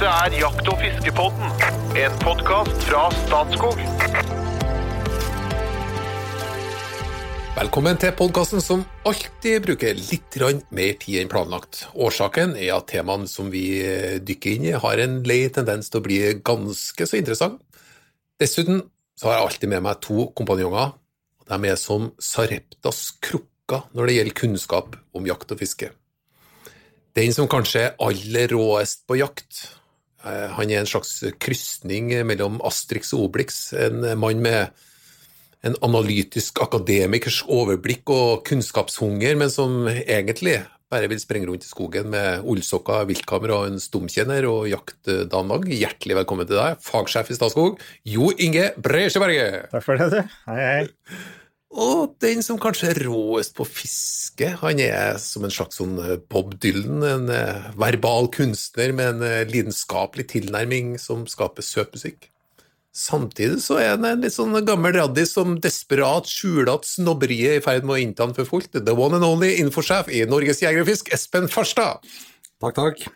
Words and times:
Dette 0.00 0.16
er 0.16 0.32
Jakt- 0.40 0.68
og 0.72 0.78
fiskepodden, 0.80 1.50
en 2.00 2.14
podkast 2.22 2.84
fra 2.86 3.02
Statskog. 3.12 3.80
Velkommen 7.58 7.98
til 8.00 8.14
podkasten 8.16 8.62
som 8.64 8.86
alltid 9.04 9.58
bruker 9.66 9.98
litt 9.98 10.38
mer 10.72 10.94
tid 11.02 11.18
enn 11.20 11.28
planlagt. 11.28 11.82
Årsaken 11.92 12.54
er 12.56 12.78
at 12.78 12.86
temaene 12.88 13.28
som 13.28 13.50
vi 13.52 13.66
dykker 14.24 14.54
inn 14.54 14.64
i, 14.70 14.72
har 14.72 15.02
en 15.04 15.18
lei 15.28 15.50
tendens 15.52 15.92
til 15.92 16.00
å 16.00 16.06
bli 16.06 16.16
ganske 16.40 17.04
så 17.04 17.18
interessant. 17.20 17.60
Dessuten 18.40 18.80
har 19.20 19.34
jeg 19.36 19.44
alltid 19.44 19.68
med 19.68 19.84
meg 19.84 20.00
to 20.00 20.30
kompanjonger. 20.32 20.94
De 21.44 21.58
er 21.68 21.76
som 21.76 22.08
Sareptas 22.16 23.18
krukker 23.20 23.84
når 23.92 24.06
det 24.06 24.16
gjelder 24.16 24.40
kunnskap 24.46 24.96
om 25.12 25.28
jakt 25.28 25.52
og 25.52 25.60
fiske. 25.60 25.92
Den 27.12 27.36
som 27.36 27.52
kanskje 27.52 27.84
er 27.90 28.00
aller 28.00 28.48
råest 28.54 29.04
på 29.04 29.20
jakt, 29.20 29.66
eh, 29.66 29.79
han 30.22 30.70
er 30.70 30.82
en 30.82 30.88
slags 30.90 31.14
krysning 31.40 32.12
mellom 32.28 32.58
Astrix 32.66 33.14
og 33.16 33.28
Obelix, 33.28 33.70
en 33.72 34.04
mann 34.20 34.42
med 34.44 34.68
en 35.66 35.76
analytisk 35.84 36.60
akademikers 36.64 37.42
overblikk 37.48 38.12
og 38.12 38.44
kunnskapshunger, 38.48 39.36
men 39.40 39.52
som 39.52 39.88
egentlig 39.90 40.58
bare 40.90 41.06
vil 41.10 41.20
sprenge 41.22 41.46
rundt 41.46 41.64
i 41.66 41.70
skogen 41.70 42.08
med 42.10 42.46
ullsokker, 42.50 43.04
viltkamera 43.10 43.60
og 43.60 43.70
en 43.70 43.82
stumtjener 43.82 44.48
og 44.50 44.66
jakte 44.70 45.22
dagen 45.30 45.52
lang. 45.52 45.68
Hjertelig 45.70 46.18
velkommen 46.22 46.48
til 46.50 46.58
deg, 46.58 46.80
fagsjef 46.82 47.30
i 47.30 47.36
Statskog, 47.38 47.84
Jo 48.08 48.32
Inge 48.42 48.72
Bresjeberget. 48.80 49.70
Takk 49.70 49.86
for 49.86 50.00
det. 50.00 50.24
Hei, 50.48 50.58
hei. 50.64 51.20
Og 51.70 52.16
den 52.18 52.42
som 52.42 52.58
kanskje 52.58 52.88
er 52.90 52.98
råest 53.06 53.54
på 53.54 53.62
fiske, 53.68 54.48
han 54.58 54.80
er 54.82 55.20
som 55.22 55.44
en 55.46 55.54
slags 55.54 55.78
sånn 55.78 55.94
Bob 56.32 56.56
Dylan, 56.58 57.04
en 57.06 57.30
eh, 57.30 57.68
verbal 57.78 58.26
kunstner 58.34 58.90
med 58.96 59.14
en 59.14 59.22
eh, 59.28 59.46
lidenskapelig 59.46 60.26
tilnærming 60.32 60.96
som 60.98 61.28
skaper 61.30 61.62
søt 61.62 61.94
musikk. 61.94 62.26
Samtidig 62.90 63.60
så 63.62 63.76
er 63.78 63.92
han 63.92 64.06
en 64.08 64.24
litt 64.24 64.34
sånn 64.34 64.56
gammel 64.66 64.96
raddis 64.96 65.36
som 65.36 65.54
desperat 65.62 66.26
skjuler 66.26 66.72
at 66.72 66.88
snobberiet 66.88 67.52
er 67.52 67.60
i 67.60 67.62
ferd 67.62 67.86
med 67.86 67.94
å 67.94 68.00
innta 68.02 68.26
han 68.26 68.34
for 68.34 68.48
fullt. 68.48 68.74
The 68.74 68.96
one 68.96 69.20
and 69.20 69.26
only 69.26 69.52
infosjef 69.62 70.10
i 70.10 70.24
Norges 70.26 70.64
Jeger 70.64 70.82
og 70.82 70.90
Fisk, 70.90 71.12
Espen 71.14 71.46
Farstad. 71.52 72.02
Takk, 72.58 72.74
takk. 72.74 73.06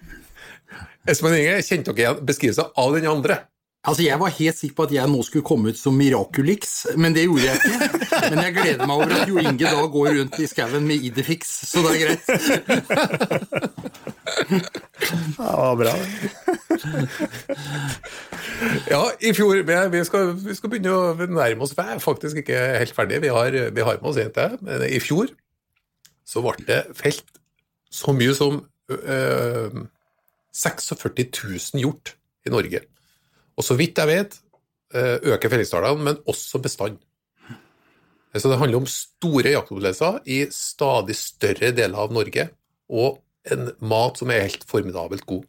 Espen 1.11 1.34
Inge, 1.34 1.58
kjente 1.66 1.91
dere 1.91 2.06
igjen 2.06 2.22
beskrivelsen 2.30 2.70
av 2.78 2.94
den 2.94 3.11
andre? 3.11 3.42
Altså, 3.84 4.02
Jeg 4.06 4.16
var 4.20 4.28
helt 4.32 4.56
sikker 4.58 4.74
på 4.78 4.82
at 4.86 4.92
jeg 4.96 5.08
nå 5.12 5.22
skulle 5.27 5.44
komme 5.44 5.68
ut 5.68 5.77
som 5.78 5.92
Miraculix, 5.98 6.86
men 6.96 7.12
det 7.12 7.27
gjorde 7.27 7.42
jeg 7.44 7.56
ikke. 7.60 8.20
Men 8.30 8.38
jeg 8.46 8.54
gleder 8.56 8.86
meg 8.88 8.96
over 8.96 9.12
at 9.12 9.28
Jo 9.28 9.36
Inge 9.42 9.58
da 9.68 9.82
går 9.92 10.08
rundt 10.18 10.38
i 10.40 10.46
skauen 10.48 10.86
med 10.88 11.04
Idefix, 11.04 11.50
så 11.68 11.82
det 11.84 11.90
er 11.92 12.00
greit. 12.05 12.24
Ja, 15.36 15.50
det 15.50 15.58
var 15.60 15.77
bra. 15.82 15.94
Ja, 18.88 19.02
i 19.20 19.32
fjor 19.36 19.60
vi- 19.62 19.90
Vi 19.98 20.05
skal, 20.05 20.32
vi 20.34 20.55
skal 20.55 20.70
begynne 20.70 20.94
å 20.94 21.14
nærme 21.28 21.62
oss. 21.62 21.74
Vi 21.77 21.82
er 21.84 21.98
faktisk 22.00 22.36
ikke 22.40 22.58
helt 22.78 22.94
ferdige. 22.96 23.20
Vi 23.20 23.28
har, 23.28 23.50
vi 23.70 23.80
har 23.82 23.98
med 24.00 24.10
oss 24.10 24.16
en 24.16 24.30
til. 24.32 24.58
Men 24.62 24.82
i 24.88 24.98
fjor 25.00 25.28
så 26.24 26.40
ble 26.40 26.64
det 26.66 26.80
felt 26.96 27.24
så 27.92 28.12
mye 28.16 28.34
som 28.34 28.62
øh, 28.90 29.70
46 30.52 31.74
000 31.74 31.80
hjort 31.84 32.14
i 32.46 32.50
Norge. 32.50 32.80
Og 33.58 33.66
så 33.66 33.77
vidt 33.78 33.98
jeg 33.98 34.10
vet, 34.10 34.38
øh, 34.94 35.19
øker 35.34 35.52
fellingstallene, 35.52 36.05
men 36.10 36.22
også 36.27 36.60
bestand. 36.62 36.98
Så 38.34 38.50
det 38.50 38.58
handler 38.58 38.83
om 38.83 38.91
store 38.91 39.52
jaktopplevelser 39.55 40.19
i 40.27 40.41
stadig 40.50 41.14
større 41.14 41.70
deler 41.70 42.00
av 42.02 42.12
Norge, 42.12 42.48
og 42.91 43.20
en 43.55 43.69
mat 43.78 44.19
som 44.19 44.33
er 44.33 44.48
helt 44.48 44.64
formidabelt 44.66 45.27
god. 45.28 45.44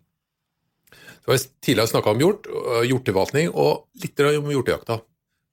Det 1.26 1.32
var 1.32 1.42
tidligere 1.66 1.90
snakka 1.90 2.14
om 2.14 2.22
hjort, 2.22 2.48
øh, 2.48 2.84
hjorteforvaltning 2.86 3.50
og 3.50 3.88
litt 4.04 4.20
om 4.20 4.52
hjortejakta. 4.54 5.00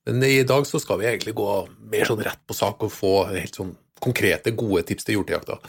Men 0.07 0.25
i 0.27 0.43
dag 0.45 0.67
så 0.69 0.81
skal 0.83 0.99
vi 1.01 1.07
egentlig 1.09 1.33
gå 1.39 1.49
mer 1.93 2.05
sånn 2.09 2.21
rett 2.27 2.43
på 2.45 2.57
sak 2.59 2.83
og 2.85 2.93
få 2.93 3.13
helt 3.31 3.57
sånn 3.57 3.73
konkrete, 4.03 4.53
gode 4.59 4.83
tips 4.89 5.07
til 5.07 5.17
hjortejakta. 5.21 5.61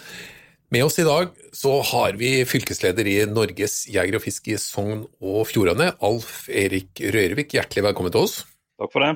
Med 0.73 0.81
oss 0.87 0.95
i 0.97 1.03
dag 1.05 1.27
så 1.53 1.75
har 1.85 2.15
vi 2.17 2.29
fylkesleder 2.49 3.05
i 3.05 3.17
Norges 3.29 3.83
Jeger 3.93 4.15
og 4.17 4.23
Fisk 4.23 4.47
i 4.49 4.55
Sogn 4.57 5.03
og 5.21 5.43
Fjordane, 5.45 5.91
Alf 6.01 6.47
Erik 6.49 6.97
Rørvik. 7.13 7.53
Hjertelig 7.53 7.83
velkommen 7.85 8.13
til 8.15 8.23
oss. 8.25 8.39
Takk 8.81 8.89
for 8.95 9.05
det. 9.05 9.11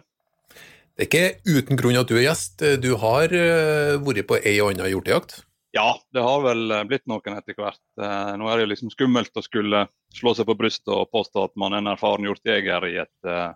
Det 0.93 1.01
er 1.01 1.07
ikke 1.07 1.55
uten 1.57 1.79
grunn 1.79 1.97
at 1.97 2.11
du 2.11 2.13
er 2.19 2.27
gjest. 2.27 2.61
Du 2.83 2.91
har 3.01 3.33
øh, 3.33 3.97
vært 4.05 4.29
på 4.29 4.37
ei 4.37 4.53
og 4.61 4.75
anna 4.75 4.91
hjortejakt. 4.91 5.39
Ja, 5.73 5.89
det 6.13 6.29
har 6.29 6.45
vel 6.45 6.77
eh, 6.77 6.85
blitt 6.91 7.07
noen 7.09 7.39
etter 7.39 7.57
hvert. 7.57 7.81
Eh, 7.97 8.31
Nå 8.37 8.53
er 8.53 8.61
det 8.61 8.71
liksom 8.75 8.93
skummelt 8.93 9.33
å 9.33 9.47
skulle 9.49 9.87
slå 10.13 10.37
seg 10.37 10.45
på 10.51 10.59
brystet 10.61 10.93
og 10.93 11.09
påstå 11.09 11.49
at 11.49 11.57
man 11.57 11.73
er 11.73 11.81
en 11.81 11.93
erfaren 11.95 12.29
hjortejeger 12.29 12.85
i 12.91 12.99
et 13.01 13.33
eh, 13.33 13.49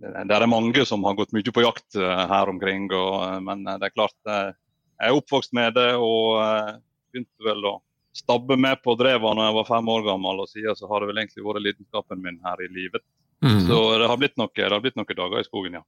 Det 0.00 0.38
er 0.40 0.48
mange 0.48 0.88
som 0.88 1.04
har 1.04 1.20
gått 1.20 1.36
mye 1.36 1.52
på 1.52 1.68
jakt 1.68 2.00
eh, 2.00 2.28
her 2.32 2.56
omkring, 2.56 2.88
og, 2.88 3.18
eh, 3.26 3.42
men 3.44 3.68
eh, 3.68 3.82
det 3.82 3.90
er 3.90 3.98
klart 4.00 4.32
eh, 4.32 4.54
jeg 4.96 5.10
er 5.10 5.18
oppvokst 5.18 5.52
med 5.56 5.76
det 5.76 5.90
og 6.00 6.38
eh, 6.40 6.72
begynte 7.12 7.48
vel 7.48 7.68
å 7.68 7.74
stabbe 8.16 8.56
med 8.60 8.80
på 8.84 8.94
dreva 8.96 9.34
når 9.36 9.50
jeg 9.50 9.56
var 9.58 9.68
fem 9.68 9.92
år 9.92 10.06
gammel, 10.06 10.40
og 10.40 10.48
siden 10.48 10.78
så 10.78 10.88
har 10.88 11.02
det 11.02 11.10
vel 11.10 11.20
egentlig 11.20 11.44
vært 11.44 11.64
lidenskapen 11.66 12.22
min 12.24 12.40
her 12.44 12.62
i 12.64 12.70
livet. 12.72 13.04
Så 13.68 13.76
det 14.00 14.08
har 14.08 14.16
noe, 14.40 14.48
det 14.56 14.72
har 14.72 14.80
blitt 14.80 14.96
noen 14.96 15.18
dager 15.18 15.42
i 15.42 15.46
skogen, 15.46 15.76
ja. 15.76 15.84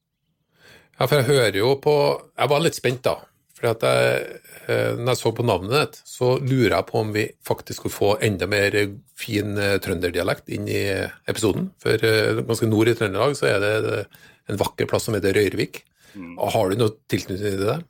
Ja, 0.98 1.06
for 1.06 1.16
jeg 1.16 1.28
hører 1.28 1.56
jo 1.56 1.69
på 1.80 1.94
Jeg 2.36 2.50
var 2.50 2.60
litt 2.60 2.76
spent, 2.76 3.04
da. 3.06 3.14
For 3.58 3.70
at 3.72 3.82
jeg, 3.86 4.41
eh, 4.70 4.98
når 4.98 5.14
jeg 5.14 5.20
så 5.22 5.32
på 5.34 5.46
navnet 5.46 5.72
ditt, 5.75 6.00
så 6.06 6.34
lurer 6.38 6.76
jeg 6.76 6.86
på 6.90 7.00
om 7.00 7.12
vi 7.14 7.25
faktisk 7.46 7.80
skulle 7.80 7.96
få 7.96 8.10
enda 8.22 8.46
mer 8.50 8.76
fin 9.19 9.56
eh, 9.58 9.78
trønderdialekt 9.82 10.52
inn 10.54 10.69
i 10.70 10.82
episoden. 11.30 11.72
For 11.82 12.04
ganske 12.42 12.69
nord 12.70 12.92
i 12.92 12.94
Trøndelag 12.98 13.34
så 13.38 13.48
er 13.50 13.64
det 13.64 14.04
en 14.52 14.60
vakker 14.60 14.86
plass 14.90 15.08
som 15.08 15.16
heter 15.16 15.34
Røyrvik. 15.34 15.82
Mm. 16.14 16.36
Har 16.38 16.70
du 16.70 16.78
noe 16.78 16.94
tilknytning 17.10 17.56
til 17.56 17.66
det? 17.66 17.80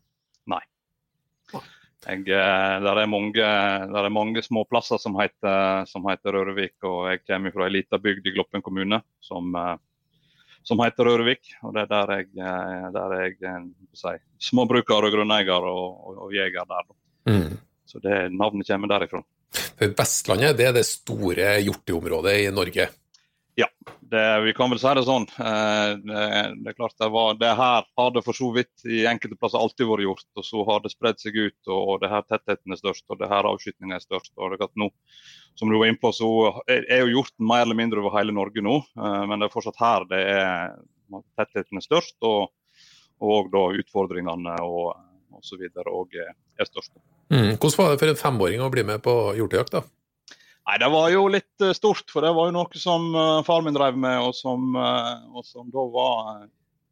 Jeg, 2.07 2.23
eh, 2.31 2.75
der, 2.85 3.01
er 3.03 3.11
mange, 3.11 3.35
der 3.91 4.07
er 4.07 4.13
mange 4.15 4.43
små 4.45 4.63
plasser 4.71 5.01
som 5.03 5.17
heter, 5.19 5.85
som 5.91 6.07
heter 6.07 6.37
Rørvik, 6.37 6.77
og 6.87 7.09
jeg 7.11 7.25
kommer 7.27 7.55
fra 7.55 7.67
ei 7.67 7.75
lita 7.75 7.99
bygd 7.99 8.29
i 8.31 8.35
Gloppen 8.37 8.63
kommune 8.63 9.01
som, 9.25 9.51
eh, 9.59 9.75
som 10.63 10.79
heter 10.85 11.11
Rørvik. 11.11 11.57
og 11.63 11.75
Det 11.75 11.83
er 11.83 11.91
der 11.91 12.15
jeg, 12.15 12.29
eh, 12.39 12.87
der 12.95 13.17
er 13.17 13.25
jeg 13.27 13.65
si, 13.99 14.15
småbruker 14.51 15.09
og 15.09 15.17
grunneier 15.17 15.67
og, 15.73 16.07
og, 16.07 16.23
og 16.29 16.37
jeger 16.37 16.71
der. 16.71 16.87
Mm. 17.27 17.59
Så 17.89 17.99
det 18.05 18.31
navnet 18.31 18.69
kommer 18.69 18.95
derifra. 18.95 19.25
Vestlandet 19.79 20.57
det 20.59 20.67
er 20.69 20.75
det 20.77 20.87
store 20.87 21.59
hjorteområdet 21.65 22.35
i 22.45 22.51
Norge. 22.55 22.89
Ja, 23.59 23.67
det, 24.01 24.41
vi 24.41 24.53
kan 24.55 24.71
vel 24.71 24.79
si 24.79 24.91
det 24.95 25.03
sånn. 25.03 25.25
Eh, 25.43 25.93
Det, 25.99 26.27
det 26.63 26.71
er 26.71 26.77
klart 26.79 26.95
det, 27.01 27.09
var, 27.11 27.33
det 27.41 27.49
her 27.59 27.89
har 27.99 28.13
det 28.15 28.23
for 28.23 28.37
så 28.39 28.53
vidt 28.55 28.85
i 28.87 29.01
enkelte 29.11 29.35
plasser 29.41 29.59
alltid 29.59 29.89
vært 29.89 30.05
gjort, 30.05 30.29
og 30.39 30.47
så 30.47 30.63
har 30.69 30.85
det 30.85 30.93
spredd 30.93 31.19
seg 31.19 31.35
ut. 31.41 31.59
og, 31.67 31.81
og 31.81 31.97
det 32.05 32.13
her 32.13 32.23
Tettheten 32.29 32.77
er 32.77 32.79
størst, 32.79 33.03
og 33.11 33.19
det 33.19 33.31
her 33.33 33.49
avskytingen 33.51 33.97
er 33.97 34.05
størst. 34.05 34.31
og 34.37 34.55
det 34.55 34.61
er 34.63 34.71
nå, 34.79 34.89
Som 35.59 35.75
du 35.75 35.79
var 35.81 35.91
inne 35.91 35.99
på, 35.99 36.15
så 36.15 36.31
er 36.71 37.03
jo 37.03 37.17
hjorten 37.17 37.51
mer 37.51 37.67
eller 37.67 37.81
mindre 37.83 38.05
over 38.05 38.15
hele 38.15 38.37
Norge 38.37 38.63
nå, 38.63 38.79
eh, 38.79 39.21
men 39.27 39.43
det 39.43 39.49
er 39.49 39.57
fortsatt 39.57 39.83
her 39.83 40.07
det 40.15 40.23
er 40.37 40.79
tettheten 41.35 41.83
er 41.83 41.89
størst, 41.89 42.15
og, 42.23 42.55
og 43.19 43.51
da 43.51 43.67
utfordringene 43.83 44.55
og, 44.63 44.95
osv. 45.35 45.67
er 45.67 46.71
størst. 46.71 46.95
Mm. 47.35 47.57
Hvordan 47.59 47.79
var 47.83 47.91
det 47.91 48.03
for 48.05 48.15
en 48.15 48.23
femåring 48.23 48.63
å 48.63 48.71
bli 48.71 48.87
med 48.87 49.03
på 49.03 49.19
hjortejakt? 49.35 49.81
da? 49.81 49.89
Nei, 50.69 50.77
Det 50.83 50.89
var 50.93 51.09
jo 51.09 51.25
litt 51.33 51.65
eh, 51.65 51.73
stort, 51.73 52.11
for 52.13 52.25
det 52.25 52.35
var 52.37 52.51
jo 52.51 52.57
noe 52.59 52.81
som 52.81 53.09
uh, 53.17 53.41
far 53.47 53.63
min 53.65 53.77
drev 53.77 53.97
med, 53.97 54.19
og 54.21 54.35
som, 54.37 54.75
eh, 54.77 55.15
og 55.33 55.47
som 55.49 55.71
da 55.73 55.85
var 55.95 56.19
eh, 56.35 56.47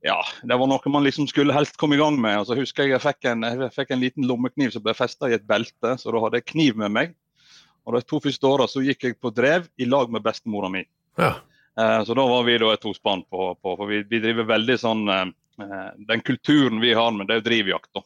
Ja, 0.08 0.16
det 0.48 0.56
var 0.56 0.70
noe 0.70 0.92
man 0.92 1.04
liksom 1.04 1.26
skulle 1.28 1.52
helst 1.52 1.76
komme 1.76 1.98
i 1.98 2.00
gang 2.00 2.16
med. 2.20 2.38
Og 2.40 2.48
så 2.48 2.56
husker 2.56 2.86
jeg 2.86 2.94
jeg 2.94 3.04
fikk 3.04 3.28
en, 3.28 3.44
jeg 3.44 3.72
fikk 3.74 3.92
en 3.92 4.00
liten 4.00 4.28
lommekniv 4.28 4.72
som 4.72 4.84
ble 4.84 4.94
festa 4.96 5.28
i 5.28 5.36
et 5.36 5.44
belte, 5.44 5.96
så 6.00 6.14
da 6.14 6.22
hadde 6.24 6.40
jeg 6.40 6.48
kniv 6.54 6.80
med 6.80 6.94
meg. 6.94 7.14
Og 7.86 7.94
De 7.98 8.02
to 8.02 8.20
første 8.22 8.48
åra 8.48 8.66
så 8.70 8.82
gikk 8.82 9.04
jeg 9.06 9.20
på 9.20 9.30
drev 9.34 9.68
i 9.78 9.86
lag 9.86 10.10
med 10.10 10.24
bestemora 10.24 10.72
mi. 10.72 10.82
Ja. 11.20 11.36
Eh, 11.78 12.04
Så 12.04 12.14
da 12.14 12.26
var 12.26 12.42
vi 12.48 12.58
da 12.58 12.72
et 12.72 12.80
tospann 12.80 13.22
på, 13.28 13.52
på 13.60 13.76
for 13.76 13.86
vi, 13.86 14.02
vi 14.08 14.20
driver 14.24 14.48
veldig 14.48 14.78
sånn 14.80 15.08
eh, 15.12 15.26
eh, 15.62 15.90
Den 16.08 16.24
kulturen 16.24 16.80
vi 16.80 16.94
har 16.96 17.12
med 17.12 17.28
det 17.28 17.42
er 17.42 17.48
drivjakt. 17.50 17.92
da. 17.92 18.02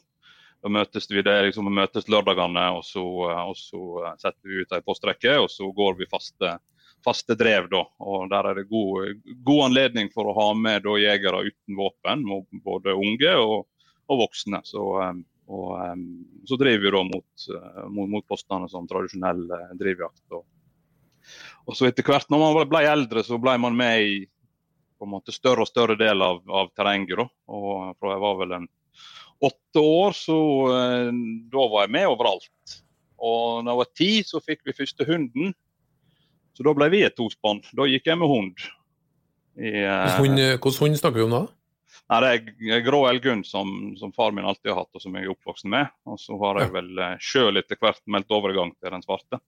Da 0.61 0.69
møtes 0.69 1.09
vi 1.11 1.23
det 1.25 1.37
liksom, 1.47 1.71
møtes 1.73 2.09
lørdagene, 2.13 2.67
og 2.77 2.85
så, 2.85 3.03
og 3.31 3.57
så 3.57 3.81
eh, 4.05 4.17
setter 4.21 4.51
vi 4.51 4.61
ut 4.61 4.75
ei 4.77 4.85
postrekke, 4.85 5.39
og 5.41 5.49
så 5.53 5.71
går 5.77 5.97
vi 6.01 6.09
faste, 6.11 6.59
faste 7.05 7.37
drev. 7.41 7.71
da. 7.73 7.83
Og 8.05 8.29
Der 8.33 8.51
er 8.51 8.61
det 8.61 8.69
god, 8.69 9.23
god 9.47 9.71
anledning 9.71 10.11
for 10.13 10.29
å 10.29 10.37
ha 10.37 10.49
med 10.55 10.85
da 10.85 10.99
jegere 11.01 11.47
uten 11.49 11.79
våpen, 11.81 12.27
både 12.67 12.97
unge 12.97 13.35
og, 13.41 13.67
og 14.11 14.25
voksne. 14.27 14.61
Så, 14.69 14.85
eh, 15.07 15.23
og, 15.51 15.71
eh, 15.81 16.03
så 16.51 16.61
driver 16.61 16.85
vi 16.85 16.97
da 16.97 17.05
mot, 17.09 17.47
mot, 17.97 18.11
mot 18.19 18.29
postene 18.29 18.69
som 18.69 18.89
tradisjonell 18.91 19.47
drivjakt. 19.81 20.27
Og, 20.37 20.45
og 21.65 21.79
så 21.79 21.89
etter 21.89 22.05
hvert, 22.05 22.29
når 22.29 22.45
man 22.45 22.69
ble 22.69 22.85
eldre, 22.85 23.25
så 23.25 23.41
ble 23.41 23.57
man 23.65 23.81
med 23.81 24.05
i 24.05 24.21
på 25.01 25.07
en 25.09 25.15
måte 25.15 25.33
større 25.33 25.65
og 25.65 25.69
større 25.71 25.97
del 25.97 26.21
av, 26.21 26.43
av 26.45 26.69
terrenget. 26.77 27.17
da. 27.17 27.25
Og 27.49 27.97
fra 27.97 28.13
jeg 28.13 28.21
var 28.21 28.35
vel 28.43 28.51
en 28.59 28.67
åtte 29.47 29.83
år, 29.83 30.13
så 30.17 30.37
eh, 30.75 31.11
da 31.53 31.67
var 31.73 31.87
jeg 31.87 31.95
med 31.97 32.09
overalt. 32.11 32.77
Og 33.21 33.65
da 33.65 33.73
jeg 33.75 33.81
var 33.83 33.91
ti, 33.97 34.11
så 34.27 34.41
fikk 34.45 34.63
vi 34.69 34.77
første 34.77 35.07
hunden. 35.09 35.55
Så 36.57 36.65
da 36.67 36.75
ble 36.77 36.91
vi 36.93 37.03
et 37.07 37.17
tospann. 37.17 37.63
Da 37.77 37.87
gikk 37.89 38.09
jeg 38.11 38.21
med 38.21 38.29
hund. 38.29 38.67
Eh, 39.61 40.19
Hund, 40.19 40.39
Hvilken 40.41 40.79
hund 40.81 41.01
snakker 41.01 41.21
vi 41.21 41.27
om 41.27 41.35
da? 41.35 41.43
Nei, 42.11 42.19
det 42.23 42.75
er 42.75 42.83
grå 42.83 43.05
elghund 43.11 43.47
som, 43.47 43.93
som 43.99 44.11
far 44.15 44.33
min 44.35 44.47
alltid 44.47 44.73
har 44.73 44.81
hatt, 44.83 44.91
og 44.97 45.03
som 45.03 45.15
jeg 45.15 45.27
er 45.29 45.33
oppvokst 45.35 45.69
med. 45.71 45.91
Og 46.11 46.19
så 46.19 46.35
har 46.43 46.59
jeg 46.65 46.73
vel 46.75 46.91
eh, 46.99 47.17
sjøl 47.23 47.61
etter 47.61 47.79
hvert 47.81 48.01
meldt 48.11 48.35
overgang 48.35 48.73
til 48.77 48.95
den 48.95 49.05
svarte. 49.07 49.39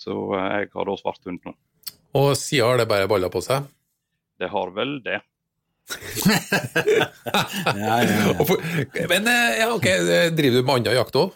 Så 0.00 0.14
eh, 0.38 0.48
jeg 0.62 0.70
har 0.74 0.88
da 0.90 0.96
svart 1.00 1.28
hund 1.28 1.42
nå. 1.44 1.54
Og 2.14 2.30
siden 2.38 2.68
har 2.70 2.80
det 2.80 2.88
bare 2.90 3.10
balla 3.10 3.28
på 3.32 3.42
seg? 3.44 3.66
Det 4.40 4.48
har 4.50 4.70
vel 4.76 4.96
det. 5.04 5.20
Ja, 7.74 7.96
ja, 8.02 8.02
ja. 8.04 9.06
Men 9.10 9.26
eh, 9.28 9.58
ja, 9.60 9.70
ok, 9.74 9.86
driver 10.36 10.60
du 10.60 10.62
med 10.62 10.74
annen 10.74 10.96
jakt 10.96 11.18
òg? 11.20 11.34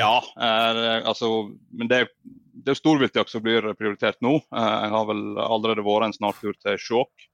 Ja, 0.00 0.14
eh, 0.36 1.08
altså, 1.08 1.30
men 1.72 1.88
det, 1.88 2.04
det 2.52 2.74
er 2.74 2.78
storviltjakt 2.78 3.32
som 3.32 3.44
blir 3.44 3.70
prioritert 3.78 4.20
nå. 4.24 4.36
Eh, 4.40 4.76
jeg 4.84 4.94
har 4.94 5.08
vel 5.08 5.24
allerede 5.40 5.84
vært 5.86 6.08
en 6.10 6.16
snartur 6.16 6.56
til 6.60 6.78
Skjåk 6.80 7.26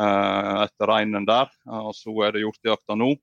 eh, 0.00 0.54
etter 0.66 0.92
reinen 0.92 1.28
der. 1.28 1.50
eh, 1.68 1.80
og 1.80 1.94
så 1.96 2.14
er 2.26 2.36
det 2.36 2.44
hjortejakta 2.44 2.98
nå. 2.98 3.14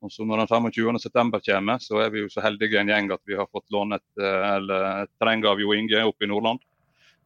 Og 0.00 0.12
så 0.12 0.24
Når 0.24 0.46
den 0.46 0.72
25.9 0.72 1.40
kommer, 1.44 1.80
så 1.84 2.00
er 2.00 2.12
vi 2.12 2.22
jo 2.22 2.30
så 2.32 2.40
heldige 2.40 2.80
en 2.80 2.88
gjeng 2.88 3.10
at 3.12 3.20
vi 3.28 3.36
har 3.36 3.48
fått 3.52 3.68
låne 3.72 3.98
et, 4.00 4.10
eh, 4.22 4.46
eller 4.56 5.04
et 5.04 5.30
av 5.44 5.60
Jo 5.60 5.74
Inge 5.76 6.04
oppe 6.08 6.24
i 6.24 6.30
Nordland. 6.30 6.60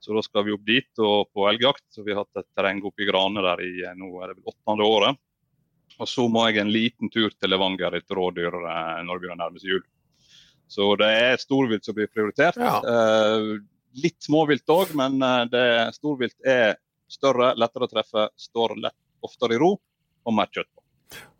Så 0.04 0.12
da 0.12 0.20
skal 0.24 0.44
vi 0.44 0.52
opp 0.52 0.64
dit 0.68 1.00
og 1.00 1.30
på 1.32 1.46
elgjakt. 1.48 1.86
Så 1.94 2.04
vi 2.04 2.12
har 2.12 2.26
hatt 2.26 2.42
et 2.42 2.50
terreng 2.56 2.82
oppe 2.84 3.04
i 3.04 3.08
Grane 3.08 3.44
der 3.44 3.62
i 3.64 3.72
eh, 3.86 3.96
nå 3.96 4.10
er 4.20 4.32
det 4.32 4.40
vel 4.40 4.52
åttende 4.52 4.88
året. 4.88 5.20
Og 6.02 6.10
så 6.10 6.26
må 6.28 6.42
jeg 6.48 6.60
en 6.60 6.72
liten 6.74 7.10
tur 7.12 7.30
til 7.32 7.52
Levanger 7.52 7.96
etter 8.00 8.18
rådyr 8.18 8.58
eh, 8.60 8.98
når 9.06 9.22
det 9.22 9.38
nærmer 9.38 9.62
seg 9.62 9.76
jul. 9.76 9.84
Så 10.68 10.90
det 11.00 11.08
er 11.22 11.40
storvilt 11.40 11.86
som 11.86 11.96
blir 11.96 12.10
prioritert. 12.12 12.60
Ja. 12.60 12.76
Eh, 12.84 13.48
litt 14.04 14.20
småvilt 14.26 14.68
òg, 14.74 14.92
men 14.98 15.16
eh, 15.22 15.40
det, 15.52 15.64
storvilt 15.96 16.36
er 16.44 16.76
større, 17.10 17.52
lettere 17.60 17.88
å 17.88 17.92
treffe, 17.92 18.28
står 18.36 18.76
lett, 18.82 18.98
oftere 19.24 19.56
i 19.56 19.60
ro 19.62 19.74
og 19.74 20.36
mer 20.36 20.52
kjøtt 20.52 20.68
på. 20.68 20.84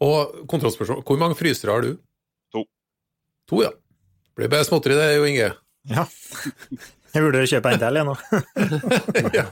Og 0.06 0.44
kontrollspørsmål, 0.48 1.04
hvor 1.04 1.20
mange 1.20 1.36
frysere 1.38 1.74
har 1.74 1.84
du? 1.84 1.96
To. 2.54 2.64
To, 3.50 3.62
ja. 3.64 3.72
Blir 4.38 4.50
bare 4.52 4.66
småtteri 4.66 4.96
det, 4.98 5.14
Jo 5.18 5.26
Inge. 5.28 5.54
Ja. 5.90 6.08
Jeg 7.14 7.22
burde 7.22 7.44
kjøpe 7.46 7.70
en 7.72 7.78
til, 7.82 7.98
jeg 8.00 8.06
nå. 8.08 8.14
ja. 9.38 9.44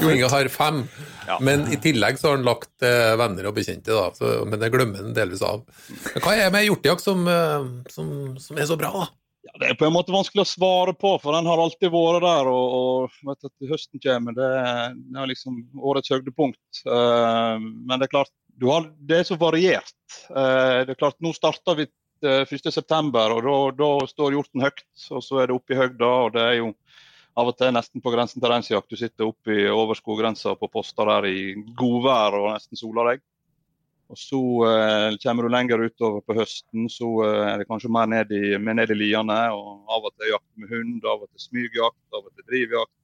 Jo 0.00 0.10
Inge 0.12 0.28
har 0.30 0.48
fem, 0.54 0.82
Ja. 1.26 1.38
men 1.42 1.64
i 1.74 1.78
tillegg 1.82 2.18
så 2.20 2.30
har 2.30 2.36
han 2.38 2.46
lagt 2.46 2.84
eh, 2.86 3.14
venner 3.18 3.48
og 3.50 3.56
bekjente, 3.56 3.90
da. 3.94 4.08
Så, 4.14 4.30
men 4.46 4.60
det 4.62 4.70
glemmer 4.74 5.02
han 5.02 5.16
delvis 5.16 5.42
av. 5.46 5.64
Men 6.14 6.22
hva 6.24 6.34
er 6.36 6.44
det 6.46 6.52
med 6.54 6.68
hjortejakt 6.68 7.02
som, 7.04 7.26
eh, 7.30 7.66
som, 7.90 8.12
som 8.42 8.58
er 8.62 8.68
så 8.70 8.78
bra, 8.80 8.92
da? 9.02 9.08
Ja, 9.48 9.54
det 9.62 9.68
er 9.72 9.76
på 9.80 9.86
en 9.88 9.94
måte 9.96 10.12
vanskelig 10.12 10.42
å 10.44 10.50
svare 10.50 10.92
på, 11.00 11.14
for 11.22 11.32
den 11.34 11.46
har 11.48 11.58
alltid 11.62 11.90
vært 11.94 12.22
der. 12.26 12.50
Og, 12.52 12.74
og 12.76 13.14
vet 13.30 13.48
at 13.48 13.70
høsten 13.72 14.02
kommer, 14.04 14.36
det, 14.36 14.50
er- 14.60 14.98
det 15.00 15.22
er 15.24 15.30
liksom 15.32 15.62
årets 15.80 16.12
høydepunkt. 16.12 16.82
Eh, 16.86 17.56
men 17.64 17.94
det 17.96 18.06
er 18.10 18.14
klart, 18.18 18.30
du 18.60 18.68
har, 18.68 18.86
det 19.08 19.22
er 19.22 19.26
så 19.30 19.38
variert. 19.40 19.94
Eh, 20.28 20.84
det 20.84 20.92
er 20.94 21.00
klart, 21.00 21.16
Nå 21.24 21.32
starter 21.34 21.78
vi 21.80 21.88
1.9, 22.22 23.50
og 23.50 23.78
da, 23.78 23.90
står 24.10 24.36
hjorten 24.36 24.64
høyt. 24.64 24.84
Og 25.10 25.24
så 25.24 25.40
er 25.40 25.50
det 25.50 25.56
oppe 25.56 25.74
i 25.74 25.80
høgda, 25.80 26.10
og 26.26 26.34
det 26.36 26.44
er 26.44 26.58
jo 26.60 26.70
av 27.38 27.48
og 27.48 27.56
til 27.56 27.72
nesten 27.72 28.02
på 28.02 28.12
grensen 28.12 28.42
til 28.42 28.50
reinsjakt. 28.50 28.90
Du 28.90 28.98
sitter 28.98 29.28
oppe 29.28 29.54
i 29.54 29.66
over 29.70 29.98
skoggrensa 29.98 30.56
på 30.58 30.68
poster 30.72 31.08
der 31.08 31.28
i 31.30 31.42
godvær 31.78 32.36
og 32.40 32.48
nesten 32.54 32.80
soler 32.80 33.12
deg. 33.12 33.26
Og 34.10 34.18
så 34.18 34.40
eh, 34.66 35.16
kommer 35.22 35.46
du 35.46 35.52
lenger 35.54 35.84
utover 35.86 36.24
på 36.26 36.34
høsten, 36.34 36.88
så 36.90 37.08
eh, 37.28 37.44
er 37.52 37.60
det 37.60 37.68
kanskje 37.68 37.92
mer 37.94 38.08
ned 38.10 38.32
i, 38.34 38.56
mer 38.58 38.74
ned 38.80 38.90
i 38.90 38.96
liene. 38.98 39.38
og 39.54 39.86
Av 39.86 40.08
og 40.08 40.16
til 40.16 40.32
jakt 40.32 40.48
med 40.58 40.72
hund, 40.72 41.06
av 41.06 41.22
og 41.22 41.30
til 41.30 41.44
smygjakt, 41.44 42.02
av 42.10 42.24
og 42.24 42.32
til 42.34 42.48
drivjakt. 42.48 42.96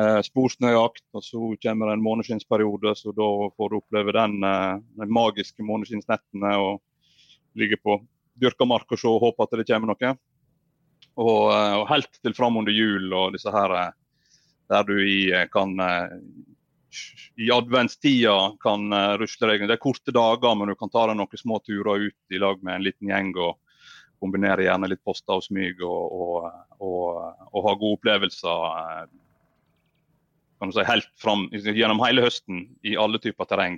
Eh, 0.00 0.20
sporsnøjakt. 0.26 1.04
Og 1.12 1.22
så 1.22 1.50
kommer 1.62 1.92
en 1.92 2.02
måneskinnsperiode, 2.02 2.96
så 2.96 3.12
da 3.12 3.28
får 3.52 3.70
du 3.70 3.76
oppleve 3.82 4.16
den, 4.16 4.40
eh, 4.48 4.80
de 5.04 5.10
magiske 5.12 5.62
måneskinnsnettene 5.62 6.56
og 6.56 6.80
ligge 7.54 7.76
på 7.84 8.00
dyrka 8.40 8.66
mark 8.68 8.90
og 8.90 9.00
se 9.00 9.10
og 9.10 9.22
håpe 9.22 9.44
at 9.44 9.58
det 9.58 9.66
kommer 9.68 9.92
noe. 9.92 10.14
Og, 11.14 11.42
eh, 11.54 11.76
og 11.78 11.86
helt 11.90 12.18
til 12.22 12.34
fram 12.34 12.58
under 12.58 12.74
jul 12.74 13.12
og 13.14 13.34
disse 13.36 13.52
her 13.54 13.74
eh, 13.78 13.92
der 14.72 14.86
du 14.88 14.96
i, 14.98 15.30
eh, 15.30 15.46
kan 15.52 15.74
i 17.38 17.50
adventstida 17.50 18.54
kan 18.62 18.86
rusle 19.18 19.50
deg. 19.50 19.66
Det 19.66 19.76
er 19.76 19.82
korte 19.82 20.14
dager, 20.14 20.54
men 20.54 20.70
du 20.70 20.76
kan 20.78 20.90
ta 20.90 21.08
deg 21.10 21.18
noen 21.18 21.40
små 21.40 21.58
turer 21.66 22.06
ut 22.08 22.34
i 22.34 22.38
lag 22.38 22.62
med 22.62 22.78
en 22.78 22.86
liten 22.86 23.10
gjeng. 23.10 23.34
og 23.34 23.58
Kombinere 24.22 24.64
gjerne 24.64 24.88
litt 24.88 25.02
poster 25.04 25.36
og 25.36 25.42
smyg 25.44 25.82
og, 25.84 26.14
og, 26.14 26.46
og, 26.78 27.08
og 27.50 27.66
ha 27.66 27.74
gode 27.74 27.98
opplevelser 27.98 29.10
kan 30.64 30.70
du 30.70 30.76
si, 30.78 30.86
helt 30.86 31.10
fram 31.20 31.48
gjennom 31.52 32.00
hele 32.04 32.24
høsten 32.24 32.64
i 32.86 32.94
alle 32.96 33.20
typer 33.20 33.48
terreng. 33.50 33.76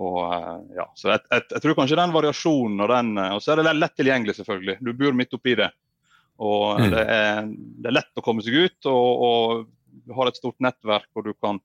Og, 0.00 0.20
eh, 0.34 0.76
ja, 0.78 0.86
så 0.94 1.10
jeg, 1.12 1.24
jeg, 1.30 1.46
jeg 1.56 1.64
tror 1.64 1.76
kanskje 1.80 1.98
den 1.98 2.14
variasjonen 2.14 2.84
og 2.84 2.88
den 2.92 3.10
Og 3.18 3.42
så 3.42 3.52
er 3.52 3.60
det 3.60 3.74
lett 3.76 3.96
tilgjengelig, 3.98 4.36
selvfølgelig. 4.38 4.78
Du 4.80 4.92
bor 4.96 5.16
midt 5.18 5.34
oppi 5.36 5.56
det. 5.58 5.70
Og 6.40 6.78
Mm. 6.80 6.90
det, 6.94 7.02
er, 7.04 7.48
det 7.50 7.90
er 7.90 7.98
lett 7.98 8.16
å 8.16 8.24
komme 8.24 8.40
seg 8.40 8.54
ut, 8.56 8.86
og, 8.88 9.24
og 9.26 9.66
du 10.06 10.14
har 10.16 10.30
et 10.30 10.38
stort 10.38 10.56
nettverk, 10.62 11.10
hvor 11.12 11.26
du 11.26 11.34
kan 11.34 11.60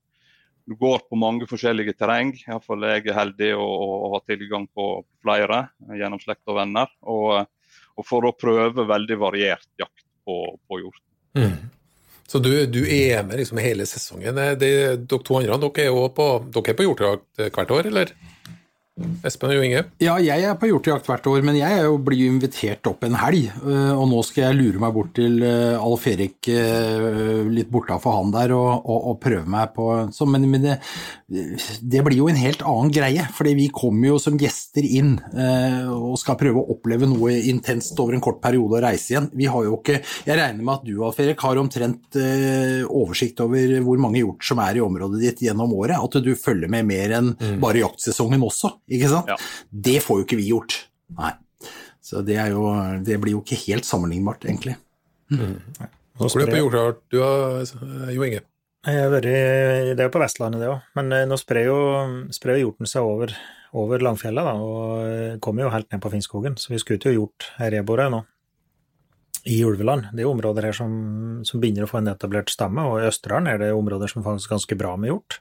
du 0.65 0.73
går 0.75 1.03
på 1.05 1.15
mange 1.15 1.45
forskjellige 1.45 1.93
terreng. 1.93 2.33
Iallfall 2.47 2.83
jeg 2.89 3.05
er 3.05 3.17
heldig 3.19 3.51
å, 3.53 3.63
å, 3.63 3.89
å 4.07 4.11
ha 4.15 4.19
tilgang 4.25 4.65
på 4.73 5.05
flere 5.21 5.67
eh, 5.85 5.99
gjennom 6.01 6.19
slekt 6.19 6.49
og 6.49 6.57
venner. 6.57 6.89
Og, 7.05 7.45
og 7.95 8.07
for 8.07 8.25
å 8.25 8.33
prøve 8.33 8.87
veldig 8.89 9.17
variert 9.21 9.69
jakt 9.79 10.05
på, 10.25 10.39
på 10.65 10.81
hjort. 10.81 11.03
Så 12.27 12.39
du, 12.41 12.65
du 12.65 12.81
er 12.89 13.21
med 13.23 13.37
liksom 13.37 13.59
hele 13.61 13.85
sesongen. 13.85 14.37
Eh, 14.41 14.55
Det, 14.57 14.71
dere 15.09 15.23
to 15.27 15.37
andre 15.37 15.59
dere 15.67 15.89
er 15.91 16.09
på, 16.17 16.29
dere 16.55 16.73
er 16.73 16.79
på 16.79 16.87
jordtrakt 16.87 17.43
hvert 17.57 17.75
år, 17.75 17.91
eller? 17.91 18.15
Espen 18.95 19.51
og 19.51 19.57
Jo 19.57 19.63
Inge? 19.65 19.79
Ja, 19.99 20.13
jeg 20.23 20.45
er 20.47 20.53
på 20.55 20.69
hjortejakt 20.69 21.07
hvert 21.09 21.25
år, 21.27 21.41
men 21.43 21.57
jeg 21.57 21.67
er 21.67 21.89
jo 21.89 21.97
blir 21.99 22.21
jo 22.21 22.29
invitert 22.31 22.87
opp 22.87 23.01
en 23.03 23.17
helg. 23.19 23.49
øh, 23.59 23.91
Og 23.91 24.05
nå 24.07 24.21
skal 24.23 24.45
jeg 24.45 24.55
lure 24.55 24.79
meg 24.79 24.93
bort 24.95 25.09
til 25.17 25.41
øh, 25.43 25.75
Alf 25.75 26.05
Erik 26.07 26.47
øh, 26.47 27.49
litt 27.51 27.67
bortafor 27.73 28.15
han 28.15 28.31
der 28.31 28.53
og, 28.55 28.85
og, 28.87 29.09
og 29.11 29.17
prøve 29.19 29.43
meg 29.51 29.73
på 29.75 29.87
så, 30.15 30.23
Men, 30.31 30.47
men 30.47 30.63
det, 30.63 30.77
det 31.83 32.03
blir 32.05 32.21
jo 32.21 32.29
en 32.31 32.39
helt 32.39 32.63
annen 32.63 32.93
greie, 32.95 33.25
fordi 33.35 33.55
vi 33.57 33.65
kommer 33.75 34.13
jo 34.13 34.21
som 34.21 34.37
gjester 34.39 34.87
inn 34.87 35.17
og 35.91 36.15
skal 36.21 36.37
prøve 36.39 36.61
å 36.61 36.75
oppleve 36.77 37.07
noe 37.09 37.33
intenst 37.49 37.99
over 37.99 38.15
en 38.15 38.23
kort 38.23 38.39
periode 38.43 38.77
og 38.77 38.85
reise 38.85 39.11
igjen. 39.11 39.27
Vi 39.35 39.49
har 39.51 39.65
jo 39.65 39.75
ikke 39.79 39.97
Jeg 39.99 40.37
regner 40.39 40.63
med 40.63 40.73
at 40.77 40.87
du, 40.87 40.93
Alf 41.03 41.19
Erik, 41.19 41.43
har 41.43 41.59
omtrent 41.59 42.15
oversikt 42.87 43.43
over 43.43 43.75
hvor 43.83 43.99
mange 44.01 44.21
hjort 44.21 44.45
som 44.47 44.61
er 44.63 44.79
i 44.79 44.83
området 44.85 45.21
ditt 45.23 45.43
gjennom 45.49 45.73
året. 45.75 45.99
At 45.99 46.19
du 46.23 46.31
følger 46.39 46.71
med 46.71 46.87
mer 46.87 47.17
enn 47.19 47.33
bare 47.61 47.83
jaktsesongen 47.83 48.43
også, 48.45 48.75
ikke 48.91 49.11
sant? 49.11 49.31
Ja. 49.31 49.37
Det 49.89 49.99
får 50.05 50.21
jo 50.21 50.27
ikke 50.27 50.39
vi 50.39 50.49
gjort. 50.51 50.77
Nei. 51.17 51.33
Så 52.05 52.21
det, 52.25 52.35
er 52.37 52.51
jo, 52.53 52.67
det 53.05 53.17
blir 53.21 53.33
jo 53.33 53.41
ikke 53.41 53.57
helt 53.65 53.87
sammenlignbart, 53.87 54.45
egentlig. 54.45 54.75
Hvor 55.31 56.29
Nå 56.29 56.29
er 56.29 56.45
du 56.45 56.51
på 56.53 56.59
jordklart, 56.59 56.99
du 57.11 57.17
har 57.23 58.11
Jo 58.13 58.27
Inge? 58.27 58.43
jeg 58.85 59.01
har 59.01 59.09
vært, 59.09 59.25
det 59.25 59.97
er 59.97 60.07
jo 60.07 60.13
på 60.13 60.21
Vestlandet, 60.21 60.61
det 60.61 60.69
òg. 60.69 60.83
Men 60.97 61.09
eh, 61.15 61.25
nå 61.25 61.37
sprer 61.41 61.65
jo, 61.71 61.77
sprer 62.35 62.59
jo 62.59 62.67
hjorten 62.67 62.89
seg 62.89 63.07
over, 63.07 63.33
over 63.73 64.03
Langfjella, 64.05 64.43
da, 64.45 64.53
og 64.61 65.07
eh, 65.07 65.37
kommer 65.41 65.65
jo 65.65 65.71
helt 65.73 65.89
ned 65.89 66.03
på 66.03 66.11
Finnskogen. 66.13 66.57
Så 66.61 66.69
vi 66.69 66.81
skuter 66.81 67.09
jo 67.09 67.23
hjort 67.23 67.49
her 67.57 67.73
jeg 67.73 67.87
bor 67.87 68.03
her 68.03 68.11
nå, 68.13 68.21
i 69.49 69.57
ulveland. 69.65 70.11
Det 70.11 70.21
er 70.21 70.27
jo 70.27 70.35
områder 70.35 70.69
her 70.69 70.77
som, 70.77 70.93
som 71.49 71.63
begynner 71.63 71.87
å 71.87 71.89
få 71.89 72.03
en 72.03 72.11
etablert 72.13 72.53
stamme, 72.53 72.85
og 72.85 73.01
i 73.01 73.09
Østerdalen 73.09 73.49
er 73.49 73.63
det 73.63 73.71
områder 73.73 74.13
som 74.13 74.25
faktisk 74.25 74.53
ganske 74.53 74.77
bra 74.77 74.93
med 75.01 75.15
hjort. 75.15 75.39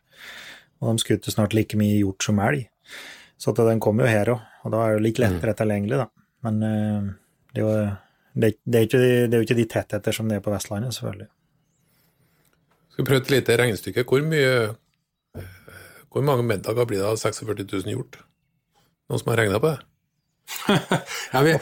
Og 0.81 0.89
de 0.89 1.05
skuter 1.05 1.37
snart 1.37 1.57
like 1.57 1.77
mye 1.81 2.01
hjort 2.01 2.25
som 2.25 2.41
elg. 2.45 2.65
Så 3.41 3.51
at 3.53 3.61
den 3.67 3.81
kommer 3.83 4.07
jo 4.07 4.13
her 4.15 4.31
òg, 4.35 4.43
og 4.65 4.73
da 4.73 4.83
er 4.89 4.97
det 4.99 5.05
litt 5.09 5.19
lettere 5.23 5.55
tilgjengelig, 5.59 5.99
da. 6.05 6.07
Men 6.47 6.61
eh, 6.63 7.09
det 7.55 7.63
er 7.63 7.65
jo 7.65 7.73
det, 8.35 8.49
er- 8.51 8.61
det, 8.65 8.79
er 8.79 8.87
ikke, 8.89 9.01
det 9.01 9.35
er 9.35 9.41
jo 9.41 9.47
ikke 9.49 9.59
de 9.61 9.67
tettheter 9.75 10.13
som 10.17 10.29
det 10.31 10.39
er 10.39 10.45
på 10.45 10.53
Vestlandet, 10.55 10.95
selvfølgelig. 10.97 11.29
Skal 12.95 13.03
vi 13.05 13.09
prøve 13.09 13.23
et 13.25 13.31
lite 13.35 13.57
regnestykke. 13.59 14.05
Hvor 14.07 14.23
mye 14.23 14.77
Hvor 16.15 16.23
mange 16.23 16.45
middager 16.47 16.87
blir 16.87 17.01
det 17.03 17.09
av 17.11 17.17
46 17.19 17.65
000 17.67 17.91
hjort? 17.91 18.21
Noen 19.11 19.19
som 19.21 19.33
har 19.33 19.41
regna 19.43 19.59
på 19.59 19.73
det? 19.73 19.81
Ja, 21.35 21.41
vi, 21.43 21.55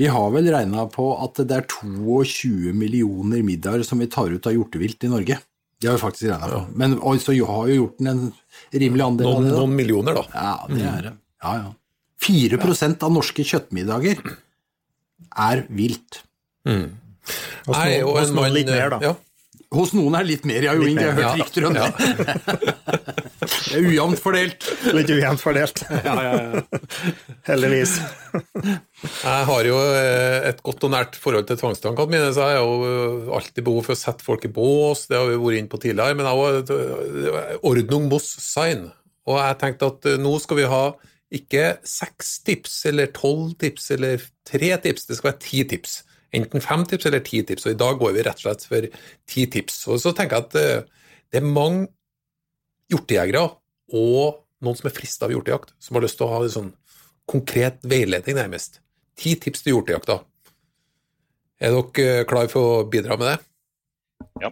vi 0.00 0.06
har 0.08 0.30
vel 0.32 0.48
regna 0.54 0.86
på 0.92 1.10
at 1.24 1.40
det 1.44 1.56
er 1.58 1.66
22 1.68 2.72
millioner 2.76 3.42
middager 3.44 3.84
som 3.84 4.00
vi 4.00 4.08
tar 4.10 4.32
ut 4.32 4.46
av 4.48 4.54
hjortevilt 4.56 5.04
i 5.04 5.10
Norge. 5.12 5.36
Det 5.80 5.88
har 5.88 5.96
jo 5.96 6.02
faktisk 6.02 6.28
regna 6.28 6.48
på. 6.50 6.60
Men 6.76 6.98
oi, 7.08 7.16
så 7.22 7.32
har 7.32 7.68
jo 7.70 7.76
gjort 7.78 8.00
den 8.02 8.10
en 8.10 8.24
rimelig 8.82 9.04
andel 9.06 9.30
av 9.30 9.44
det, 9.44 9.52
da. 9.52 9.60
noen 9.62 9.76
millioner, 9.78 10.18
da. 10.18 10.24
Ja, 10.34 10.56
det 10.68 10.82
er 10.84 11.06
det. 11.08 11.12
Ja, 11.40 11.54
ja. 11.56 11.70
4% 12.20 13.06
av 13.06 13.14
norske 13.14 13.46
kjøttmiddager 13.48 14.20
er 15.40 15.62
vilt. 15.72 16.20
Hos 16.68 17.72
Nei, 17.72 18.02
og, 18.02 18.12
og 18.12 18.20
en 18.20 18.34
noen 18.36 18.52
litt 18.58 18.68
mer, 18.68 18.92
da. 18.92 18.98
Ja. 19.08 19.14
Hos 19.70 19.92
noen 19.94 20.16
er 20.18 20.26
litt 20.26 20.46
mer, 20.48 20.64
ja, 20.66 20.72
jo, 20.74 20.86
Inge, 20.90 21.04
jeg 21.04 21.12
har 21.12 21.18
mer, 21.18 21.22
hørt 21.22 21.38
ja. 21.38 21.44
rykter 21.44 21.66
om 21.68 21.76
det. 21.76 23.00
Det 23.70 23.78
er 23.78 23.84
ujevnt 23.86 24.18
fordelt. 24.18 24.66
Litt 24.96 25.10
ujevnt 25.14 25.42
fordelt. 25.42 25.82
Ja, 26.04 26.14
ja, 26.26 26.32
ja. 26.42 26.62
Heldigvis. 27.46 27.92
Jeg 29.00 29.46
har 29.46 29.68
jo 29.68 29.76
eh, 29.94 30.48
et 30.50 30.62
godt 30.66 30.88
og 30.88 30.92
nært 30.94 31.18
forhold 31.22 31.46
til 31.46 31.60
tvangstankene 31.60 32.10
mine, 32.16 32.32
så 32.34 32.48
jeg 32.50 32.58
har 32.58 32.66
jo 32.66 32.88
eh, 32.88 33.30
alltid 33.38 33.66
behov 33.66 33.86
for 33.86 33.94
å 33.94 34.00
sette 34.00 34.26
folk 34.26 34.48
i 34.48 34.52
bås, 34.54 35.06
det 35.10 35.20
har 35.20 35.30
vi 35.30 35.38
vært 35.38 35.62
inne 35.62 35.72
på 35.72 35.82
tidligere, 35.86 36.18
men 36.18 36.26
jeg 36.26 36.40
har 36.40 36.58
også 36.58 37.62
ordnung 37.70 38.10
moss 38.10 38.28
sein. 38.42 38.88
Og 39.30 39.38
jeg 39.38 39.58
tenkte 39.62 39.92
at 39.94 40.10
eh, 40.10 40.20
nå 40.20 40.34
skal 40.42 40.60
vi 40.60 40.68
ha 40.74 40.84
ikke 41.40 41.64
seks 41.86 42.40
tips 42.46 42.80
eller 42.90 43.10
tolv 43.14 43.54
tips 43.62 43.92
eller 43.94 44.22
tre 44.50 44.74
tips, 44.82 45.06
det 45.06 45.18
skal 45.20 45.30
være 45.30 45.44
ti 45.46 45.62
tips. 45.76 46.00
Enten 46.36 46.62
fem 46.62 46.84
tips 46.86 47.08
eller 47.08 47.22
ti 47.26 47.40
tips, 47.42 47.64
og 47.66 47.72
i 47.74 47.78
dag 47.80 47.96
går 47.98 48.12
vi 48.14 48.22
rett 48.26 48.38
og 48.38 48.44
slett 48.44 48.66
for 48.70 48.86
ti 49.30 49.46
tips. 49.50 49.80
Og 49.90 49.98
så 50.02 50.12
tenker 50.14 50.36
jeg 50.38 50.46
at 50.46 50.58
eh, 50.60 51.08
det 51.30 51.40
er 51.40 51.46
mange 51.48 51.88
hjortejegere 52.90 53.42
og 53.98 54.44
noen 54.62 54.76
som 54.78 54.86
er 54.90 54.94
frista 54.94 55.26
av 55.26 55.32
hjortejakt, 55.34 55.72
som 55.82 55.96
har 55.96 56.04
lyst 56.04 56.18
til 56.20 56.26
å 56.28 56.34
ha 56.34 56.40
en 56.44 56.52
sånn 56.54 56.70
konkret 57.30 57.80
veiledning, 57.86 58.36
nærmest. 58.38 58.78
Ti 59.18 59.34
tips 59.42 59.62
til 59.64 59.74
hjortejakta. 59.76 60.20
Er 61.60 61.74
dere 61.76 62.24
klar 62.28 62.48
for 62.52 62.80
å 62.80 62.86
bidra 62.90 63.16
med 63.20 63.30
det? 63.30 63.36
Ja, 64.44 64.50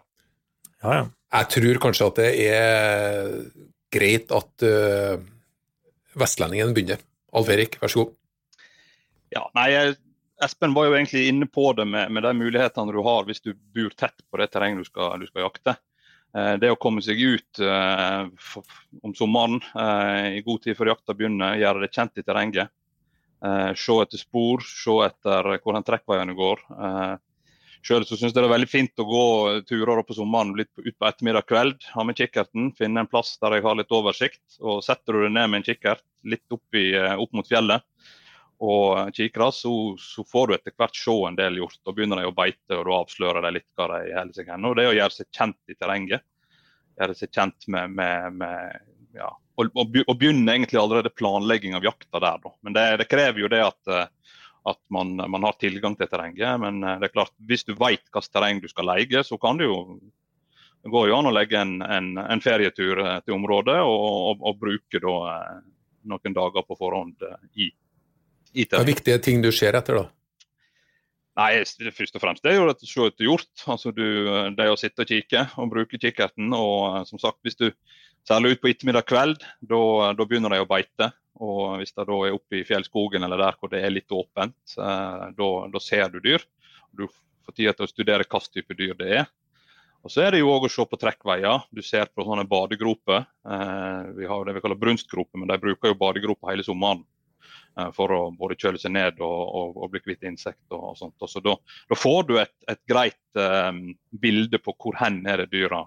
ja. 0.82 0.98
Jeg 1.28 1.48
tror 1.52 1.80
kanskje 1.82 2.06
at 2.08 2.18
det 2.22 2.28
er 2.48 3.32
greit 3.92 4.30
at 4.32 4.64
uh, 4.64 5.16
vestlendingen 6.16 6.72
begynner. 6.76 7.02
Alf 7.36 7.50
Erik, 7.52 7.76
vær 7.82 7.92
så 7.92 8.04
god. 8.06 8.14
Ja, 9.34 9.42
nei, 9.58 9.66
jeg- 9.74 9.96
Espen 10.44 10.74
var 10.74 10.86
jo 10.86 10.94
egentlig 10.94 11.24
inne 11.28 11.46
på 11.50 11.72
det 11.74 11.84
med, 11.88 12.10
med 12.14 12.22
de 12.22 12.32
mulighetene 12.38 12.92
du 12.94 13.00
har 13.02 13.24
hvis 13.26 13.40
du 13.42 13.52
bor 13.74 13.90
tett 13.98 14.20
på 14.30 14.38
det 14.40 14.50
terrenget 14.54 14.84
du 14.84 14.88
skal, 14.88 15.18
du 15.20 15.26
skal 15.26 15.46
jakte. 15.48 15.74
Eh, 16.36 16.54
Det 16.62 16.70
å 16.70 16.78
komme 16.80 17.02
seg 17.02 17.18
ut 17.18 17.58
eh, 17.64 18.26
om 19.02 19.14
sommeren 19.18 19.58
eh, 19.74 20.38
i 20.38 20.42
god 20.46 20.62
tid 20.62 20.78
før 20.78 20.92
jakta 20.94 21.16
begynner, 21.18 21.58
gjøre 21.58 21.82
det 21.86 21.90
kjent 21.96 22.20
i 22.22 22.26
terrenget. 22.26 22.70
Eh, 23.44 23.72
se 23.78 23.96
etter 24.02 24.18
spor, 24.22 24.62
se 24.66 24.94
etter 25.08 25.50
hvor 25.62 25.74
den 25.78 25.86
trekkveiene 25.86 26.36
går. 26.38 26.62
Eh, 26.76 27.16
Selv 27.88 28.08
så 28.08 28.16
syns 28.18 28.32
jeg 28.34 28.42
det 28.42 28.48
er 28.48 28.50
veldig 28.50 28.66
fint 28.68 29.00
å 29.00 29.04
gå 29.06 29.20
turer 29.68 30.00
på 30.04 30.16
sommeren 30.16 30.50
litt 30.58 30.68
på- 30.74 30.82
ut 30.82 30.96
på 30.98 31.06
ettermiddag 31.06 31.46
kveld. 31.46 31.84
Ha 31.94 32.02
med 32.04 32.18
kikkerten, 32.18 32.72
finne 32.76 33.04
en 33.04 33.06
plass 33.10 33.36
der 33.40 33.54
jeg 33.54 33.62
har 33.62 33.78
litt 33.78 33.94
oversikt. 33.94 34.42
og 34.60 34.82
Setter 34.82 35.14
du 35.14 35.20
deg 35.22 35.32
ned 35.36 35.46
med 35.52 35.60
en 35.60 35.66
kikkert 35.68 36.02
litt 36.26 36.42
opp, 36.50 36.66
opp 37.22 37.32
mot 37.38 37.46
fjellet 37.48 37.86
og 38.58 39.14
kikere, 39.14 39.52
så, 39.54 39.72
så 40.02 40.24
får 40.26 40.48
du 40.48 40.54
etter 40.56 40.74
hvert 40.78 40.96
se 40.98 41.14
en 41.28 41.36
del 41.38 41.60
hjort. 41.60 41.78
Da 41.86 41.94
begynner 41.94 42.18
de 42.18 42.26
å 42.26 42.34
beite, 42.34 42.74
og 42.74 42.88
da 42.88 42.96
avslører 42.98 43.44
de 43.46 43.54
litt 43.54 43.68
hva 43.78 43.86
de 43.92 44.00
holder 44.16 44.34
seg 44.34 44.50
hen. 44.50 44.66
Og 44.66 44.74
det 44.78 44.88
å 44.90 44.96
gjøre 44.96 45.14
seg 45.14 45.28
kjent 45.30 45.70
i 45.70 45.76
terrenget. 45.78 46.24
Gjøre 46.98 47.14
seg 47.20 47.30
kjent 47.34 47.68
med, 47.70 47.94
med, 47.94 48.40
med 48.40 48.80
ja, 49.14 49.30
og, 49.58 49.78
og 49.78 50.14
begynne 50.18 50.54
egentlig 50.56 50.80
allerede 50.80 51.14
planlegging 51.14 51.78
av 51.78 51.86
jakta 51.86 52.18
der, 52.22 52.42
da. 52.42 52.54
Men 52.66 52.74
det, 52.74 52.86
det 53.02 53.08
krever 53.10 53.44
jo 53.44 53.50
det 53.52 53.62
at, 53.62 53.80
eh, 53.94 54.36
at 54.74 54.80
man, 54.94 55.16
man 55.30 55.46
har 55.46 55.58
tilgang 55.62 55.94
til 55.98 56.10
terrenget. 56.10 56.58
Men 56.62 56.82
eh, 56.82 56.98
det 56.98 57.10
er 57.10 57.14
klart, 57.14 57.34
hvis 57.46 57.66
du 57.66 57.74
vet 57.74 58.02
hvilket 58.06 58.30
terreng 58.34 58.62
du 58.62 58.68
skal 58.70 58.90
leie, 58.90 59.24
så 59.26 59.38
kan 59.40 59.58
du 59.60 59.68
jo 59.68 59.82
det 60.78 60.92
går 60.94 61.08
jo 61.10 61.16
an 61.16 61.26
å 61.26 61.34
legge 61.34 61.58
en, 61.58 61.80
en, 61.82 62.12
en 62.22 62.42
ferietur 62.42 63.00
eh, 63.02 63.18
til 63.26 63.34
området 63.34 63.80
og, 63.82 64.04
og, 64.32 64.46
og 64.46 64.60
bruke 64.62 65.02
da, 65.02 65.16
noen 66.10 66.36
dager 66.36 66.66
på 66.66 66.78
forhånd 66.78 67.26
i 67.58 67.72
Hva 68.54 68.80
er 68.80 68.88
viktige 68.88 69.20
ting 69.22 69.42
du 69.44 69.50
ser 69.54 69.76
etter, 69.78 70.00
da? 70.02 70.08
Nei, 71.38 71.62
først 71.94 72.16
og 72.18 72.22
fremst 72.22 72.42
det 72.42 72.50
er 72.50 72.56
jo 72.58 72.66
å 72.66 72.74
se 72.74 73.04
etter 73.06 73.28
hjort. 73.28 73.52
Altså 73.70 73.92
du, 73.94 74.06
det 74.58 74.66
å 74.72 74.78
sitte 74.78 75.04
og 75.04 75.10
kikke 75.12 75.44
og 75.62 75.70
bruke 75.70 76.00
kikkerten. 76.00 76.50
Og 76.56 76.98
eh, 76.98 77.04
som 77.10 77.20
sagt, 77.22 77.38
hvis 77.46 77.58
du 77.60 77.68
særlig 78.26 78.56
ut 78.56 78.62
på 78.64 78.72
ettermiddag 78.72 79.06
kveld, 79.06 79.44
da 79.70 80.24
begynner 80.24 80.56
de 80.56 80.62
å 80.64 80.68
beite. 80.68 81.12
Og 81.38 81.78
hvis 81.78 81.94
de 81.94 82.02
da 82.02 82.18
er 82.26 82.34
oppe 82.34 82.58
i 82.58 82.64
fjellskogen 82.66 83.22
eller 83.22 83.38
der 83.38 83.58
hvor 83.58 83.70
det 83.70 83.84
er 83.86 83.94
litt 83.94 84.10
åpent, 84.10 84.58
eh, 84.82 85.26
da 85.38 85.82
ser 85.84 86.10
du 86.10 86.18
dyr. 86.24 86.42
Du 86.90 87.06
får 87.06 87.54
tid 87.54 87.70
til 87.70 87.86
å 87.86 87.92
studere 87.92 88.26
hvilken 88.26 88.56
type 88.58 88.78
dyr 88.78 88.98
det 88.98 89.12
er. 89.20 89.30
Og 90.02 90.10
så 90.14 90.24
er 90.24 90.34
det 90.34 90.42
jo 90.42 90.50
òg 90.50 90.66
å 90.66 90.72
se 90.72 90.84
på 90.86 90.98
trekkveier. 90.98 91.68
Du 91.74 91.84
ser 91.86 92.10
på 92.10 92.26
sånne 92.26 92.46
badegroper. 92.50 93.28
Eh, 93.46 94.10
vi 94.18 94.26
har 94.26 94.42
det 94.46 94.58
vi 94.58 94.64
kaller 94.64 94.82
brunstgroper, 94.82 95.38
men 95.38 95.50
de 95.50 95.62
bruker 95.62 95.92
jo 95.92 96.00
badegroper 96.02 96.50
hele 96.50 96.66
sommeren 96.66 97.06
for 97.96 98.12
å 98.14 98.20
både 98.34 98.56
kjøle 98.58 98.80
seg 98.80 98.92
ned 98.96 99.20
og, 99.24 99.40
og, 99.58 99.76
og 99.84 99.92
bli 99.92 100.00
kvitt 100.04 100.26
insekter 100.28 100.76
og 100.78 100.96
sånt. 100.98 101.16
Og 101.22 101.30
så 101.30 101.42
da, 101.44 101.54
da 101.90 101.98
får 101.98 102.26
du 102.28 102.34
et, 102.42 102.54
et 102.70 102.80
greit 102.90 103.40
um, 103.40 103.84
bilde 104.10 104.60
på 104.62 104.74
hvor 104.78 104.98
hen 105.00 105.20
er 105.30 105.44
det 105.44 105.52
dyra 105.54 105.84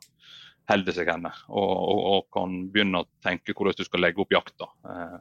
holder 0.71 0.95
seg 0.95 1.09
henne, 1.11 1.31
og, 1.49 1.71
og, 1.73 2.01
og 2.13 2.25
kan 2.31 2.53
begynne 2.71 3.01
å 3.01 3.07
tenke 3.25 3.55
hvordan 3.57 3.75
du 3.75 3.83
skal 3.83 4.03
legge 4.05 4.21
opp 4.23 4.31
jakta. 4.31 4.69
Uh, 4.87 5.19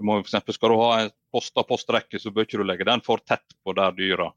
du 0.00 0.06
må 0.08 0.16
for 0.18 0.26
eksempel, 0.26 0.56
Skal 0.56 0.72
du 0.72 0.80
ha 0.80 0.90
en 1.04 1.10
posta 1.30 1.62
postrekke, 1.68 2.18
så 2.18 2.32
bør 2.34 2.48
ikke 2.48 2.58
du 2.62 2.66
legge 2.66 2.88
den 2.88 3.02
for 3.06 3.22
tett 3.22 3.54
på 3.62 3.74
der 3.76 3.94
dyra 3.94 4.30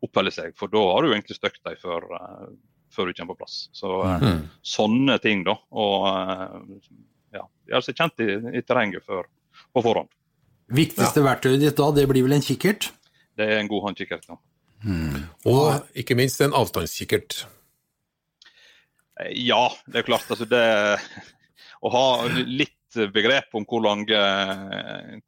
oppholder 0.00 0.32
seg, 0.32 0.54
for 0.56 0.72
da 0.72 0.80
har 0.94 1.04
du 1.04 1.10
egentlig 1.12 1.36
støkt 1.36 1.60
dem 1.66 1.76
før, 1.82 2.06
uh, 2.14 2.46
før 2.94 3.10
du 3.10 3.18
kommer 3.18 3.36
på 3.36 3.42
plass. 3.44 3.58
Så 3.76 3.90
uh, 4.06 4.16
Mm. 4.22 4.46
sånne 4.64 5.18
ting, 5.22 5.44
da. 5.44 5.58
Og 5.70 6.06
eh, 6.08 6.80
ja, 7.36 7.44
gjøre 7.70 7.84
seg 7.86 7.98
kjent 8.00 8.22
i, 8.24 8.30
i 8.58 8.62
terrenget 8.66 9.04
før, 9.06 9.28
på 9.74 9.82
forhånd. 9.84 10.08
Viktigste 10.70 11.22
verktøyet 11.24 11.62
ditt 11.64 11.78
da, 11.78 11.90
det 11.94 12.06
blir 12.10 12.26
vel 12.26 12.36
en 12.36 12.44
kikkert? 12.44 12.90
Det 13.38 13.46
er 13.46 13.60
en 13.60 13.70
god 13.70 13.88
håndkikkert. 13.88 14.28
Ja. 14.30 14.38
Og 15.50 15.96
ikke 15.98 16.16
minst 16.18 16.40
en 16.44 16.54
avstandskikkert. 16.56 17.42
Ja, 19.36 19.64
det 19.90 20.00
er 20.00 20.06
klart. 20.06 20.28
Altså 20.32 20.46
det, 20.48 20.62
å 21.84 21.92
ha 21.92 22.04
litt 22.46 22.76
begrep 23.14 23.54
om 23.54 23.66
hvor 23.68 23.82
lange, 23.84 24.20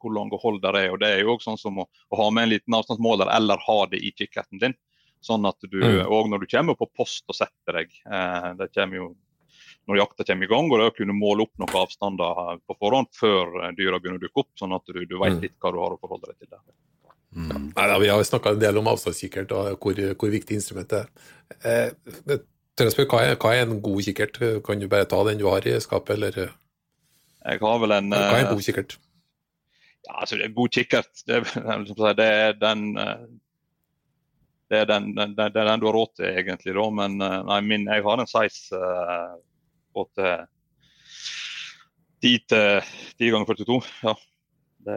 hvor 0.01 0.15
lange 0.15 0.39
hold 0.41 0.61
der 0.63 0.79
er, 0.81 0.89
og 0.93 0.99
det 1.03 1.11
er 1.13 1.21
jo 1.23 1.35
også 1.35 1.51
sånn 1.51 1.61
som 1.61 1.83
å, 1.83 1.87
å 1.87 2.19
ha 2.19 2.31
med 2.33 2.47
en 2.47 2.53
liten 2.55 2.75
avstandsmåler 2.79 3.31
eller 3.35 3.61
ha 3.67 3.77
det 3.91 4.01
i 4.03 4.11
kikkerten 4.15 4.63
din. 4.63 4.75
Sånn 5.23 5.45
at 5.47 5.55
du 5.63 5.79
Mm. 5.79 6.29
når 6.29 6.39
du 6.43 6.47
kommer 6.51 6.75
på 6.75 6.89
post 6.91 7.23
og 7.31 7.35
setter 7.37 7.77
deg 7.77 7.93
eh, 8.05 8.49
det 8.59 8.73
kommer 8.75 8.97
jo 8.97 9.05
når 9.89 9.99
jakta 9.99 10.23
kommer 10.27 10.47
i 10.47 10.51
gang, 10.53 10.69
og 10.71 10.79
det 10.79 10.87
å 10.91 10.95
kunne 10.95 11.15
måle 11.17 11.45
opp 11.47 11.59
noen 11.59 11.75
avstander 11.81 12.61
på 12.63 12.77
forhånd 12.79 13.11
før 13.19 13.59
eh, 13.63 13.75
dyra 13.77 13.99
begynner 13.99 14.21
å 14.21 14.23
dukke 14.23 14.45
opp, 14.45 14.51
sånn 14.59 14.75
at 14.77 14.87
du, 14.87 15.03
du 15.05 15.17
vet 15.19 15.35
Mm. 15.35 15.41
litt 15.43 15.57
hva 15.59 15.73
du 15.73 15.79
har 15.81 15.95
å 15.95 15.99
forholde 15.99 16.31
deg 16.31 16.39
til 16.39 16.51
der. 16.53 16.63
Nei, 17.33 17.85
da, 17.89 17.97
vi 17.97 18.09
har 18.11 18.23
snakka 18.23 18.53
en 18.53 18.59
del 18.61 18.77
om 18.77 18.87
avstandskikkert 18.91 19.51
og 19.57 19.79
hvor, 19.81 20.01
hvor 20.21 20.29
viktig 20.29 20.59
instrumentet 20.59 21.07
er. 21.07 21.07
Eh, 21.65 22.35
hva 22.77 23.21
er, 23.23 23.35
hva 23.37 23.53
er 23.53 23.63
en 23.65 23.79
god 23.81 24.03
kikkert? 24.05 24.37
Kan 24.65 24.81
du 24.81 24.87
bare 24.89 25.09
ta 25.09 25.23
den 25.27 25.41
du 25.41 25.47
har 25.49 25.65
i 25.65 25.73
skapet, 25.81 26.15
eller 26.15 26.37
eh, 26.45 26.53
Jeg 27.49 27.61
har 27.61 27.79
vel 27.81 27.95
en 27.97 28.13
hva 28.13 28.21
er 28.27 28.37
eh, 28.37 28.45
en 28.45 28.53
god 28.53 28.67
kikkert? 28.67 28.97
Ja, 30.03 30.19
altså, 30.19 30.37
det 30.37 30.45
er 30.45 30.55
god 30.57 30.77
kikkert. 30.77 31.23
Det, 31.27 31.41
det 32.21 32.29
er 32.29 32.53
den 32.59 32.85
eh, 32.97 33.25
det 34.73 34.79
er 34.81 34.85
den, 34.89 35.11
den, 35.17 35.35
den, 35.37 35.53
den 35.53 35.81
du 35.81 35.85
har 35.89 35.93
råd 35.93 36.15
til, 36.17 36.29
egentlig. 36.33 36.73
Da. 36.73 36.85
Men 37.01 37.17
eh, 37.21 37.39
nei, 37.49 37.59
min, 37.65 37.89
jeg 37.89 38.05
har 38.05 38.21
en 38.21 38.29
size 38.29 38.79
på 39.93 40.05
til 40.17 40.45
10 42.23 42.37
til 42.47 42.81
10 43.19 43.31
ganger 43.33 43.45
42. 43.55 43.81
Ja. 44.03 44.13
Det, 44.83 44.95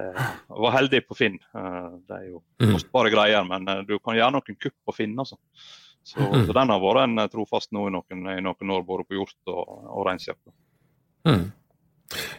var 0.51 0.73
heldig 0.75 1.01
på 1.07 1.15
Finn. 1.15 1.37
Eh, 1.55 1.91
det 2.09 2.17
er 2.21 2.29
jo 2.33 2.43
Mm. 2.61 2.73
kostbare 2.75 3.11
greier, 3.13 3.45
men 3.47 3.69
eh, 3.69 3.83
du 3.87 3.99
kan 3.99 4.17
gjøre 4.17 4.33
noen 4.35 4.57
kupp 4.59 4.75
på 4.89 4.95
Finn. 4.97 5.15
altså. 5.19 5.37
Så, 6.07 6.19
Mhm. 6.23 6.47
så 6.47 6.53
den 6.55 6.69
har 6.71 6.81
vært 6.81 7.03
en 7.05 7.19
eh, 7.19 7.29
trofast 7.29 7.71
nå 7.73 7.87
i 7.89 7.91
noen, 7.95 8.27
i 8.39 8.41
noen 8.41 8.71
år, 8.71 8.83
både 8.87 9.05
på 9.07 9.15
hjort 9.19 9.37
og, 9.47 9.87
og 9.91 10.07
reinsjakt. 10.07 10.41
Mm. 11.27 11.53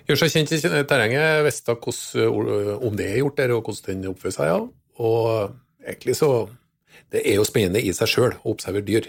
Gjør 0.08 0.16
seg 0.18 0.32
kjent 0.32 0.52
i 0.56 0.84
terrenget, 0.88 1.44
visste 1.44 1.76
om 1.76 2.96
det 2.96 3.06
er 3.12 3.18
gjort 3.20 3.36
der, 3.38 3.52
og 3.52 3.64
hvordan 3.66 4.02
den 4.02 4.12
oppfører 4.14 4.32
seg. 4.34 4.48
Ja. 4.48 4.60
Og 5.00 5.56
egentlig 5.86 6.16
så 6.16 6.50
Det 7.12 7.22
er 7.28 7.36
jo 7.36 7.44
spennende 7.46 7.80
i 7.80 7.92
seg 7.94 8.08
sjøl 8.08 8.34
å 8.44 8.52
observere 8.56 8.84
dyr. 8.84 9.06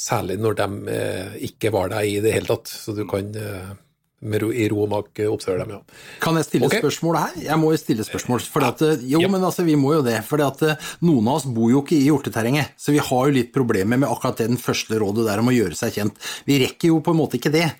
Særlig 0.00 0.38
når 0.40 0.56
de 0.62 0.66
eh, 0.96 1.38
ikke 1.50 1.72
var 1.74 1.92
der 1.92 2.08
i 2.08 2.18
det 2.24 2.32
hele 2.32 2.48
tatt. 2.48 2.70
Så 2.72 2.94
du 2.96 3.02
kan 3.10 3.34
eh, 3.36 3.72
med 4.20 4.42
ro, 4.42 4.50
i 4.52 4.66
ro 4.68 4.82
og 4.84 4.90
mak 4.92 5.20
eh, 5.20 5.28
observere 5.32 5.64
dem, 5.64 5.78
ja. 5.78 5.98
Kan 6.20 6.36
jeg 6.36 6.46
stille 6.46 6.68
okay. 6.68 6.80
spørsmål 6.82 7.16
her? 7.16 7.36
Jeg 7.46 7.60
må 7.60 7.70
jo 7.72 7.80
stille 7.80 8.04
spørsmål. 8.04 8.42
At, 8.68 8.82
jo, 9.00 9.20
Ja. 9.20 9.28
men 9.32 9.44
altså, 9.44 9.64
vi 9.64 9.76
må 9.80 9.94
jo 9.96 10.02
det. 10.04 10.18
For 10.28 10.40
eh, 10.44 10.88
noen 11.04 11.28
av 11.28 11.38
oss 11.40 11.46
bor 11.48 11.70
jo 11.72 11.80
ikke 11.84 11.96
i 11.96 12.08
hjorteterrenget, 12.08 12.74
så 12.80 12.92
vi 12.92 13.00
har 13.00 13.28
jo 13.28 13.36
litt 13.36 13.52
problemer 13.54 14.00
med 14.00 14.08
akkurat 14.12 14.40
det 14.40 14.50
den 14.52 14.60
første 14.60 15.00
rådet 15.00 15.24
der 15.28 15.40
om 15.40 15.48
å 15.52 15.56
gjøre 15.56 15.76
seg 15.78 15.96
kjent. 15.96 16.20
Vi 16.48 16.58
rekker 16.64 16.92
jo 16.92 17.00
på 17.04 17.14
en 17.14 17.20
måte 17.20 17.40
ikke 17.40 17.52
det. 17.54 17.70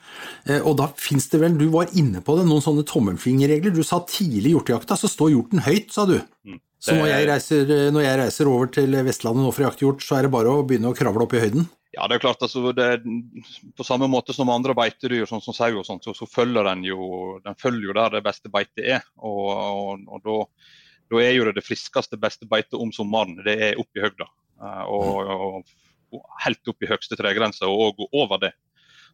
Eh, 0.49 0.61
Og 0.61 0.77
da 0.81 0.89
fins 0.97 1.29
det 1.33 1.41
vel, 1.41 1.57
du 1.61 1.69
var 1.73 1.93
inne 1.93 2.21
på 2.25 2.37
det, 2.39 2.47
noen 2.49 2.65
sånne 2.65 2.85
tommelfingerregler. 2.89 3.73
Du 3.77 3.83
sa 3.85 4.01
tidlig 4.09 4.53
i 4.53 4.57
hjortejakta, 4.57 4.97
så 4.97 5.09
står 5.13 5.33
hjorten 5.37 5.65
høyt, 5.65 5.93
sa 5.93 6.05
du. 6.09 6.19
Så 6.81 6.95
når 6.97 7.11
jeg, 7.11 7.29
reiser, 7.29 7.69
eh, 7.77 7.91
når 7.93 8.07
jeg 8.07 8.21
reiser 8.23 8.49
over 8.49 8.73
til 8.73 8.97
Vestlandet 9.05 9.45
nå 9.45 9.53
for 9.53 9.67
å 9.67 9.69
jakte 9.69 9.85
hjort, 9.85 10.01
så 10.05 10.17
er 10.17 10.25
det 10.25 10.33
bare 10.33 10.49
å 10.49 10.65
begynne 10.65 10.89
å 10.89 10.97
kravle 10.97 11.27
opp 11.29 11.37
i 11.37 11.45
høyden? 11.45 11.69
Ja, 11.91 12.07
det 12.07 12.17
er 12.17 12.23
klart 12.23 12.43
altså, 12.43 12.71
det, 12.77 13.03
På 13.77 13.85
samme 13.87 14.07
måte 14.11 14.35
som 14.37 14.51
andre 14.53 14.77
beitedyr, 14.79 15.25
sånn 15.27 15.43
som 15.43 15.57
sau, 15.57 15.73
og 15.81 15.87
sånt, 15.89 16.07
så, 16.07 16.15
så 16.15 16.29
følger 16.31 16.67
den 16.69 16.85
jo 16.87 17.41
den 17.45 17.59
følger 17.59 17.91
jo 17.91 17.97
der 17.99 18.15
det 18.15 18.25
beste 18.27 18.53
beitet 18.53 18.85
er. 18.99 19.07
Og, 19.19 19.49
og, 19.51 20.05
og 20.07 20.23
da, 20.27 20.37
da 21.11 21.23
er 21.25 21.35
jo 21.35 21.49
det 21.49 21.57
det 21.59 21.67
friskeste, 21.67 22.21
beste 22.21 22.47
beitet 22.51 22.79
om 22.79 22.95
sommeren. 22.95 23.41
Det 23.43 23.57
er 23.71 23.81
oppe 23.83 23.99
i 23.99 24.05
høgda. 24.07 24.31
Eh, 24.61 24.85
Og, 24.87 25.35
og, 25.35 25.77
helt 26.45 26.67
opp 26.67 26.83
i 26.83 26.89
høgste 26.91 27.15
tregrense 27.19 27.67
og 27.67 28.01
over 28.11 28.41
det. 28.43 28.55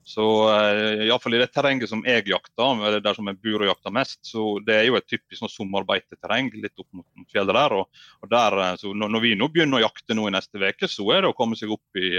Så 0.06 0.22
uh, 0.46 1.02
Iallfall 1.02 1.34
i 1.34 1.38
det 1.40 1.48
terrenget 1.50 1.90
som 1.90 2.04
jeg 2.06 2.28
jakter, 2.30 2.78
eller 2.78 3.00
der 3.02 3.16
som 3.16 3.26
jeg 3.26 3.40
bor 3.42 3.64
og 3.64 3.70
jakter 3.72 3.90
mest, 3.90 4.20
så 4.28 4.44
det 4.62 4.76
er 4.78 4.84
jo 4.86 4.94
et 5.00 5.06
typisk 5.10 5.40
sånn 5.40 5.50
sommerbeiteterreng 5.50 6.52
litt 6.54 6.78
opp 6.78 6.86
mot, 6.94 7.06
mot 7.18 7.34
fjellet 7.34 7.58
der. 7.58 7.75
Og, 7.75 8.04
og 8.22 8.30
der 8.30 8.56
så 8.78 8.92
når, 8.94 9.10
når, 9.16 9.25
vi 9.25 9.32
nå 9.40 9.48
begynner 9.50 9.80
å 9.80 9.88
jakte 9.88 10.14
nå 10.14 10.28
i 10.28 10.36
neste 10.36 10.62
uke, 10.62 10.86
så 10.92 11.08
er 11.10 11.26
det 11.26 11.32
å 11.32 11.34
komme 11.34 11.58
seg 11.58 11.75
opp 11.75 11.98
i, 11.98 12.12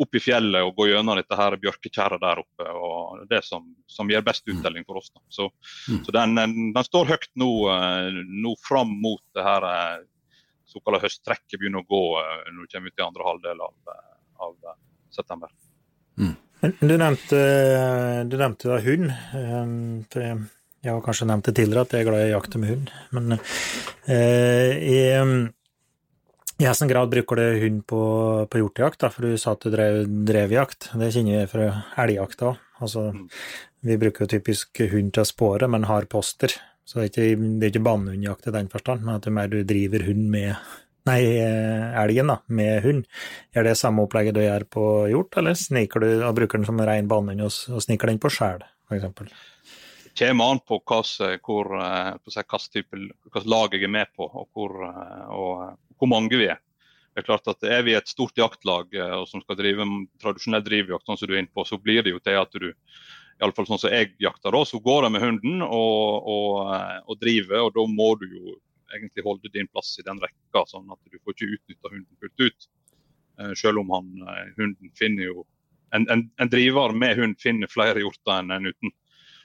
opp 0.00 0.16
i 0.16 0.24
fjellet 0.24 0.64
og 0.64 0.72
gå 0.80 0.88
gjennom 0.88 1.20
dette 1.20 1.40
her 1.42 1.58
bjørketjæret 1.66 2.24
der 2.24 2.42
oppe. 2.46 2.70
og 2.72 3.28
Det 3.28 3.42
som, 3.44 3.68
som 3.84 4.08
gir 4.08 4.24
best 4.24 4.48
uttelling 4.48 4.88
for 4.88 5.04
oss. 5.04 5.12
Da. 5.12 5.20
Så, 5.28 5.52
mm. 5.92 6.02
så 6.08 6.16
den, 6.16 6.36
den, 6.40 6.82
står 6.88 7.12
høyt 7.12 7.30
nå, 7.36 7.52
nå 8.24 8.56
fram 8.64 8.96
mot 9.04 9.24
det 9.36 9.44
her 9.44 9.70
såkalte 10.68 11.04
høsttrekket 11.04 11.60
begynner 11.60 11.84
å 11.84 11.92
gå 11.92 12.04
når 12.56 12.64
du 12.64 12.72
kommer 12.72 12.88
ut 12.88 13.00
i 13.04 13.08
andre 13.12 13.32
halvdel 13.34 13.66
av, 13.68 13.96
av 14.48 14.76
september. 15.12 15.52
Mm. 16.16 16.38
Du 16.60 16.94
nevnte, 16.98 17.40
du 18.26 18.34
nevnte 18.38 18.70
da 18.70 18.78
hund. 18.82 19.12
for 20.10 20.24
jeg 20.78 20.94
har 20.94 21.02
kanskje 21.02 21.26
nevnt 21.26 21.48
det 21.48 21.56
tidligere 21.58 21.84
at 21.86 21.94
jeg 21.94 22.04
er 22.04 22.08
glad 22.08 22.22
i 22.22 22.28
å 22.30 22.34
jakte 22.36 22.60
med 22.62 22.70
hund. 22.70 22.90
Men 23.14 23.34
eh, 23.34 24.72
i, 24.78 24.98
i 26.58 26.66
hvilken 26.66 26.90
grad 26.90 27.10
bruker 27.10 27.40
du 27.40 27.60
hund 27.64 27.84
på, 27.90 28.02
på 28.50 28.62
hjortejakt? 28.62 29.06
For 29.14 29.26
du 29.26 29.38
sa 29.40 29.56
at 29.56 29.66
du 29.66 29.74
drev 29.74 30.04
drevjakt. 30.28 30.92
Det 30.98 31.10
kjenner 31.14 31.42
vi 31.42 31.50
fra 31.50 31.68
elgjakt 32.04 32.46
òg. 32.46 32.62
Altså, 32.78 33.08
vi 33.82 33.98
bruker 33.98 34.24
jo 34.24 34.32
typisk 34.36 34.82
hund 34.92 35.14
til 35.14 35.24
å 35.24 35.28
spåre, 35.28 35.70
men 35.70 35.88
har 35.90 36.06
poster. 36.10 36.54
Så 36.88 37.00
det 37.00 37.08
er 37.08 37.10
ikke, 37.10 37.48
det 37.58 37.66
er 37.66 37.72
ikke 37.74 37.86
bannehundjakt 37.90 38.48
i 38.48 38.54
den 38.54 38.70
forstand, 38.72 39.02
men 39.04 39.18
at 39.18 39.26
det 39.26 39.32
er 39.32 39.38
mer 39.40 39.50
du 39.52 39.58
driver 39.66 40.06
hund 40.06 40.30
med 40.32 40.54
nei, 41.08 41.20
eh, 41.40 42.00
elgen 42.02 42.32
da, 42.32 42.38
med 42.52 42.82
hund. 42.84 43.06
Er 43.56 43.66
det 43.66 43.78
samme 43.80 44.04
opplegget 44.04 44.36
du 44.36 44.42
gjør 44.44 44.66
på 44.70 44.84
hjort, 45.12 45.40
eller 45.40 45.56
sniker 45.58 46.04
du 46.04 46.10
og 46.20 46.34
bruker 46.36 46.60
den 46.60 46.68
som 46.68 46.80
rein 46.80 47.08
banehund 47.10 47.46
og, 47.46 47.54
og 47.72 47.84
sniker 47.84 48.12
den 48.12 48.20
på 48.22 48.32
skjell, 48.32 48.62
f.eks.? 48.88 49.32
Det 50.18 50.30
kommer 50.32 50.50
an 50.50 50.62
på 50.66 50.80
hvilket 52.90 53.52
lag 53.52 53.74
jeg 53.74 53.84
er 53.86 53.92
med 53.92 54.08
på, 54.16 54.26
og 54.26 54.48
hvor, 54.54 54.80
eh, 54.88 55.28
og 55.30 55.76
hvor, 55.98 56.10
mange 56.10 56.40
vi 56.40 56.48
er. 56.50 56.58
Det 57.14 57.22
er 57.22 57.26
klart 57.26 57.50
at 57.50 57.62
Er 57.66 57.82
vi 57.86 57.94
et 57.94 58.10
stort 58.10 58.36
jaktlag 58.38 58.94
eh, 58.94 59.24
som 59.30 59.42
skal 59.42 59.58
drive 59.58 59.86
tradisjonell 60.22 60.64
drivjakt, 60.66 61.06
sånn 61.06 61.20
som 61.20 61.30
du 61.30 61.34
er 61.36 61.44
inne 61.44 61.54
på, 61.54 61.64
så 61.66 61.78
blir 61.78 62.02
det 62.02 62.14
jo 62.14 62.22
til 62.22 62.38
at 62.40 62.52
du 62.52 62.72
i 63.38 63.44
alle 63.46 63.54
fall 63.54 63.68
sånn 63.68 63.78
som 63.78 63.92
jeg 63.94 64.16
jakter, 64.18 64.54
så 64.66 64.80
går 64.82 65.06
jeg 65.06 65.14
med 65.14 65.22
hunden 65.22 65.60
og, 65.62 66.26
og, 66.26 66.72
og 67.06 67.20
driver. 67.20 67.68
og 67.68 67.76
Da 67.76 67.84
må 67.86 68.08
du 68.18 68.26
jo 68.26 68.56
egentlig 68.96 69.24
holde 69.26 69.52
din 69.52 69.68
plass 69.68 69.96
i 70.00 70.06
den 70.06 70.20
rekka, 70.22 70.64
sånn 70.70 70.90
at 70.94 71.00
du 71.10 71.18
får 71.18 71.36
ikke 71.36 71.52
utnytta 71.56 71.92
hunden 71.92 72.20
fullt 72.22 72.46
ut. 72.46 72.68
Uh, 73.38 73.52
selv 73.58 73.84
om 73.84 73.92
han, 73.94 74.08
uh, 74.26 74.46
hunden 74.58 74.92
finner 74.98 75.28
jo 75.30 75.44
en, 75.94 76.08
en, 76.12 76.30
en, 76.36 76.48
driver 76.52 76.92
med 76.92 77.16
hund 77.16 77.38
finner 77.40 77.70
flere 77.70 78.02
hjorter 78.02 78.34
enn 78.42 78.50
en 78.52 78.68
uten. 78.68 78.92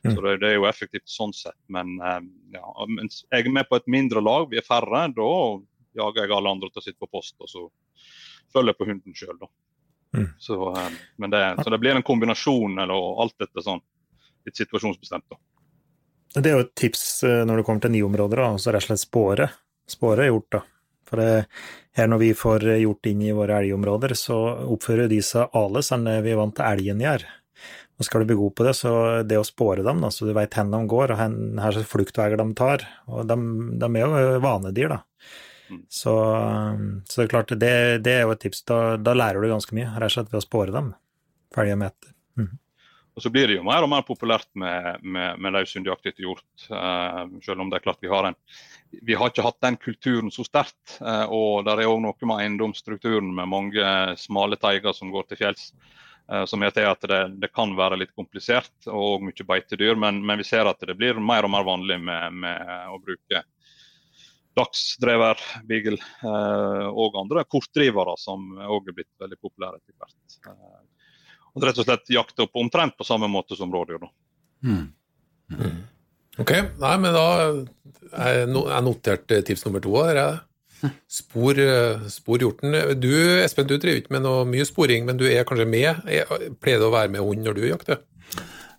Mm. 0.03 0.15
Så 0.15 0.21
det, 0.21 0.33
det, 0.41 0.49
er 0.49 0.57
jo 0.57 0.67
effektivt 0.67 1.07
sånn 1.07 1.31
sett. 1.35 1.59
Men 1.71 1.95
um, 2.01 2.31
ja, 2.51 2.87
mens 2.89 3.21
jeg 3.29 3.45
er 3.45 3.55
med 3.55 3.69
på 3.69 3.79
et 3.79 3.87
mindre 3.91 4.23
lag, 4.23 4.49
vi 4.51 4.59
er 4.59 4.67
færre, 4.67 5.05
da 5.15 5.29
jager 5.93 6.25
jeg 6.25 6.35
alle 6.35 6.55
andre 6.57 6.71
til 6.71 6.81
å 6.81 6.85
sitte 6.87 6.99
på 6.99 7.11
post. 7.13 7.37
Og 7.39 7.51
så 7.51 7.63
følger 8.53 8.73
jeg 8.73 8.81
på 8.81 8.89
hunden 8.89 9.17
sjøl, 9.17 9.37
da. 9.39 9.51
Mm. 10.13 10.27
Så, 10.37 10.57
det, 11.17 11.41
så, 11.63 11.69
det, 11.73 11.79
blir 11.81 11.97
en 11.97 12.05
kombinasjon 12.05 12.77
eller 12.83 13.21
alt 13.23 13.37
dette 13.41 13.63
sånn. 13.65 13.81
Litt 14.45 14.59
situasjonsbestemt, 14.59 15.25
da. 15.31 15.39
Det 16.33 16.49
er 16.49 16.57
jo 16.57 16.65
et 16.65 16.75
tips 16.79 17.05
eh, 17.27 17.43
når 17.47 17.59
det 17.59 17.65
kommer 17.67 17.83
til 17.83 17.93
nye 17.93 18.07
områder, 18.07 18.43
altså 18.45 18.73
rett 18.73 18.85
og 18.85 18.91
slett 18.91 19.03
spåre. 19.03 19.49
Spåre 19.89 20.27
hjort, 20.29 20.49
da. 20.55 20.63
For 21.09 21.21
det, 21.21 21.45
her 21.99 22.09
når 22.09 22.21
vi 22.23 22.33
får 22.37 22.65
gjort 22.81 23.09
inn 23.11 23.21
i 23.21 23.35
våre 23.35 23.59
elgområder, 23.61 24.15
så 24.17 24.39
oppfører 24.73 25.11
de 25.11 25.19
seg 25.21 25.51
annerledes 25.51 25.91
enn 25.93 26.09
vi 26.25 26.33
er 26.33 26.39
vant 26.39 26.55
til 26.57 26.65
elgen 26.65 27.03
gjør. 27.03 27.25
Og 27.99 28.07
skal 28.07 28.23
du 28.23 28.31
bli 28.31 28.37
god 28.39 28.55
på 28.57 28.65
det, 28.65 28.73
så 28.77 28.93
det 29.27 29.37
å 29.37 29.45
spåre 29.45 29.85
dem, 29.85 30.01
da, 30.01 30.09
så 30.09 30.25
du 30.25 30.33
veit 30.33 30.55
hvor 30.57 30.71
de 30.71 30.79
går, 30.89 31.13
og 31.13 31.19
her 31.61 31.77
er 31.77 31.85
fluktveier 31.87 32.39
de 32.39 32.47
tar, 32.57 32.87
og 33.05 33.27
de, 33.29 33.37
de 33.83 33.89
er 33.91 34.01
jo 34.01 34.39
vanedyr, 34.43 34.95
da. 34.95 35.03
Mm. 35.69 35.83
Så, 35.89 36.15
så, 37.07 37.19
det 37.19 37.23
er 37.23 37.31
klart, 37.31 37.53
det, 37.61 37.75
det, 38.05 38.17
er 38.17 38.25
jo 38.25 38.33
et 38.33 38.41
tips. 38.43 38.63
Da, 38.69 38.79
da, 38.99 39.13
lærer 39.17 39.41
du 39.41 39.51
ganske 39.51 39.77
mye, 39.77 39.93
rett 39.93 40.11
og 40.11 40.17
slett 40.17 40.33
ved 40.33 40.41
å 40.41 40.45
spåre 40.45 40.75
dem. 40.75 40.91
Følge 41.55 41.77
med 41.79 41.93
etter. 41.93 42.15
Og 43.13 43.21
så 43.21 43.29
blir 43.29 43.47
det 43.47 43.59
jo 43.59 43.65
mer 43.65 43.85
og 43.85 43.91
mer 43.91 44.03
populært 44.05 44.47
med, 44.57 45.03
med, 45.05 45.37
med 45.41 45.53
løshundjakt 45.53 46.07
etter 46.09 46.25
hjort. 46.25 46.45
Uh, 46.65 47.29
selv 47.45 47.61
om 47.61 47.69
det 47.69 47.77
er 47.77 47.85
klart 47.85 48.01
vi 48.01 48.11
har 48.11 48.29
en 48.29 48.37
Vi 48.93 49.15
har 49.17 49.29
ikke 49.29 49.45
hatt 49.45 49.61
den 49.61 49.77
kulturen 49.77 50.31
så 50.33 50.45
sterkt. 50.47 50.97
Uh, 50.97 51.25
og 51.29 51.65
det 51.65 51.75
er 51.75 51.89
òg 51.89 52.01
noe 52.01 52.29
med 52.29 52.41
eiendomsstrukturen 52.41 53.29
med 53.37 53.51
mange 53.51 53.85
smale 54.17 54.57
teiger 54.57 54.97
som 54.97 55.13
går 55.13 55.29
til 55.29 55.43
fjells. 55.43 55.69
Uh, 56.25 56.41
som 56.49 56.63
gjør 56.63 56.73
til 56.73 56.89
at 56.89 57.05
det, 57.11 57.21
det, 57.43 57.51
kan 57.53 57.75
være 57.77 57.99
litt 58.01 58.15
komplisert 58.17 58.89
og 58.89 59.21
mye 59.27 59.45
beitedyr. 59.45 59.93
Men, 59.93 60.23
men, 60.25 60.41
vi 60.41 60.49
ser 60.49 60.69
at 60.69 60.81
det 60.81 60.97
blir 60.97 61.21
mer 61.21 61.45
og 61.45 61.53
mer 61.53 61.67
vanlig 61.69 61.99
med, 62.01 62.39
med 62.41 62.89
å 62.89 62.97
bruke 63.03 63.43
dagsdrever, 64.57 65.39
beagle 65.65 65.97
og 66.93 67.15
andre 67.17 67.41
kortdrivere, 67.49 68.13
som 68.21 68.51
òg 68.61 68.91
er 68.91 68.97
blitt 68.99 69.09
veldig 69.21 69.39
populære 69.41 69.79
etter 69.79 69.95
hvert 69.97 70.83
og 71.53 71.65
rett 71.67 71.79
og 71.81 71.87
slett 71.87 72.13
jakte 72.13 72.45
opp 72.45 72.55
omtrent 72.59 72.95
på 72.97 73.07
samme 73.07 73.29
måte 73.31 73.57
som 73.57 73.71
rådyr. 73.73 74.07
Mm. 74.65 74.87
Mm. 75.53 75.81
Ok, 76.41 76.51
nei, 76.81 76.95
men 76.97 77.13
da 77.13 77.27
er 78.17 78.39
jeg 78.39 78.81
notert 78.87 79.29
tips 79.45 79.67
nummer 79.67 79.83
to 79.83 79.93
her. 79.99 80.41
Spor, 81.07 81.59
spor 82.11 82.41
hjorten. 82.43 82.73
Du 82.99 83.11
Espen, 83.39 83.69
du 83.69 83.77
driver 83.77 84.01
ikke 84.01 84.15
med 84.17 84.25
noe 84.25 84.41
mye 84.49 84.65
sporing, 84.67 85.05
men 85.07 85.19
du 85.19 85.27
er 85.29 85.45
kanskje 85.47 85.69
med? 85.69 86.01
Pleier 86.63 86.81
du 86.81 86.89
å 86.89 86.95
være 86.95 87.13
med 87.13 87.23
hund 87.23 87.45
når 87.45 87.59
du 87.59 87.67
jakter? 87.69 88.01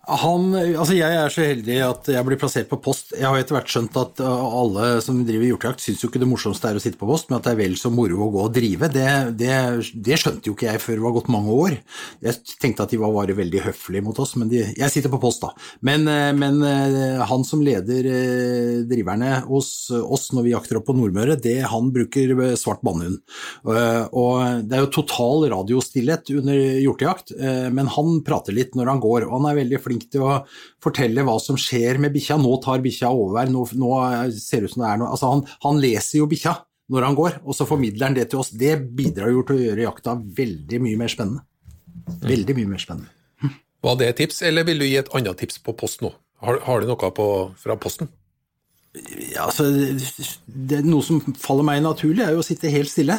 Han, 0.04 0.50
altså 0.52 0.96
jeg 0.96 1.16
er 1.16 1.32
så 1.32 1.44
heldig 1.46 1.76
at 1.86 2.08
jeg 2.12 2.26
blir 2.26 2.38
plassert 2.40 2.68
på 2.68 2.76
post. 2.84 3.14
Jeg 3.16 3.24
har 3.24 3.40
etter 3.40 3.56
hvert 3.56 3.70
skjønt 3.72 3.94
at 3.96 4.20
uh, 4.20 4.42
alle 4.60 4.88
som 5.04 5.22
driver 5.24 5.48
hjortejakt, 5.48 5.80
syns 5.80 6.02
jo 6.04 6.10
ikke 6.10 6.20
det 6.20 6.28
morsomste 6.28 6.68
er 6.68 6.76
å 6.76 6.82
sitte 6.82 7.00
på 7.00 7.08
post, 7.08 7.30
men 7.30 7.38
at 7.38 7.46
det 7.46 7.54
er 7.54 7.60
vel 7.62 7.76
så 7.80 7.88
moro 7.94 8.26
å 8.26 8.28
gå 8.34 8.42
og 8.44 8.52
drive. 8.52 8.90
Det, 8.92 9.06
det, 9.40 9.54
det, 9.94 10.18
skjønte 10.20 10.50
jo 10.50 10.56
ikke 10.56 10.68
jeg 10.68 10.82
før 10.82 10.98
det 10.98 11.06
var 11.06 11.14
gått 11.16 11.30
mange 11.32 11.56
år. 11.56 11.76
Jeg 12.26 12.56
tenkte 12.60 12.84
at 12.84 12.92
de 12.92 13.00
var 13.00 13.14
bare 13.16 13.36
veldig 13.38 13.62
høflige 13.64 14.04
mot 14.04 14.20
oss, 14.20 14.34
men 14.40 14.50
de, 14.52 14.60
jeg 14.76 14.92
sitter 14.92 15.12
på 15.12 15.22
post, 15.22 15.46
da. 15.46 15.54
Men, 15.88 16.04
uh, 16.10 16.32
men 16.36 16.60
uh, 16.60 17.24
han 17.24 17.46
som 17.48 17.64
leder 17.64 18.10
driverne 18.90 19.38
hos 19.48 19.88
oss 19.94 20.28
når 20.36 20.48
vi 20.48 20.52
jakter 20.52 20.80
opp 20.80 20.88
på 20.90 20.96
Nordmøre, 20.98 21.38
det, 21.40 21.56
han 21.70 21.88
bruker 21.94 22.34
svart 22.60 22.82
bannhund. 22.84 23.22
Og 23.64 24.64
det 24.68 24.76
er 24.76 24.82
jo 24.82 24.92
total 24.92 25.46
radiostillhet 25.52 26.28
under 26.34 26.58
hjortejakt, 26.82 27.32
men 27.74 27.88
han 27.94 28.18
prater 28.26 28.56
litt 28.56 28.76
når 28.76 28.90
han 28.92 29.02
går, 29.02 29.26
og 29.26 29.38
han 29.38 29.48
er 29.50 29.58
veldig 29.62 29.80
flink 29.84 29.93
flink 29.94 30.10
til 30.12 30.26
å 30.26 30.42
fortelle 30.82 31.24
hva 31.24 31.38
som 31.40 31.56
skjer 31.56 32.00
med 32.02 32.12
bikkja. 32.14 32.36
Nå 32.40 32.58
tar 32.62 32.82
bikkja 32.84 33.10
over', 33.14 33.50
nå, 33.50 33.64
nå, 33.78 33.90
ser 34.34 34.60
det 34.60 34.70
ut 34.70 34.74
som 34.74 34.84
det 34.84 34.90
er 34.90 34.98
noe 34.98 35.10
altså 35.10 35.30
han, 35.30 35.44
han 35.64 35.80
leser 35.80 36.18
jo 36.18 36.26
bikkja 36.30 36.58
når 36.92 37.06
han 37.06 37.14
går, 37.16 37.38
og 37.48 37.54
så 37.56 37.64
formidler 37.64 38.10
han 38.10 38.16
det 38.16 38.28
til 38.30 38.42
oss. 38.42 38.50
Det 38.50 38.76
bidrar 38.92 39.30
jo 39.32 39.44
til 39.46 39.56
å 39.56 39.62
gjøre 39.62 39.86
jakta 39.86 40.18
veldig 40.20 40.80
mye 40.84 41.00
mer 41.00 41.08
spennende. 41.08 41.44
Veldig 42.20 42.56
mye 42.58 42.72
mer 42.74 42.82
spennende. 42.82 43.08
Var 43.84 43.96
det 44.00 44.08
et 44.08 44.20
tips, 44.20 44.42
eller 44.42 44.64
vil 44.64 44.80
du 44.80 44.84
gi 44.84 44.98
et 45.00 45.08
annet 45.16 45.38
tips 45.40 45.58
på 45.64 45.72
post 45.76 46.04
nå? 46.04 46.12
Har, 46.44 46.60
har 46.66 46.80
du 46.80 46.88
noe 46.88 47.10
på, 47.16 47.26
fra 47.60 47.76
posten? 47.80 48.10
Ja, 49.32 49.48
altså, 49.48 49.64
det, 50.46 50.84
noe 50.84 51.02
som 51.04 51.22
faller 51.40 51.66
meg 51.66 51.82
naturlig, 51.84 52.22
er 52.24 52.36
jo 52.36 52.44
å 52.44 52.46
sitte 52.46 52.72
helt 52.72 52.92
stille. 52.92 53.16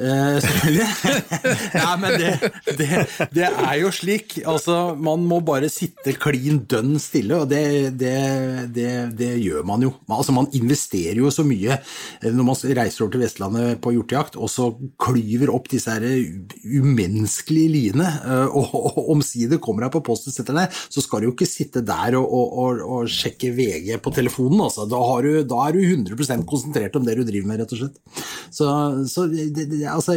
Uh. 0.00 0.40
Nei, 1.76 1.94
men 2.00 2.14
det, 2.16 2.30
det, 2.78 2.88
det, 3.34 3.46
er 3.48 3.74
jo 3.82 3.90
slik. 3.92 4.38
Altså, 4.48 4.94
man 4.96 5.26
må 5.28 5.40
bare 5.44 5.68
sitte 5.72 6.14
klin 6.16 6.62
dønn 6.70 6.94
stille, 7.02 7.42
og 7.42 7.50
det, 7.50 7.92
det, 8.00 9.30
gjør 9.42 9.66
man 9.68 9.84
jo. 9.84 9.92
Altså, 10.08 10.34
man 10.36 10.48
investerer 10.56 11.20
jo 11.20 11.32
så 11.34 11.44
mye 11.46 11.76
eh, 11.76 12.30
når 12.30 12.46
man 12.48 12.58
reiser 12.80 13.04
over 13.04 13.14
til 13.14 13.24
Vestlandet 13.24 13.80
på 13.84 13.92
hjortejakt, 13.96 14.38
og 14.40 14.50
så 14.52 14.70
klyver 15.00 15.52
opp 15.52 15.68
disse 15.72 15.92
her 15.92 16.06
umenneskelige 16.80 17.74
liene, 17.74 18.08
og, 18.48 18.72
og, 18.76 19.02
omsider 19.12 19.60
kommer 19.62 19.86
deg 19.86 19.94
på 19.94 20.04
posten, 20.06 20.32
setter 20.32 20.56
deg, 20.56 20.80
så 20.92 21.04
skal 21.04 21.20
du 21.20 21.28
jo 21.30 21.34
ikke 21.34 21.48
sitte 21.48 21.84
der 21.86 22.16
og, 22.18 22.26
og, 22.30 22.82
og 22.84 23.10
sjekke 23.10 23.52
VG 23.56 23.92
på 24.02 24.14
telefonen. 24.16 24.64
Altså. 24.64 24.86
Da, 24.90 25.00
du, 25.24 25.30
da, 25.44 25.60
er 25.66 25.76
du 25.76 25.84
100% 25.84 26.46
konsentrert 26.48 26.96
om 26.96 27.06
det 27.06 27.18
du 27.18 27.24
driver 27.28 27.50
med, 27.50 27.62
rett 27.62 27.76
og 27.76 27.82
slett. 27.82 28.00
Så, 28.50 28.70
så 29.10 29.26
det, 29.30 29.68
altså, 29.92 30.16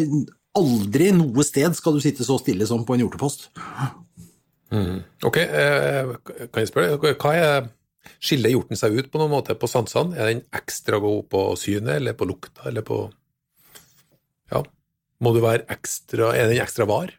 aldri 0.57 1.11
noe 1.15 1.45
sted 1.45 1.75
skal 1.77 1.97
du 1.97 2.03
sitte 2.03 2.25
så 2.27 2.37
stille 2.41 2.67
som 2.69 2.85
på 2.85 2.95
en 2.95 3.05
hjortepost. 3.05 3.49
Mm. 4.73 5.01
Ok, 5.25 5.37
eh, 5.43 6.13
kan 6.49 6.63
jeg 6.63 6.71
spørre, 6.71 6.97
hva 6.97 7.33
er 7.37 7.71
Skiller 8.23 8.51
hjorten 8.51 8.75
seg 8.79 8.95
ut 8.97 9.09
på 9.11 9.19
noen 9.19 9.31
måte 9.31 9.55
på 9.55 9.67
sansene? 9.71 10.15
Er 10.19 10.27
den 10.27 10.41
ekstra 10.55 10.99
god 11.03 11.27
på 11.31 11.43
synet, 11.59 12.01
eller 12.01 12.15
på 12.19 12.27
lukta, 12.27 12.65
eller 12.67 12.83
på 12.83 13.05
Ja, 14.51 14.59
må 15.23 15.31
du 15.31 15.39
være 15.43 15.63
ekstra 15.71 16.33
Er 16.35 16.51
den 16.51 16.59
ekstra 16.63 16.87
var? 16.89 17.13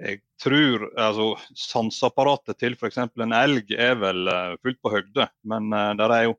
Jeg 0.00 0.22
tror 0.42 0.88
altså 1.00 1.28
Sanseapparatet 1.56 2.58
til 2.60 2.74
f.eks. 2.76 2.98
en 2.98 3.36
elg 3.36 3.70
er 3.76 3.94
vel 4.00 4.26
uh, 4.28 4.56
fullt 4.60 4.80
på 4.82 4.92
høgde, 4.92 5.28
men 5.48 5.70
uh, 5.72 5.92
der 5.96 6.12
er 6.12 6.26
jo 6.26 6.34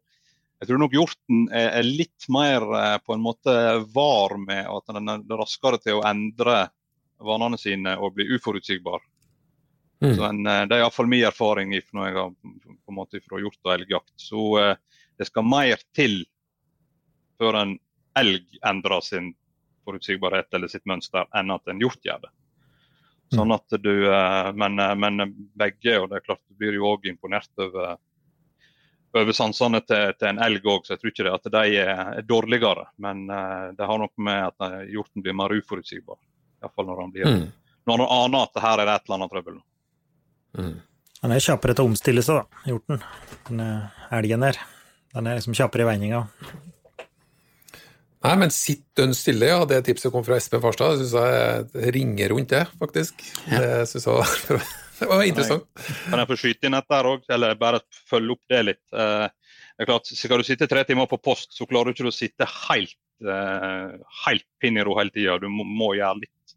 jeg 0.60 0.70
tror 0.70 0.80
nok 0.80 0.94
hjorten 0.96 1.48
er, 1.52 1.84
litt 1.84 2.28
mer 2.32 2.64
eh, 2.80 2.98
på 3.04 3.16
en 3.16 3.24
måte 3.24 3.54
var 3.92 4.38
med 4.40 4.70
at 4.72 4.94
den 4.96 5.12
er 5.12 5.42
raskere 5.42 5.80
til 5.84 6.00
å 6.00 6.06
endre 6.08 6.70
vanene 7.20 7.60
sine 7.60 7.98
og 8.00 8.16
bli 8.16 8.28
uforutsigbar. 8.36 9.04
Så 10.16 10.24
en, 10.28 10.46
eh, 10.48 10.66
Det 10.66 10.78
er 10.78 10.86
iallfall 10.86 11.12
min 11.12 11.26
erfaring 11.28 11.74
if- 11.76 11.92
når 11.94 12.08
jeg 12.08 12.16
har 12.16 12.32
på 12.32 12.94
en 12.94 12.96
måte 12.96 13.22
fra 13.24 13.40
hjort 13.40 13.60
og 13.66 13.74
elgjakt. 13.74 14.14
Så 14.16 14.46
eh, 14.62 14.76
det 15.20 15.28
skal 15.28 15.44
mer 15.44 15.78
til 15.94 16.24
før 17.40 17.62
en 17.62 17.78
elg 18.16 18.46
endrer 18.64 19.02
sin 19.04 19.34
forutsigbarhet 19.84 20.48
eller 20.54 20.72
sitt 20.72 20.86
mønster, 20.86 21.28
enn 21.36 21.52
at 21.52 21.68
en 21.68 21.80
hjort 21.80 22.00
gjør 22.02 22.22
det. 22.22 22.32
Sånn 23.36 23.52
at 23.52 23.68
du, 23.82 23.92
men, 24.56 24.76
men 24.76 25.34
begge, 25.58 25.98
og 26.00 26.10
det 26.10 26.18
er 26.18 26.26
klart 26.26 26.42
du 26.48 26.56
blir 26.56 26.78
jo 26.78 26.86
òg 26.94 27.08
imponert 27.10 27.50
over, 27.58 27.98
over 29.22 29.36
sansene 29.38 29.80
til, 29.86 30.12
til 30.20 30.28
en 30.30 30.42
elg 30.46 30.66
òg, 30.66 30.86
så 30.86 30.96
jeg 30.96 31.02
tror 31.02 31.12
ikke 31.14 31.26
det 31.28 31.34
at 31.36 31.48
de 31.56 31.62
er, 31.82 32.02
er 32.20 32.26
dårligere. 32.28 32.88
Men 33.04 33.24
eh, 33.32 33.70
det 33.78 33.88
har 33.90 34.02
noe 34.02 34.26
med 34.28 34.42
at 34.50 34.66
eh, 34.68 34.82
hjorten 34.96 35.24
blir 35.26 35.38
mer 35.38 35.54
uforutsigbar. 35.56 36.20
Iallfall 36.64 36.90
når 36.92 37.02
han 37.04 37.16
blir 37.16 37.30
Mm. 37.30 37.48
når 37.86 38.02
han 38.02 38.14
aner 38.26 38.48
at 38.48 38.62
her 38.64 38.82
er 38.82 38.90
det 38.90 38.94
et 38.96 39.08
eller 39.08 39.20
annet 39.20 39.34
trøbbel. 39.36 39.58
Mm. 40.58 40.76
Han 41.26 41.34
er 41.34 41.44
kjappere 41.48 41.74
til 41.76 41.86
å 41.86 41.90
omstille 41.90 42.22
seg, 42.26 42.42
da, 42.44 42.64
hjorten. 42.70 43.04
Den 43.50 43.60
eh, 43.66 44.00
elgen 44.20 44.46
der. 44.46 44.60
Den 45.16 45.28
er 45.32 45.38
liksom 45.40 45.56
kjappere 45.58 45.86
i 45.86 45.90
vendinga. 45.90 46.24
Nei, 48.26 48.34
men 48.42 48.50
sitt 48.54 48.82
dønn 48.98 49.14
stille, 49.14 49.52
ja. 49.52 49.60
Det 49.70 49.84
tipset 49.86 50.12
kom 50.14 50.24
fra 50.26 50.40
Espen 50.40 50.62
Farstad. 50.64 50.96
Det 50.98 51.06
syns 51.06 51.14
jeg 51.78 51.92
ringer 51.94 52.34
rundt 52.34 52.50
det, 52.56 52.64
faktisk. 52.82 53.22
Det 53.46 53.70
synes 53.92 54.08
jeg 54.08 54.16
var, 54.18 54.66
det 55.00 55.08
var 55.10 55.24
interessant. 55.28 55.66
Kan 56.08 56.22
jeg 56.22 56.30
få 56.30 56.38
skyte 56.40 56.70
inn 56.70 56.78
et 56.78 56.92
der 56.92 57.10
òg, 57.10 57.26
eller 57.36 57.58
bare 57.60 57.82
følge 58.10 58.36
opp 58.36 58.52
det 58.52 58.62
litt? 58.64 58.84
Eh, 58.96 59.26
det 59.76 59.84
er 59.84 59.90
klart, 59.90 60.08
Skal 60.08 60.40
du 60.40 60.48
sitte 60.48 60.70
tre 60.72 60.86
timer 60.88 61.10
på 61.12 61.20
post, 61.20 61.52
så 61.56 61.68
klarer 61.68 61.92
du 61.92 61.98
ikke 61.98 62.12
å 62.12 62.16
sitte 62.16 62.48
helt, 62.48 62.98
eh, 63.28 63.96
helt 64.26 64.48
pinn 64.62 64.80
i 64.80 64.86
ro 64.88 64.96
hele 65.00 65.12
tida. 65.12 65.38
Du 65.42 65.50
må, 65.50 65.92
gjøre 65.98 66.22
litt. 66.24 66.56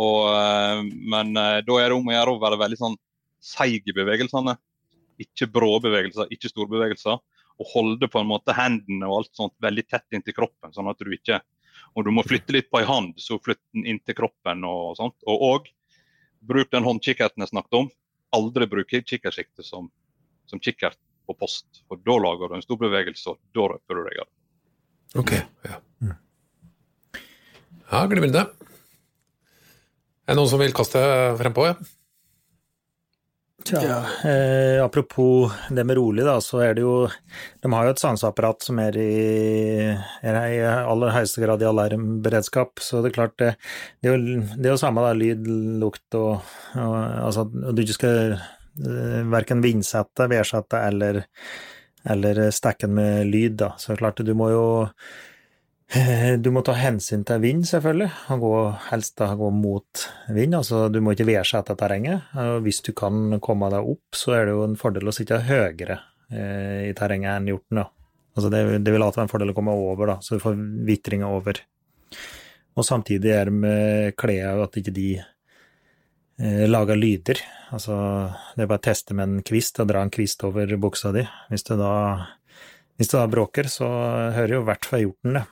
Og, 0.00 0.22
eh, 0.32 0.82
men 1.12 1.34
da 1.36 1.60
er 1.60 1.90
det 1.90 1.98
om 1.98 2.08
å 2.08 2.16
gjøre 2.16 2.36
å 2.36 2.40
være 2.40 2.60
veldig 2.64 2.80
sånn 2.80 2.96
seig 3.40 3.84
i 3.84 3.96
bevegelsene. 3.96 4.56
Ikke 5.20 5.48
brå 5.48 5.76
bevegelser, 5.84 6.32
ikke 6.32 6.52
store 6.52 6.72
bevegelser. 6.72 7.20
Og 7.56 7.72
holde 7.72 8.08
på 8.08 8.20
en 8.20 8.28
måte 8.28 8.56
hendene 8.56 9.08
og 9.08 9.22
alt 9.22 9.36
sånt 9.36 9.54
veldig 9.64 9.86
tett 9.88 10.16
inntil 10.16 10.36
kroppen. 10.36 10.72
sånn 10.72 10.88
at 10.90 10.98
du 10.98 11.12
ikke 11.12 11.40
Om 11.94 12.04
du 12.04 12.10
må 12.10 12.22
flytte 12.24 12.52
litt 12.52 12.70
på 12.70 12.80
ei 12.80 12.84
hand, 12.84 13.14
så 13.16 13.38
flytt 13.40 13.60
den 13.72 13.84
inntil 13.84 14.16
kroppen 14.16 14.64
og 14.64 14.96
sånt. 14.96 15.16
Og, 15.26 15.40
og 15.40 15.68
bruk 16.46 16.70
den 16.72 16.86
håndkikkerten 16.86 17.44
jeg 17.44 17.52
snakket 17.52 17.80
om. 17.80 17.90
Aldri 18.36 18.68
bruk 18.70 18.92
kikkertsikte 18.92 19.64
som, 19.66 19.90
som 20.50 20.62
kikkert 20.62 20.98
på 21.26 21.34
post. 21.38 21.66
For 21.90 22.00
da 22.06 22.18
lager 22.22 22.50
du 22.50 22.58
en 22.58 22.64
stor 22.64 22.78
bevegelse, 22.80 23.34
og 23.34 23.40
da 23.56 23.68
røper 23.74 23.98
du 23.98 24.02
deg 24.08 24.22
av. 24.22 24.30
Ok, 25.22 25.32
ja. 25.66 25.80
Ja, 27.86 28.00
glimrende. 28.10 28.42
Er 30.26 30.34
det 30.34 30.38
noen 30.40 30.50
som 30.50 30.58
vil 30.58 30.74
kaste 30.74 31.00
frempå? 31.38 31.68
Ja? 31.68 31.76
Tja, 33.66 34.04
eh, 34.24 34.84
apropos 34.84 35.52
det 35.70 35.84
med 35.84 35.96
rolig, 35.96 36.24
da, 36.24 36.36
så 36.40 36.60
er 36.62 36.76
det 36.76 36.84
jo 36.84 37.08
De 37.62 37.70
har 37.72 37.88
jo 37.88 37.94
et 37.94 38.02
sanseapparat 38.02 38.62
som 38.62 38.78
er 38.78 38.98
i, 39.00 39.14
er 40.22 40.38
i 40.38 40.60
aller 40.62 41.14
høyeste 41.16 41.42
grad 41.42 41.62
i 41.64 41.68
alarmberedskap, 41.68 42.78
så 42.82 43.02
det 43.02 43.10
er 43.10 43.16
klart 43.18 43.36
det, 43.42 43.52
det, 44.00 44.10
er, 44.10 44.14
jo, 44.14 44.42
det 44.54 44.70
er 44.70 44.74
jo 44.76 44.82
samme 44.84 45.02
da, 45.02 45.14
lyd, 45.18 45.48
lukt 45.82 46.18
og, 46.18 46.46
og 46.78 46.96
Altså 46.96 47.46
at 47.46 47.74
du 47.74 47.82
ikke 47.82 47.98
skal 47.98 48.20
eh, 48.36 49.22
verken 49.34 49.64
vindsette, 49.64 50.28
vedsette 50.30 50.82
eller, 50.86 51.24
eller 52.06 52.44
stekke 52.54 52.86
den 52.86 52.98
med 53.00 53.32
lyd, 53.32 53.58
da. 53.64 53.72
Så 53.76 53.92
det 53.92 53.98
er 53.98 54.04
klart 54.04 54.22
du 54.22 54.34
må 54.38 54.52
jo 54.54 54.66
Du 56.42 56.50
må 56.50 56.62
ta 56.66 56.74
hensyn 56.76 57.22
til 57.26 57.42
vind, 57.44 57.66
selvfølgelig, 57.68 58.08
gå, 58.42 58.52
helst 58.88 59.16
da 59.20 59.30
gå 59.38 59.50
mot 59.54 60.06
vind. 60.34 60.56
altså 60.58 60.86
Du 60.92 61.00
må 61.04 61.14
ikke 61.14 61.28
værsette 61.28 61.76
terrenget. 61.78 62.26
og 62.34 62.64
Hvis 62.66 62.82
du 62.82 62.92
kan 62.96 63.38
komme 63.40 63.70
deg 63.72 63.92
opp, 63.94 64.16
så 64.16 64.36
er 64.36 64.46
det 64.46 64.56
jo 64.56 64.64
en 64.66 64.78
fordel 64.80 65.08
å 65.08 65.14
sitte 65.14 65.42
høyere 65.46 66.00
eh, 66.30 66.90
i 66.90 66.96
terrenget 66.98 67.36
enn 67.36 67.52
hjorten. 67.52 67.82
da. 67.82 67.86
Altså 68.36 68.50
det, 68.52 68.64
det 68.84 68.92
vil 68.92 69.04
alltid 69.04 69.22
være 69.22 69.28
en 69.28 69.32
fordel 69.32 69.54
å 69.54 69.56
komme 69.56 69.76
over, 69.76 70.12
da, 70.12 70.18
så 70.20 70.36
du 70.36 70.42
får 70.42 70.58
vitringa 70.88 71.30
over. 71.32 71.62
Og 72.76 72.84
samtidig 72.84 73.32
er 73.32 73.48
det 73.48 73.56
med 73.56 74.16
klærne 74.20 74.66
at 74.66 74.76
ikke 74.76 74.92
de 74.92 75.08
eh, 75.16 76.66
lager 76.68 76.98
lyder. 77.00 77.40
Altså, 77.72 77.96
det 78.54 78.66
er 78.66 78.68
bare 78.68 78.82
å 78.82 78.88
teste 78.90 79.16
med 79.16 79.30
en 79.30 79.46
kvist 79.46 79.80
og 79.80 79.88
dra 79.88 80.02
en 80.04 80.12
kvist 80.12 80.44
over 80.46 80.76
buksa 80.80 81.14
di. 81.16 81.24
Hvis 81.48 81.64
du 81.66 81.72
da, 81.80 81.94
hvis 83.00 83.10
du 83.10 83.16
da 83.16 83.24
bråker, 83.32 83.70
så 83.72 83.88
hører 84.36 84.58
jo 84.58 84.66
hvert 84.68 84.88
fall 84.90 85.06
hjorten 85.06 85.40
det. 85.40 85.46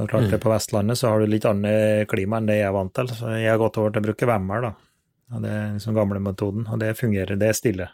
Og 0.00 0.08
klart 0.08 0.30
det 0.32 0.40
På 0.40 0.52
Vestlandet 0.52 0.96
så 0.98 1.10
har 1.12 1.20
du 1.20 1.28
litt 1.28 1.44
annet 1.44 2.08
klima 2.08 2.38
enn 2.40 2.46
det 2.48 2.60
jeg 2.60 2.68
er 2.70 2.76
vant 2.76 2.94
til. 2.96 3.10
Så 3.12 3.34
jeg 3.36 3.50
har 3.50 3.60
gått 3.60 3.76
over 3.80 3.92
til 3.92 4.00
å 4.00 4.06
bruke 4.06 4.28
vemmel, 4.28 4.68
da. 4.68 4.72
Og 5.32 5.44
det 5.44 5.50
er 5.52 5.74
liksom 5.74 5.96
gamlemetoden, 5.96 6.64
og 6.68 6.80
det 6.80 6.94
fungerer. 6.98 7.36
Det 7.40 7.50
er 7.50 7.58
stille. 7.58 7.90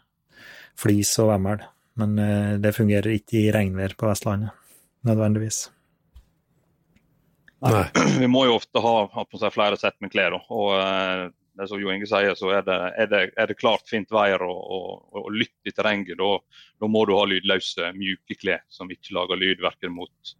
Flis 0.78 1.10
og 1.22 1.32
vemmel. 1.32 1.64
Men 1.98 2.14
eh, 2.22 2.54
det 2.62 2.76
fungerer 2.76 3.16
ikke 3.16 3.40
i 3.40 3.50
regnvær 3.54 3.96
på 3.98 4.06
Vestlandet, 4.10 4.54
nødvendigvis. 5.06 5.64
Nei. 7.66 7.84
Vi 8.22 8.30
må 8.30 8.44
jo 8.46 8.56
ofte 8.60 8.82
ha, 8.82 8.94
ha 9.10 9.26
på 9.26 9.42
seg 9.42 9.54
flere 9.54 9.78
sett 9.80 9.98
med 10.02 10.14
klær. 10.14 10.38
Og 10.38 10.70
eh, 10.78 11.26
det 11.58 11.66
som 11.70 11.82
Jo 11.82 11.90
Inge 11.90 12.06
sier, 12.06 12.38
så 12.38 12.52
er 12.54 12.66
det, 12.66 12.78
er 13.02 13.10
det, 13.10 13.22
er 13.34 13.50
det 13.50 13.58
klart 13.58 13.90
fint 13.90 14.10
vær 14.14 14.44
og, 14.46 14.58
og, 14.58 14.90
og 15.18 15.30
lytt 15.34 15.66
i 15.66 15.74
terrenget. 15.74 16.18
Da, 16.20 16.60
da 16.78 16.90
må 16.90 17.02
du 17.08 17.16
ha 17.18 17.26
lydløse, 17.26 17.90
mjuke 17.98 18.38
klær 18.38 18.62
som 18.70 18.90
ikke 18.94 19.16
lager 19.18 19.40
lyd 19.40 19.66
verken 19.66 19.96
mot 19.98 20.36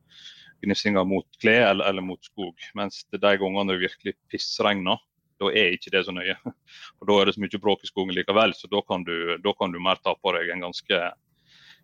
gnifsinga 0.64 1.04
mot 1.06 1.26
klær 1.42 1.70
eller, 1.72 1.88
eller 1.90 2.04
mot 2.04 2.24
skog. 2.24 2.56
Mens 2.78 3.04
de 3.12 3.20
gangene 3.20 3.72
det 3.72 3.82
virkelig 3.84 4.16
pissregner, 4.30 5.00
da 5.38 5.52
er 5.54 5.76
ikke 5.76 5.92
det 5.94 6.04
så 6.06 6.14
nøye. 6.14 6.36
Og 6.98 7.08
Da 7.08 7.18
er 7.18 7.28
det 7.28 7.36
så 7.36 7.44
mye 7.44 7.62
bråk 7.62 7.86
i 7.86 7.90
skogen 7.90 8.16
likevel, 8.16 8.54
så 8.58 8.70
da 8.70 8.82
kan 8.86 9.06
du, 9.06 9.38
kan 9.58 9.74
du 9.74 9.80
mer 9.82 10.00
ta 10.02 10.16
på 10.18 10.34
deg 10.36 10.50
en 10.54 10.66
ganske 10.68 11.02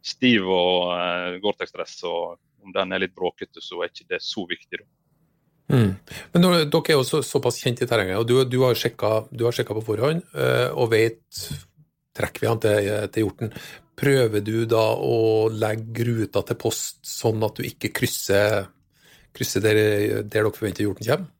stiv 0.04 0.48
og 0.50 0.90
uh, 0.92 1.38
Gore-Tex-dress. 1.42 2.00
Og 2.10 2.64
om 2.64 2.74
den 2.74 2.92
er 2.92 3.04
litt 3.04 3.14
bråkete, 3.16 3.62
så 3.62 3.82
er 3.82 3.92
ikke 3.92 4.10
det 4.16 4.22
så 4.24 4.46
viktig. 4.50 4.82
da. 4.82 4.88
Mm. 5.74 5.92
Men 6.34 6.44
dere 6.44 6.66
er 6.68 6.98
jo 6.98 7.04
så, 7.08 7.22
såpass 7.24 7.62
kjent 7.62 7.80
i 7.80 7.88
terrenget, 7.88 8.18
og 8.20 8.28
du, 8.28 8.36
du 8.44 8.58
har 8.66 8.76
sjekka 8.76 9.76
på 9.78 9.86
forhånd 9.86 10.20
uh, 10.36 10.74
og 10.76 10.90
vet 10.92 11.22
trekker 12.14 12.44
vi 12.44 12.50
han 12.50 12.62
til, 12.62 12.90
til 13.14 13.26
hjorten. 13.26 13.54
Prøver 13.98 14.42
du 14.44 14.64
da 14.70 14.84
å 14.98 15.48
legge 15.52 16.06
ruta 16.08 16.42
til 16.46 16.58
post 16.58 17.04
sånn 17.06 17.42
at 17.46 17.58
du 17.58 17.66
ikke 17.66 17.92
krysser, 17.94 18.66
krysser 19.34 19.64
der, 19.64 19.80
der 20.22 20.28
dere 20.30 20.54
forventer 20.54 20.86
hjorten 20.86 21.08
kommer? 21.08 21.32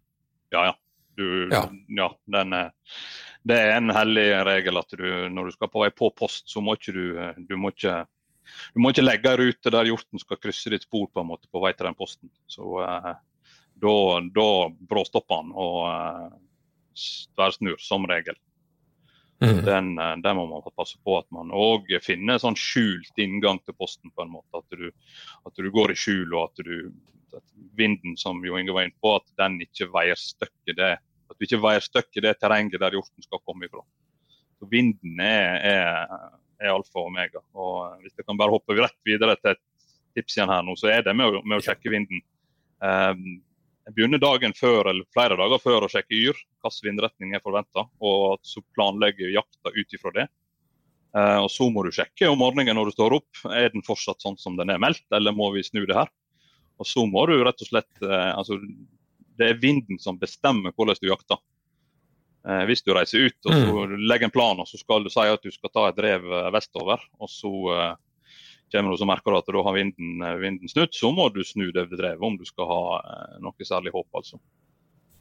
Ja, 0.54 0.70
ja. 0.70 0.74
Du, 1.14 1.46
Ja. 1.52 1.68
ja. 1.94 2.08
den 2.26 2.54
det 3.44 3.58
er 3.60 3.74
en 3.76 3.92
hellig 3.92 4.24
regel 4.48 4.80
at 4.80 4.94
du, 4.96 5.04
når 5.28 5.50
du 5.50 5.54
skal 5.54 5.70
på 5.70 5.82
vei 5.82 5.90
på 5.92 6.08
post, 6.16 6.46
så 6.50 6.62
må 6.64 6.78
ikke 6.78 6.94
du, 6.96 7.04
du 7.44 7.58
må 7.60 7.74
ikke 7.74 8.04
du 8.74 8.80
må 8.82 8.92
ikke 8.92 9.04
legge 9.04 9.30
ei 9.30 9.40
rute 9.40 9.72
der 9.72 9.88
hjorten 9.88 10.20
skal 10.20 10.40
krysse 10.40 10.72
ditt 10.72 10.86
spor 10.86 11.06
på 11.12 11.22
en 11.22 11.30
måte 11.30 11.48
på 11.52 11.62
vei 11.62 11.72
til 11.76 11.88
den 11.88 11.96
posten. 11.98 12.32
Så 12.50 12.80
eh, 12.84 13.12
da, 13.84 13.94
da 14.36 14.48
bråstopper 14.90 15.40
han 15.40 15.52
og 15.52 15.78
eh, 15.88 16.26
tverrsnur, 17.34 17.78
som 17.82 18.04
regel. 18.10 18.36
Mm. 19.44 19.62
Den, 19.66 19.90
eh, 20.00 20.14
den 20.24 20.38
må 20.38 20.46
man 20.50 20.64
passe 20.74 20.98
på 21.04 21.18
at 21.20 21.28
man 21.34 21.52
òg 21.54 21.90
finner 22.04 22.40
sånn 22.42 22.58
skjult 22.58 23.20
inngang 23.20 23.60
til 23.64 23.76
posten 23.78 24.12
på 24.14 24.24
en 24.24 24.32
måte. 24.34 24.60
At 24.60 24.78
du, 24.78 24.88
at 25.44 25.60
du 25.60 25.70
går 25.74 25.94
i 25.94 25.98
skjul 25.98 26.32
og 26.34 26.50
at 26.50 26.64
du 26.66 26.92
at 27.34 27.42
vinden, 27.74 28.14
som 28.14 28.38
Jo 28.46 28.60
Inge 28.60 28.70
var 28.70 28.86
inne 28.86 28.94
på, 29.02 29.16
at 29.18 29.26
den 29.40 29.56
ikke 29.64 29.88
veier 29.90 30.18
støkket 30.18 30.76
det 30.78 30.92
at 31.34 31.40
du 31.40 31.46
ikke 31.48 31.62
veier 31.62 31.82
støkket 31.82 32.24
det 32.26 32.34
terrenget 32.40 32.80
der 32.80 32.94
hjorten 32.94 33.24
skal 33.24 33.42
komme 33.42 33.66
ifra. 33.66 33.82
Så 34.60 34.68
Vinden 34.70 35.20
er, 35.20 35.56
er, 35.66 36.12
er 36.60 36.74
alfa 36.74 37.00
og 37.00 37.08
omega. 37.10 37.42
Og 37.56 37.80
eh, 37.88 38.04
Hvis 38.04 38.14
jeg 38.18 38.28
kan 38.28 38.38
bare 38.38 38.54
hoppe 38.54 38.76
rett 38.78 38.98
videre 39.06 39.36
til 39.40 39.54
et 39.54 39.62
tips 40.14 40.38
igjen 40.38 40.52
her 40.52 40.62
nå, 40.62 40.76
så 40.78 40.92
er 40.92 41.02
det 41.06 41.16
med 41.16 41.40
å, 41.40 41.42
med 41.42 41.58
å 41.58 41.64
sjekke 41.64 41.90
vinden. 41.92 42.22
Um, 42.84 43.40
jeg 43.84 43.96
begynner 43.96 44.20
dagen 44.22 44.54
før 44.56 44.88
eller 44.90 45.04
flere 45.12 45.36
dager 45.36 45.60
før 45.60 45.84
å 45.84 45.90
sjekke 45.92 46.16
yr, 46.16 46.38
hvilken 46.64 46.88
vindretning 46.88 47.34
er 47.36 47.42
forventa, 47.44 47.84
og 48.00 48.40
så 48.46 48.62
planlegger 48.76 49.34
jakta 49.34 49.72
ut 49.74 49.96
ifra 49.96 50.12
det. 50.14 50.26
Eh, 51.14 51.38
og 51.42 51.50
Så 51.52 51.68
må 51.70 51.84
du 51.84 51.92
sjekke 51.92 52.30
om 52.30 52.40
morgenen 52.40 52.78
når 52.78 52.90
du 52.90 52.96
står 52.96 53.18
opp, 53.20 53.42
er 53.52 53.68
den 53.74 53.84
fortsatt 53.84 54.24
sånn 54.24 54.38
som 54.40 54.56
den 54.56 54.72
er 54.72 54.80
meldt, 54.80 55.04
eller 55.12 55.36
må 55.36 55.50
vi 55.54 55.66
snu 55.66 55.84
det 55.84 55.98
her. 55.98 56.08
Og 56.80 56.88
så 56.88 57.04
må 57.06 57.26
du 57.28 57.36
rett 57.44 57.60
og 57.60 57.68
slett 57.68 58.02
eh, 58.02 58.30
altså, 58.34 58.58
Det 59.38 59.50
er 59.50 59.60
vinden 59.60 60.00
som 60.02 60.18
bestemmer 60.18 60.74
hvordan 60.74 60.98
du 61.02 61.10
jakter. 61.10 61.38
Eh, 62.48 62.64
hvis 62.70 62.82
du 62.82 62.92
reiser 62.96 63.28
ut 63.28 63.48
og 63.48 63.54
så 63.54 63.84
legger 64.00 64.28
en 64.28 64.34
plan 64.34 64.58
og 64.60 64.66
så 64.68 64.76
skal 64.76 65.04
du 65.04 65.12
si 65.12 65.22
at 65.24 65.44
du 65.44 65.52
skal 65.54 65.70
ta 65.72 65.86
et 65.88 65.96
drev 66.00 66.26
eh, 66.28 66.50
vestover, 66.56 67.04
og 67.20 67.30
så 67.30 67.52
kommer 68.74 68.94
du 68.94 68.98
så 69.00 69.06
merker 69.08 69.30
du 69.32 69.38
at 69.38 69.52
da 69.54 69.62
har 69.66 69.76
vinden, 69.78 70.16
eh, 70.26 70.36
vinden 70.42 70.70
snudd, 70.70 70.92
så 70.96 71.12
må 71.14 71.28
du 71.34 71.40
snu 71.46 71.70
det 71.72 71.86
drevet 71.94 72.20
om 72.26 72.36
du 72.40 72.44
skal 72.48 72.66
ha 72.70 72.80
eh, 73.00 73.38
noe 73.44 73.66
særlig 73.70 73.94
håp. 73.94 74.08
altså. 74.20 74.40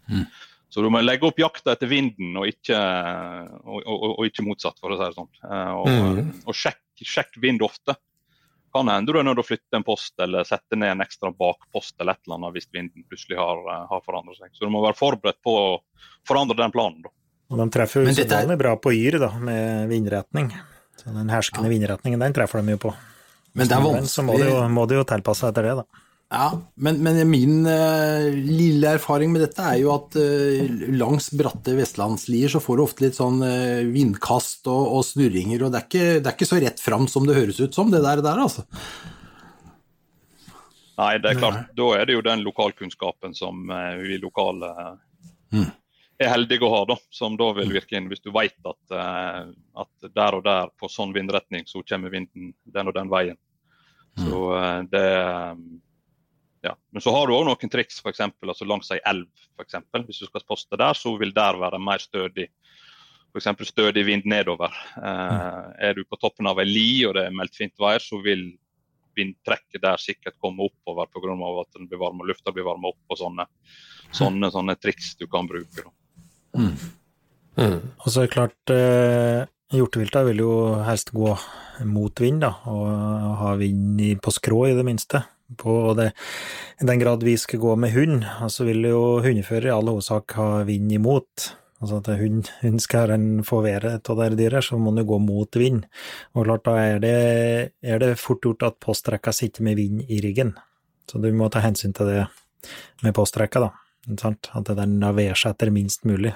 Mm. 0.10 0.26
Så 0.74 0.82
du 0.82 0.90
må 0.90 1.04
legge 1.06 1.28
opp 1.30 1.38
jakta 1.38 1.76
etter 1.76 1.86
vinden, 1.92 2.32
og 2.42 2.48
ikke, 2.50 2.78
og, 3.62 3.84
og, 3.86 4.08
og 4.18 4.26
ikke 4.26 4.42
motsatt, 4.46 4.80
for 4.82 4.90
å 4.90 4.98
si 4.98 5.06
det 5.06 5.18
sånn. 5.20 5.30
Eh, 5.46 5.72
og 5.78 5.92
Mm. 5.94 6.32
og 6.50 6.58
sjekk, 6.58 6.82
sjekk 7.06 7.38
vind 7.42 7.62
ofte. 7.62 7.96
Kan 8.74 8.90
hende 8.90 9.14
du 9.14 9.20
er 9.20 9.24
nødt 9.28 9.38
til 9.38 9.44
å 9.44 9.50
flytte 9.52 9.78
en 9.78 9.84
post 9.86 10.18
eller 10.20 10.44
sette 10.50 10.74
ned 10.76 10.96
en 10.96 11.04
ekstra 11.06 11.30
bakpost 11.30 11.94
eller 12.02 12.16
et 12.18 12.24
eller 12.26 12.40
annet 12.40 12.56
hvis 12.56 12.68
vinden 12.74 13.04
plutselig 13.06 13.38
har, 13.38 13.60
har 13.86 14.02
forandret 14.02 14.40
seg. 14.40 14.50
Så 14.58 14.66
du 14.66 14.72
må 14.74 14.82
være 14.82 14.98
forberedt 14.98 15.38
på 15.46 15.54
å 15.54 15.68
forandre 16.26 16.58
den 16.58 16.74
planen. 16.74 17.04
da. 17.06 17.10
Og 17.54 17.60
de 17.62 17.68
treffer 17.70 18.08
dette 18.10 18.34
er- 18.34 18.58
bra 18.58 18.74
på 18.82 18.90
yr, 18.98 19.20
da, 19.22 19.30
med 19.38 19.90
vindretning. 19.94 20.50
Så 20.98 21.14
den 21.14 21.30
herskende 21.30 21.70
vindretningen, 21.70 22.20
den 22.20 22.34
treffer 22.34 22.66
de 22.66 22.72
jo 22.74 22.82
på. 22.90 22.96
Men 23.54 23.70
det 23.70 23.76
er 23.78 23.86
vanskelig. 23.86 24.10
så 24.14 24.26
må 24.26 24.40
de 24.40 24.50
jo, 24.50 24.58
må 24.74 24.88
de 24.90 24.98
jo 24.98 25.06
tilpasse 25.08 25.44
seg 25.44 25.54
etter 25.54 25.68
det, 25.70 25.76
da. 25.84 26.04
Ja, 26.34 26.48
men, 26.82 26.98
men 27.06 27.20
min 27.30 27.60
uh, 27.68 28.26
lille 28.34 28.96
erfaring 28.98 29.30
med 29.30 29.44
dette 29.44 29.62
er 29.62 29.78
jo 29.84 29.92
at 29.94 30.16
uh, 30.18 30.88
langs 30.98 31.30
bratte 31.38 31.76
vestlandslier 31.78 32.50
så 32.50 32.62
får 32.64 32.80
du 32.80 32.84
ofte 32.88 33.06
litt 33.06 33.20
sånn 33.20 33.38
uh, 33.46 33.86
vindkast 33.94 34.66
og, 34.72 34.96
og 34.98 35.06
snurringer, 35.06 35.62
og 35.62 35.76
det 35.76 35.84
er, 35.84 35.90
ikke, 35.92 36.08
det 36.18 36.32
er 36.32 36.38
ikke 36.38 36.50
så 36.50 36.62
rett 36.64 36.82
fram 36.82 37.06
som 37.12 37.30
det 37.30 37.38
høres 37.38 37.62
ut 37.62 37.78
som, 37.78 37.94
det 37.94 38.02
der, 38.02 38.24
der 38.26 38.42
altså. 38.48 38.66
Nei, 40.98 41.14
det 41.22 41.36
er 41.36 41.38
klart, 41.38 41.70
da 41.78 41.92
er 42.00 42.10
det 42.10 42.18
jo 42.18 42.26
den 42.26 42.42
lokalkunnskapen 42.46 43.38
som 43.38 43.70
vi 44.02 44.18
lokale 44.22 44.74
Mm. 45.54 45.70
Er 46.22 46.32
heldige 46.32 46.66
å 46.68 46.72
ha, 46.74 46.82
da, 46.94 46.98
som 47.14 47.38
da 47.40 47.50
vil 47.58 47.72
virke 47.74 47.98
inn. 47.98 48.10
Hvis 48.12 48.24
du 48.24 48.32
vet 48.36 48.58
at, 48.70 48.96
eh, 48.98 49.50
at 49.84 50.12
der 50.14 50.38
og 50.38 50.44
der 50.46 50.70
på 50.80 50.90
sånn 50.92 51.14
vindretning 51.16 51.66
så 51.70 51.84
kommer 51.88 52.14
vinden 52.14 52.54
den 52.64 52.92
og 52.92 52.96
den 52.98 53.12
veien. 53.12 53.40
Så 54.20 54.44
eh, 54.58 54.82
det 54.92 55.08
ja. 56.64 56.78
Men 56.96 57.04
så 57.04 57.12
har 57.12 57.28
du 57.28 57.36
òg 57.36 57.46
noen 57.48 57.72
triks, 57.72 58.00
f.eks. 58.00 58.22
Altså 58.24 58.68
langs 58.70 58.92
ei 58.96 59.02
elv. 59.10 59.28
For 59.58 59.66
eksempel. 59.66 60.06
Hvis 60.08 60.22
du 60.24 60.30
skal 60.30 60.46
poste 60.48 60.80
der, 60.80 60.96
så 60.96 61.16
vil 61.20 61.34
der 61.36 61.60
være 61.60 61.82
mer 61.82 62.00
stødig. 62.00 62.48
F.eks. 63.34 63.50
stødig 63.68 64.06
vind 64.08 64.28
nedover. 64.30 64.76
Eh, 64.96 65.64
er 65.90 65.98
du 65.98 66.06
på 66.08 66.20
toppen 66.22 66.48
av 66.48 66.62
ei 66.64 66.70
li 66.70 66.90
og 67.08 67.18
det 67.18 67.28
er 67.28 67.36
meldt 67.36 67.58
fint 67.60 67.76
vær, 67.82 68.00
så 68.04 68.22
vil 68.24 68.52
vindtrekket 69.14 69.82
der 69.84 70.00
sikkert 70.02 70.40
komme 70.42 70.66
oppover 70.66 71.10
pga. 71.12 71.36
at 71.62 71.76
den 71.78 71.90
blir 71.90 72.00
varm, 72.02 72.22
og 72.22 72.32
lufta 72.32 72.52
blir 72.52 72.66
varma 72.66 72.94
opp. 72.94 73.02
og 73.10 73.18
sånne, 73.18 73.46
sånne, 74.12 74.50
sånne 74.52 74.76
triks 74.80 75.16
du 75.20 75.28
kan 75.28 75.48
bruke. 75.48 75.84
Da. 75.84 75.92
Mm. 76.58 76.76
Og 77.58 78.08
så 78.08 78.24
er 78.24 78.28
det 78.28 78.34
klart, 78.34 78.74
eh, 78.74 79.46
hjortevilta 79.74 80.24
vil 80.28 80.42
jo 80.44 80.54
helst 80.86 81.14
gå 81.14 81.34
mot 81.90 82.22
vind, 82.22 82.42
da, 82.42 82.54
og 82.70 83.38
ha 83.42 83.56
vind 83.60 84.02
på 84.22 84.34
skrå 84.34 84.68
i 84.70 84.78
det 84.78 84.86
minste. 84.86 85.24
På 85.58 85.94
det, 85.98 86.14
I 86.82 86.86
den 86.88 87.02
grad 87.02 87.24
vi 87.24 87.36
skal 87.38 87.60
gå 87.60 87.76
med 87.78 87.94
hund, 87.94 88.24
så 88.50 88.66
vil 88.66 88.86
jo 88.90 89.22
hundefører 89.22 89.70
i 89.70 89.76
all 89.76 89.92
hovedsak 89.92 90.34
ha 90.40 90.64
vind 90.66 90.92
imot. 90.92 91.52
Altså 91.84 92.00
at 92.00 92.08
hund, 92.22 92.48
hund 92.62 92.80
skal 92.80 93.12
en 93.12 93.44
få 93.44 93.60
været 93.62 94.10
av 94.10 94.22
det 94.22 94.38
dyret, 94.40 94.64
så 94.64 94.80
må 94.80 94.94
den 94.96 95.06
gå 95.06 95.20
mot 95.20 95.56
vind. 95.60 95.84
Og 96.34 96.48
klart, 96.48 96.64
da 96.66 96.78
er 96.80 97.02
det, 97.04 97.18
er 97.84 98.00
det 98.00 98.16
fort 98.22 98.42
gjort 98.46 98.64
at 98.64 98.80
postrekka 98.82 99.34
sitter 99.36 99.68
med 99.68 99.76
vind 99.76 100.06
i 100.08 100.22
ryggen. 100.24 100.56
Så 101.12 101.20
du 101.20 101.28
må 101.36 101.52
ta 101.52 101.60
hensyn 101.60 101.94
til 101.94 102.08
det 102.08 102.22
med 103.04 103.14
postrekka, 103.14 103.68
da. 103.68 103.83
Sant? 104.04 104.52
At 104.52 104.68
seg 104.68 105.50
etter 105.54 105.72
minst 105.72 106.04
mulig 106.08 106.34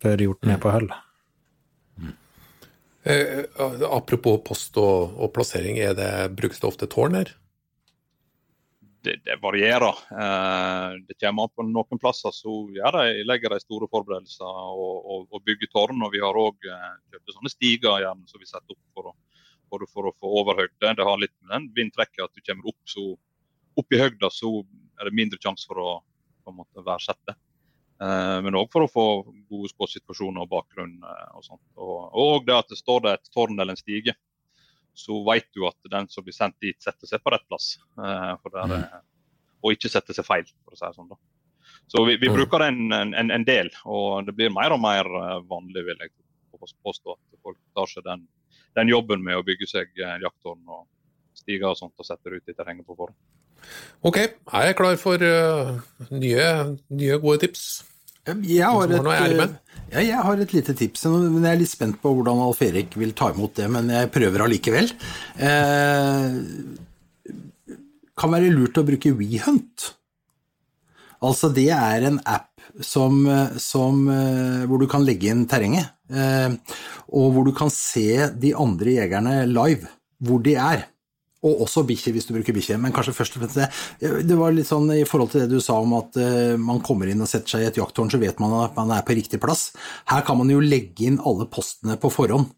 før 0.00 0.22
hjorten 0.24 0.54
er 0.54 0.60
på 0.60 0.72
høll. 0.72 0.88
Eh, 3.02 3.44
apropos 3.88 4.40
post 4.44 4.76
og, 4.80 5.14
og 5.16 5.32
plassering, 5.32 5.78
er 5.80 5.94
det, 5.96 6.10
brukes 6.36 6.60
det 6.60 6.68
ofte 6.68 6.88
tårn 6.90 7.16
her? 7.16 7.32
Det, 9.00 9.14
det 9.24 9.38
varierer. 9.40 10.00
Eh, 10.12 10.98
det 11.08 11.16
kommer 11.20 11.48
an 11.48 11.54
på 11.56 11.64
noen 11.64 12.00
plasser 12.00 12.34
så 12.36 12.52
ja, 12.76 12.92
de 12.98 13.24
legger 13.24 13.54
de 13.54 13.60
store 13.62 13.88
forberedelser 13.88 14.44
og, 14.44 14.98
og, 15.00 15.24
og 15.32 15.44
bygger 15.48 15.72
tårn. 15.72 16.04
Og 16.04 16.12
vi 16.12 16.20
har 16.24 16.36
òg 16.36 16.68
eh, 16.68 16.92
kjøpt 17.12 17.36
sånne 17.36 17.52
stiger 17.52 18.04
gjerne, 18.04 18.28
som 18.28 18.42
vi 18.42 18.48
setter 18.48 18.76
opp 18.76 18.84
for 18.96 19.12
å, 19.12 19.16
for, 19.72 19.88
for 19.88 20.10
å 20.10 20.16
få 20.20 20.34
overhøyde. 20.42 20.92
Det 20.96 21.08
har 21.08 21.24
litt 21.24 21.36
med 21.40 21.56
den 21.56 21.72
vindtrekket 21.78 22.26
at 22.26 22.36
du 22.36 22.44
kommer 22.44 22.72
opp, 22.72 22.80
så, 22.88 23.06
opp 23.80 23.96
i 23.96 24.02
høyda, 24.02 24.32
så 24.32 24.58
er 25.00 25.08
det 25.08 25.16
mindre 25.16 25.40
sjanse 25.40 25.68
for 25.68 25.80
å 25.80 25.90
på 26.44 26.52
en 26.52 26.58
måte 26.60 26.84
verdsette. 26.86 27.34
Eh, 28.00 28.38
men 28.44 28.56
òg 28.56 28.70
for 28.72 28.86
å 28.86 28.90
få 28.90 29.04
gode 29.50 29.70
skuddsituasjoner 29.74 30.46
og 30.46 30.50
bakgrunn 30.54 30.96
eh, 31.04 31.26
og 31.36 31.44
sånt. 31.44 31.62
Og, 31.76 32.46
det 32.46 32.56
at 32.56 32.70
det 32.72 32.78
står 32.80 33.02
det 33.04 33.12
et 33.18 33.30
tårn 33.34 33.58
eller 33.58 33.76
en 33.76 33.80
stige, 33.80 34.14
så 34.96 35.20
vet 35.26 35.46
du 35.54 35.66
at 35.68 35.76
den 35.92 36.08
som 36.12 36.24
blir 36.26 36.34
sendt 36.36 36.56
dit, 36.64 36.76
setter 36.82 37.06
seg 37.10 37.22
på 37.22 37.32
rett 37.34 37.44
plass. 37.48 37.74
Eh, 37.98 38.32
er- 38.64 39.02
og 39.60 39.74
ikke 39.76 39.90
setter 39.92 40.16
seg 40.16 40.24
feil, 40.24 40.46
for 40.64 40.72
å 40.72 40.78
si 40.78 40.86
det 40.86 40.96
sånn. 40.96 41.10
da. 41.10 41.16
Så 41.92 42.04
vi, 42.06 42.16
vi 42.16 42.28
Mm. 42.30 42.34
bruker 42.38 42.62
en, 42.64 42.92
en, 43.14 43.30
en 43.30 43.44
del, 43.44 43.68
og 43.84 44.24
det 44.26 44.32
blir 44.34 44.48
mer 44.50 44.72
og 44.72 44.80
mer 44.80 45.04
vanlig, 45.44 45.84
vil 45.84 46.00
jeg 46.00 46.10
påstå, 46.82 47.12
at 47.12 47.42
folk 47.44 47.58
tar 47.76 47.86
seg 47.86 48.04
den, 48.04 48.24
den 48.74 48.88
jobben 48.88 49.22
med 49.22 49.36
å 49.36 49.44
bygge 49.44 49.68
seg 49.68 49.92
jakttårn 49.96 50.64
og 50.68 50.86
stiger 51.36 51.70
og 51.70 51.76
sånt 51.76 51.94
og 52.00 52.06
setter 52.08 52.38
ut 52.38 52.48
i 52.48 52.54
terrenget 52.56 52.86
på 52.88 52.96
forhånd. 52.96 53.16
Ok, 54.00 54.16
jeg 54.16 54.72
er 54.72 54.76
klar 54.78 54.96
for 55.00 55.20
uh, 55.20 55.76
nye, 56.10 56.50
nye 56.88 57.18
gode 57.20 57.42
tips. 57.44 57.82
Jeg 58.28 58.68
har, 58.68 58.90
et, 58.92 59.54
ja, 59.90 60.02
jeg 60.04 60.22
har 60.22 60.40
et 60.42 60.52
lite 60.54 60.74
tips, 60.76 61.06
men 61.08 61.40
jeg 61.40 61.54
er 61.54 61.60
litt 61.62 61.72
spent 61.72 61.96
på 62.02 62.12
hvordan 62.14 62.42
Alf 62.44 62.60
Erik 62.62 62.94
vil 63.00 63.14
ta 63.16 63.30
imot 63.32 63.56
det, 63.58 63.66
men 63.72 63.88
jeg 63.90 64.10
prøver 64.12 64.44
allikevel. 64.44 64.90
Eh, 65.40 66.26
kan 68.20 68.34
være 68.34 68.52
lurt 68.52 68.78
å 68.78 68.84
bruke 68.86 69.14
WeHunt. 69.16 69.88
Altså, 71.24 71.50
det 71.52 71.68
er 71.74 72.06
en 72.10 72.20
app 72.28 72.52
som, 72.84 73.24
som, 73.60 74.04
eh, 74.12 74.62
hvor 74.68 74.80
du 74.80 74.86
kan 74.90 75.04
legge 75.04 75.32
inn 75.32 75.46
terrenget, 75.50 75.90
eh, 76.12 76.54
og 77.10 77.34
hvor 77.34 77.48
du 77.48 77.52
kan 77.56 77.72
se 77.72 78.28
de 78.40 78.54
andre 78.56 79.00
jegerne 79.00 79.34
live, 79.48 79.90
hvor 80.20 80.44
de 80.44 80.54
er. 80.60 80.86
Og 81.40 81.62
også 81.64 81.86
bikkje, 81.88 82.12
hvis 82.12 82.26
du 82.28 82.34
bruker 82.36 82.52
bikkje. 82.52 82.76
Men 82.76 82.92
kanskje 82.92 83.14
først 83.16 83.36
og 83.38 83.42
fremst 83.44 83.56
det. 83.56 83.68
Det 84.28 84.36
var 84.36 84.52
litt 84.52 84.68
sånn 84.68 84.90
i 84.92 85.06
forhold 85.08 85.30
til 85.32 85.40
det 85.46 85.48
du 85.54 85.62
sa 85.64 85.78
om 85.80 85.94
at 85.96 86.18
eh, 86.20 86.56
man 86.60 86.82
kommer 86.84 87.08
inn 87.08 87.22
og 87.24 87.30
setter 87.30 87.54
seg 87.56 87.64
i 87.64 87.68
et 87.70 87.78
jakttårn, 87.80 88.10
så 88.12 88.20
vet 88.20 88.42
man 88.42 88.52
at 88.60 88.76
man 88.76 88.92
er 88.92 89.06
på 89.06 89.16
riktig 89.16 89.40
plass. 89.40 89.70
Her 90.12 90.20
kan 90.26 90.36
man 90.36 90.52
jo 90.52 90.60
legge 90.60 91.08
inn 91.08 91.16
alle 91.24 91.48
postene 91.48 91.96
på 92.00 92.12
forhånd. 92.12 92.50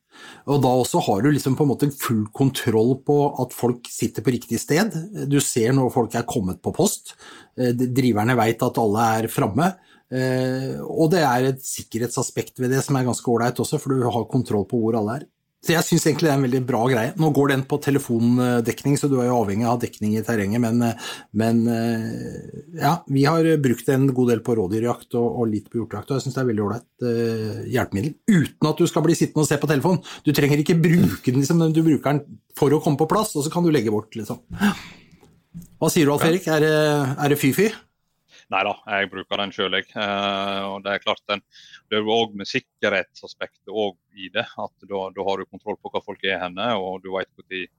Og 0.50 0.58
da 0.62 0.72
også 0.82 1.00
har 1.06 1.22
du 1.22 1.30
liksom 1.32 1.54
på 1.58 1.64
en 1.64 1.70
måte 1.70 1.88
full 1.94 2.26
kontroll 2.34 2.96
på 3.06 3.16
at 3.42 3.54
folk 3.54 3.86
sitter 3.90 4.26
på 4.26 4.34
riktig 4.34 4.58
sted. 4.60 4.92
Du 5.30 5.38
ser 5.42 5.72
når 5.76 5.94
folk 5.94 6.18
er 6.18 6.26
kommet 6.28 6.60
på 6.62 6.74
post. 6.74 7.14
Eh, 7.54 7.70
Driverne 7.72 8.36
veit 8.38 8.66
at 8.66 8.82
alle 8.82 9.08
er 9.20 9.30
framme. 9.32 9.72
Eh, 10.12 10.74
Og 10.82 11.06
det 11.14 11.22
er 11.24 11.52
et 11.52 11.62
sikkerhetsaspekt 11.64 12.58
ved 12.60 12.74
det 12.74 12.82
som 12.84 12.98
er 12.98 13.06
ganske 13.06 13.30
ålreit 13.30 13.62
også, 13.62 13.78
for 13.80 13.94
du 13.94 14.10
har 14.10 14.26
kontroll 14.30 14.66
på 14.68 14.82
hvor 14.82 14.98
alle 14.98 15.20
er. 15.22 15.28
Så 15.62 15.76
jeg 15.76 15.86
syns 15.86 16.04
egentlig 16.08 16.26
det 16.26 16.30
er 16.32 16.38
en 16.40 16.44
veldig 16.44 16.60
bra 16.66 16.80
greie. 16.90 17.10
Nå 17.22 17.28
går 17.36 17.52
den 17.52 17.60
på 17.70 17.76
telefondekning, 17.84 18.96
så 18.98 19.06
du 19.06 19.14
er 19.20 19.28
jo 19.28 19.36
avhengig 19.38 19.68
av 19.70 19.78
dekning 19.84 20.16
i 20.18 20.22
terrenget, 20.26 20.58
men, 20.64 20.82
men 21.38 21.60
eh, 21.70 22.48
ja, 22.80 22.96
vi 23.06 23.22
har 23.28 23.46
brukt 23.62 23.92
en 23.94 24.08
god 24.10 24.32
del 24.32 24.42
på 24.42 24.56
rådyrjakt 24.58 25.14
og, 25.20 25.28
og 25.28 25.52
litt 25.52 25.68
på 25.70 25.78
hjortejakt, 25.78 26.10
og 26.10 26.18
jeg 26.18 26.26
syns 26.26 26.38
det 26.38 26.42
er 26.42 26.48
veldig 26.50 26.64
ålreit 26.66 27.06
eh, 27.12 27.60
hjelpemiddel. 27.76 28.16
Uten 28.32 28.70
at 28.72 28.82
du 28.82 28.90
skal 28.90 29.06
bli 29.06 29.14
sittende 29.20 29.46
og 29.46 29.52
se 29.52 29.60
på 29.62 29.70
telefonen. 29.70 30.02
Du 30.26 30.32
trenger 30.34 30.64
ikke 30.64 30.80
bruke 30.82 31.30
den, 31.30 31.44
liksom, 31.44 31.62
du 31.70 31.82
bruker 31.86 32.10
den 32.10 32.42
for 32.58 32.74
å 32.74 32.82
komme 32.82 32.98
på 32.98 33.10
plass, 33.14 33.30
og 33.38 33.46
så 33.46 33.54
kan 33.54 33.62
du 33.62 33.70
legge 33.70 33.94
bort, 33.94 34.10
liksom. 34.18 34.42
Hva 35.78 35.94
sier 35.94 36.10
du, 36.10 36.16
Alf 36.16 36.26
Erik? 36.26 36.50
Er 36.50 36.66
det, 36.66 36.76
er 37.22 37.30
det 37.30 37.38
fy-fy? 37.38 37.70
Nei 38.52 38.60
da, 38.68 38.72
jeg 38.98 39.08
bruker 39.08 39.40
den 39.40 39.52
sjøl, 39.54 39.76
jeg. 39.78 39.86
Eh, 39.96 40.62
og 40.68 40.82
det 40.84 40.92
er 40.92 41.04
klart 41.04 41.22
den, 41.30 41.40
det 41.88 41.96
er 41.96 42.02
jo 42.02 42.16
òg 42.18 42.34
med 42.36 42.48
sikkerhetsaspektet 42.50 43.72
òg 43.72 43.96
i 44.12 44.28
det. 44.34 44.44
At 44.60 44.74
da, 44.88 45.06
da 45.14 45.24
har 45.28 45.40
du 45.40 45.48
kontroll 45.48 45.78
på 45.80 45.92
hva 45.92 46.02
folk 46.04 46.26
er 46.28 46.42
henne, 46.42 46.66
og 46.76 47.00
du 47.04 47.14
vet 47.14 47.30
når 47.40 47.70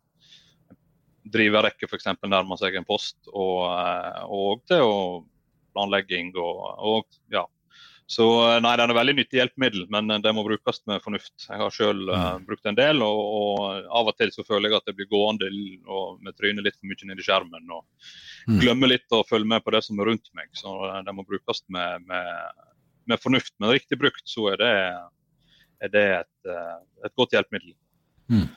driverrekke 1.33 1.87
f.eks. 1.87 2.09
nærmer 2.25 2.59
seg 2.59 2.79
en 2.79 2.87
post. 2.87 3.19
Og, 3.29 3.67
eh, 3.69 4.23
og 4.25 4.63
til 4.69 4.87
og 4.87 5.29
planlegging 5.73 6.33
og, 6.37 6.63
og 6.77 7.21
ja. 7.33 7.45
Så 8.13 8.27
eh, 8.45 8.59
nei, 8.61 8.75
den 8.77 8.91
er 8.93 8.97
veldig 8.99 9.15
nyttig 9.17 9.39
hjelpemiddel, 9.39 9.87
men 9.93 10.11
eh, 10.13 10.21
det 10.21 10.33
må 10.37 10.43
brukes 10.45 10.83
med 10.89 11.01
fornuft. 11.05 11.33
Jeg 11.47 11.61
har 11.61 11.73
sjøl 11.73 12.03
uh, 12.11 12.35
brukt 12.45 12.67
en 12.69 12.77
del, 12.77 13.01
og, 13.05 13.21
og 13.39 13.89
av 14.01 14.11
og 14.11 14.17
til 14.19 14.33
så 14.35 14.45
føler 14.45 14.69
jeg 14.69 14.81
at 14.81 14.91
jeg 14.91 14.99
blir 14.99 15.09
gående 15.11 15.49
og 15.87 16.21
med 16.21 16.37
trynet 16.37 16.67
litt 16.67 16.77
for 16.77 16.91
mye 16.91 17.09
ned 17.09 17.23
i 17.23 17.25
skjermen. 17.25 17.73
og 17.73 17.87
Mm. 18.47 18.59
glemmer 18.59 18.91
litt 18.91 19.15
å 19.15 19.21
følge 19.27 19.47
med 19.47 19.63
på 19.63 19.71
det 19.71 19.83
som 19.85 19.99
er 19.99 20.09
rundt 20.11 20.27
meg. 20.35 20.49
Så 20.57 20.71
eh, 20.89 20.99
det 21.07 21.13
må 21.15 21.25
brukes 21.27 21.63
med, 21.71 22.03
med, 22.09 22.65
med 23.09 23.21
fornuft. 23.23 23.53
Men 23.59 23.73
riktig 23.75 23.99
brukt 24.01 24.25
så 24.27 24.49
er 24.53 24.59
det, 24.59 24.73
er 25.85 25.93
det 25.93 26.03
et, 26.17 26.51
eh, 26.51 26.75
et 27.07 27.15
godt 27.19 27.35
hjelpemiddel. 27.35 27.75
Mm. 28.31 28.49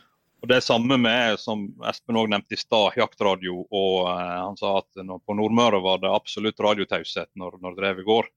Og 0.42 0.50
Det 0.50 0.60
samme 0.62 0.98
med, 1.00 1.38
som 1.40 1.64
Espen 1.88 2.18
også 2.18 2.32
nevnte 2.34 2.54
i 2.54 2.60
stad, 2.60 2.98
jaktradio. 3.00 3.62
og 3.72 3.94
uh, 4.04 4.34
Han 4.44 4.58
sa 4.60 4.76
at 4.82 5.00
på 5.00 5.34
Nordmøre 5.34 5.80
var 5.82 6.02
det 6.02 6.12
absolutt 6.12 6.60
radiotaushet 6.62 7.30
når, 7.40 7.56
når 7.62 7.78
drevet 7.78 8.06
går. 8.06 8.28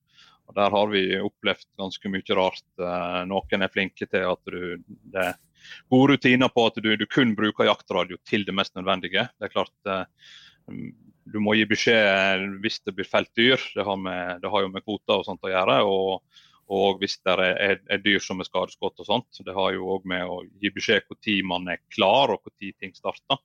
Og 0.49 0.55
Der 0.57 0.73
har 0.73 0.89
vi 0.89 1.03
opplevd 1.21 1.67
ganske 1.77 2.09
mye 2.09 2.37
rart. 2.37 2.65
Eh, 2.81 3.21
noen 3.29 3.65
er 3.65 3.73
flinke 3.73 4.07
til 4.09 4.25
at 4.25 4.41
du, 4.49 4.81
det 5.13 5.27
er 5.27 5.37
gode 5.93 6.15
rutiner 6.15 6.49
på 6.49 6.65
at 6.65 6.79
du, 6.81 6.89
du 6.97 7.05
kun 7.05 7.35
bruker 7.37 7.69
jaktradio 7.69 8.17
til 8.25 8.47
det 8.47 8.55
mest 8.57 8.73
nødvendige. 8.75 9.27
Det 9.37 9.49
er 9.49 9.53
klart 9.53 9.91
eh, 9.93 10.05
du 11.29 11.37
må 11.43 11.53
gi 11.53 11.67
beskjed 11.69 12.47
hvis 12.63 12.81
det 12.81 12.95
blir 12.97 13.07
felt 13.07 13.29
dyr. 13.37 13.61
Det 13.75 13.85
har, 13.85 13.99
med, 14.01 14.41
det 14.41 14.49
har 14.49 14.65
jo 14.65 14.71
med 14.73 14.85
kvoter 14.85 15.19
og 15.19 15.27
sånt 15.27 15.45
å 15.45 15.51
gjøre. 15.53 15.77
Og, 15.85 16.41
og 16.73 17.01
hvis 17.01 17.19
det 17.21 17.35
er, 17.35 17.45
er, 17.69 17.77
er 17.85 18.01
dyr 18.01 18.23
som 18.23 18.41
er 18.41 18.49
skadeskutt 18.49 19.01
og 19.03 19.09
sånt. 19.09 19.43
Det 19.45 19.53
har 19.55 19.75
jo 19.75 19.91
òg 19.97 20.09
med 20.09 20.25
å 20.25 20.41
gi 20.61 20.73
beskjed 20.73 21.05
når 21.09 21.45
man 21.49 21.69
er 21.75 21.83
klar 21.93 22.33
og 22.33 22.41
når 22.49 22.73
ting 22.81 22.97
starter. 22.97 23.37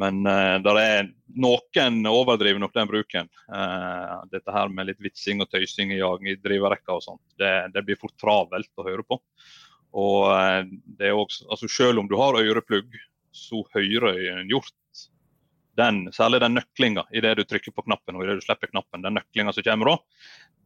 Men 0.00 0.24
uh, 0.24 0.56
der 0.64 0.80
er 0.80 1.08
noen 1.40 2.08
overdriver 2.08 2.60
nok 2.62 2.74
den 2.76 2.88
bruken. 2.90 3.30
Uh, 3.52 4.24
dette 4.32 4.54
her 4.54 4.72
med 4.72 4.88
litt 4.88 5.00
vitsing 5.02 5.42
og 5.44 5.50
tøysing 5.52 5.92
i, 5.96 6.00
i 6.00 6.36
driverekka 6.40 6.96
og 6.96 7.04
sånt, 7.04 7.24
det, 7.40 7.52
det, 7.74 7.84
blir 7.86 8.00
fort 8.00 8.16
travelt 8.20 8.70
å 8.80 8.86
høre 8.86 9.04
på. 9.06 9.20
Og 10.00 10.30
uh, 10.30 10.62
det 10.98 11.10
er 11.10 11.18
også, 11.18 11.48
altså 11.50 11.70
Selv 11.70 12.02
om 12.02 12.10
du 12.10 12.16
har 12.20 12.38
øreplugg, 12.40 12.96
så 13.36 13.62
hører 13.76 14.16
en 14.40 14.48
hjort 14.50 14.74
den, 15.78 16.08
særlig 16.12 16.40
den 16.42 16.56
nøklinga 16.58 17.06
idet 17.14 17.36
du 17.38 17.44
trykker 17.46 17.72
på 17.72 17.84
knappen 17.86 18.16
og 18.18 18.24
idet 18.24 18.40
du 18.40 18.42
slipper 18.44 18.72
knappen, 18.72 19.04
den 19.04 19.14
nøklinga 19.16 19.52
som 19.54 19.64
kommer 19.64 19.92
da, 19.92 19.94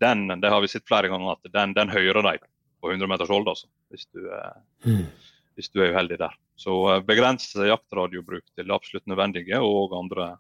den 0.03 0.41
det 0.41 0.51
har 0.51 0.65
vi 0.65 0.71
sett 0.73 0.87
flere 0.89 1.11
ganger 1.13 1.37
at 1.37 1.53
den, 1.53 1.75
den 1.77 1.93
hører 1.93 2.25
de 2.25 2.39
på 2.41 2.91
100 2.91 3.11
meters 3.13 3.31
hold, 3.31 3.47
altså, 3.53 3.69
hvis 3.93 4.09
du, 4.17 4.25
mm. 4.89 5.05
Hvis 5.59 5.71
du 5.73 5.83
er 5.83 5.95
uheldig 5.95 6.19
der. 6.21 6.35
Så 6.59 6.75
begrens 7.07 7.49
jaktradiobruk 7.55 8.45
til 8.55 8.67
det 8.67 8.75
absolutt 8.75 9.07
nødvendige 9.11 9.61
og 9.63 9.95
andre 9.99 10.35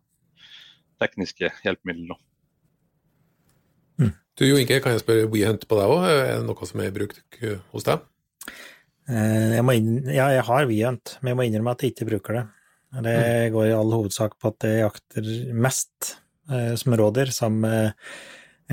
tekniske 1.02 1.50
hjelpemidler. 1.64 2.18
Mm. 3.98 4.12
Du 4.38 4.46
Jo 4.46 4.58
Inge, 4.58 4.80
kan 4.82 4.94
jeg 4.94 5.02
spørre 5.04 5.30
WeHunt 5.30 5.66
på 5.70 5.78
deg 5.78 5.94
òg? 5.94 6.04
Er 6.10 6.36
det 6.38 6.48
noe 6.48 6.68
som 6.68 6.82
er 6.82 6.94
brukt 6.94 7.40
hos 7.74 7.86
deg? 7.86 8.04
Eh, 9.04 9.54
jeg 9.58 9.78
inn, 9.78 9.96
ja, 10.08 10.30
jeg 10.32 10.44
har 10.48 10.68
WeHunt, 10.70 11.18
men 11.20 11.32
jeg 11.32 11.38
må 11.38 11.46
innrømme 11.46 11.74
at 11.74 11.84
jeg 11.84 11.94
ikke 11.94 12.08
bruker 12.12 12.38
det. 12.38 12.44
Det 12.94 13.16
mm. 13.18 13.52
går 13.54 13.66
i 13.68 13.74
all 13.74 13.90
hovedsak 13.92 14.38
på 14.40 14.52
at 14.52 14.66
jeg 14.68 14.84
jakter 14.84 15.30
mest 15.66 16.14
eh, 16.50 16.72
som 16.80 16.96
rådyr, 16.98 17.32
sammen 17.34 17.66
med 17.66 18.08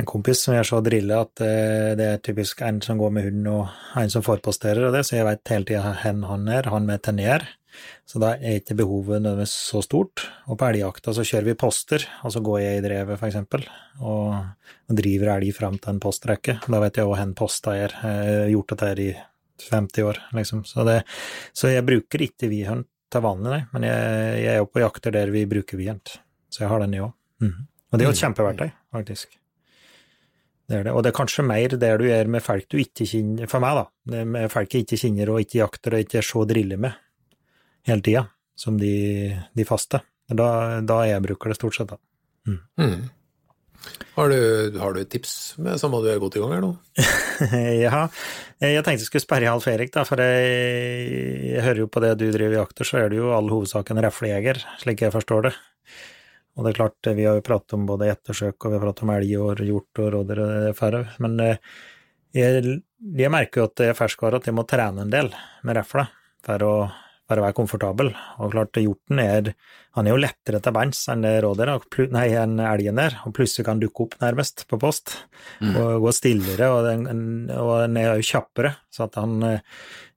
en 0.01 0.09
kompis 0.09 0.43
som 0.45 0.55
gjør 0.55 0.67
så 0.67 0.81
drille 0.85 1.17
at 1.23 1.41
eh, 1.45 1.93
det 1.99 2.07
er 2.07 2.21
typisk 2.25 2.61
en 2.65 2.81
som 2.83 2.99
går 2.99 3.13
med 3.15 3.27
hund 3.29 3.49
og 3.51 3.97
en 4.01 4.13
som 4.13 4.25
forposterer 4.25 4.87
og 4.87 4.95
det, 4.95 5.05
så 5.07 5.17
jeg 5.19 5.27
veit 5.27 5.53
hele 5.53 5.67
tida 5.67 5.81
hvor 5.85 6.29
han 6.31 6.47
er, 6.51 6.69
han 6.73 6.87
med 6.89 7.03
tenner. 7.05 7.47
Så 8.09 8.19
da 8.19 8.33
er 8.35 8.59
ikke 8.59 8.75
behovet 8.81 9.21
nødvendigvis 9.21 9.53
så 9.69 9.79
stort. 9.85 10.25
Og 10.51 10.57
på 10.59 10.67
elgjakta 10.67 11.13
så 11.15 11.23
kjører 11.23 11.47
vi 11.47 11.57
poster, 11.59 12.03
og 12.25 12.33
så 12.35 12.41
går 12.43 12.59
jeg 12.59 12.79
i 12.79 12.83
drevet, 12.83 13.19
for 13.19 13.29
eksempel, 13.29 13.63
og, 14.03 14.33
driver 14.91 15.31
elg 15.37 15.53
fram 15.55 15.77
til 15.79 15.93
en 15.93 16.01
postrekke. 16.03 16.57
Da 16.67 16.81
vet 16.83 16.99
jeg 16.99 17.07
òg 17.07 17.15
hvor 17.15 17.35
posta 17.45 17.77
er. 17.79 17.95
Jeg 18.03 18.41
har 18.41 18.51
gjort 18.51 18.73
dette 18.73 18.89
her 18.91 19.03
i 19.05 19.09
50 19.69 20.07
år, 20.09 20.19
liksom. 20.35 20.65
Så, 20.67 20.83
det, 20.87 20.97
så 21.55 21.71
jeg 21.71 21.87
bruker 21.87 22.27
ikke 22.27 22.51
vidhunt 22.51 22.89
til 23.11 23.23
vanlig, 23.23 23.51
nei, 23.51 23.63
men 23.71 23.87
jeg, 23.87 24.37
jeg 24.41 24.53
er 24.53 24.61
jo 24.61 24.69
på 24.71 24.83
jakter 24.83 25.15
der 25.15 25.31
vi 25.31 25.47
bruker 25.47 25.79
vidhunt. 25.79 26.17
Så 26.51 26.65
jeg 26.65 26.73
har 26.73 26.83
den, 26.83 26.99
jeg 26.99 27.07
òg. 27.07 27.15
Mm. 27.43 27.59
Og 27.91 27.99
det 27.99 28.03
er 28.03 28.09
jo 28.09 28.15
et 28.15 28.19
mm. 28.19 28.25
kjempeverktøy, 28.25 28.73
faktisk. 28.99 29.40
Det 30.71 30.77
er 30.79 30.85
det. 30.87 30.91
Og 30.95 31.03
det 31.03 31.11
er 31.11 31.17
kanskje 31.17 31.43
mer 31.43 31.73
det 31.75 31.89
du 31.99 32.05
gjør 32.07 32.29
med 32.31 32.43
folk 32.45 32.67
du 32.71 32.77
ikke 32.79 33.07
kjenner, 33.09 33.49
for 33.51 33.63
meg, 33.63 33.81
da, 33.81 34.21
med 34.23 34.51
folk 34.53 34.71
jeg 34.71 34.85
ikke 34.85 34.99
kjenner 35.01 35.31
og 35.33 35.41
ikke 35.43 35.59
jakter 35.59 35.97
og 35.97 36.05
ikke 36.05 36.21
er 36.21 36.27
så 36.27 36.43
drillig 36.47 36.77
med 36.79 36.95
hele 37.89 38.05
tida, 38.05 38.21
som 38.55 38.77
de, 38.79 38.93
de 39.57 39.65
faste. 39.67 39.99
Da, 40.31 40.47
da 40.87 41.01
jeg 41.09 41.23
bruker 41.25 41.51
det 41.51 41.57
stort 41.59 41.75
sett, 41.75 41.91
da. 41.91 41.99
Mm. 42.47 42.61
Mm. 42.79 43.09
Har, 44.15 44.29
du, 44.31 44.77
har, 44.79 44.93
du, 44.93 45.01
et 45.01 45.09
tips 45.11 45.33
med 45.59 45.79
samme 45.81 45.99
du 46.03 46.07
er 46.11 46.21
godt 46.21 46.37
i 46.37 46.41
gang 46.43 46.53
her 46.55 46.63
nå? 46.63 46.71
ja, 47.81 48.05
jeg 48.61 48.83
tenkte 48.85 48.99
jeg 49.01 49.09
skulle 49.09 49.23
sperre 49.23 49.51
Alf 49.51 49.67
Erik, 49.71 49.91
da, 49.95 50.05
for 50.07 50.21
jeg, 50.21 50.45
jeg, 51.49 51.65
hører 51.65 51.83
jo 51.83 51.89
på 51.91 52.03
det 52.03 52.13
du 52.21 52.27
driver 52.29 52.55
i 52.55 52.59
jakter, 52.61 52.87
så 52.87 53.01
er 53.01 53.11
det 53.11 53.19
jo 53.19 53.33
all 53.35 53.51
hovedsak 53.51 53.91
en 53.91 54.03
reflejeger, 54.05 54.61
slik 54.83 55.03
jeg 55.03 55.15
forstår 55.15 55.49
det. 55.49 55.53
Og 56.57 56.65
det 56.65 56.71
er 56.71 56.79
klart, 56.81 57.11
vi 57.15 57.25
har 57.25 57.37
jo 57.37 57.45
pratet 57.47 57.77
om 57.77 57.85
både 57.87 58.09
ettersøk, 58.11 58.57
og 58.59 58.71
vi 58.71 58.77
har 58.77 58.83
pratet 58.83 59.05
om 59.05 59.13
elg 59.13 59.35
og 59.39 59.61
hjort 59.65 60.01
og 60.03 60.09
rådyr 60.15 60.41
og 60.43 60.73
færre, 60.77 61.05
men 61.23 61.37
eh, 61.45 61.61
jeg, 62.35 62.63
jeg, 63.17 63.31
merker 63.31 63.61
jo 63.61 63.69
at 63.69 63.83
er 63.85 63.97
ferskvare 63.97 64.41
at 64.41 64.49
jeg 64.49 64.55
må 64.55 64.65
trene 64.67 65.05
en 65.05 65.13
del 65.13 65.31
med 65.67 65.79
refla 65.79 66.05
for 66.45 66.67
å, 66.67 66.75
å 67.39 67.45
være 67.45 67.57
komfortabel. 67.57 68.11
Og 68.41 68.51
klart, 68.55 68.81
hjorten 68.81 69.21
er 69.23 69.53
han 69.95 70.07
er 70.07 70.13
jo 70.13 70.21
lettere 70.23 70.61
til 70.63 70.71
bands 70.75 71.01
enn 71.11 71.25
rådyret, 71.43 71.97
nei, 72.15 72.29
enn 72.39 72.61
elgen 72.63 72.99
der, 72.99 73.17
og 73.27 73.33
plutselig 73.35 73.65
kan 73.67 73.81
dukke 73.81 74.05
opp 74.05 74.13
nærmest 74.21 74.63
på 74.71 74.79
post, 74.79 75.17
mm. 75.59 75.73
og 75.75 76.05
gå 76.05 76.13
stillere, 76.15 76.69
og 76.71 76.87
den, 76.87 77.49
og 77.51 77.73
den 77.83 77.99
er 77.99 78.13
jo 78.13 78.29
kjappere, 78.29 78.71
så 78.87 79.09
at 79.09 79.19
han 79.19 79.43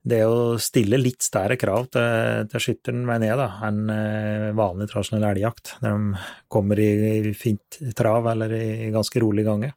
det 0.05 0.19
er 0.21 0.29
å 0.29 0.55
stille 0.61 0.99
litt 1.01 1.25
større 1.25 1.57
krav 1.57 1.89
til, 1.93 2.45
til 2.51 2.61
skytteren, 2.61 3.01
mener 3.07 3.31
jeg, 3.31 3.39
da, 3.41 3.47
enn 3.67 3.89
eh, 3.89 4.49
vanlig 4.55 4.87
tradisjonell 4.91 5.25
elgjakt, 5.31 5.75
når 5.81 5.95
de 5.95 6.27
kommer 6.55 6.81
i 6.81 7.33
fint 7.35 7.79
trav 7.97 8.29
eller 8.35 8.53
i 8.55 8.91
ganske 8.93 9.23
rolig 9.23 9.47
gange. 9.47 9.73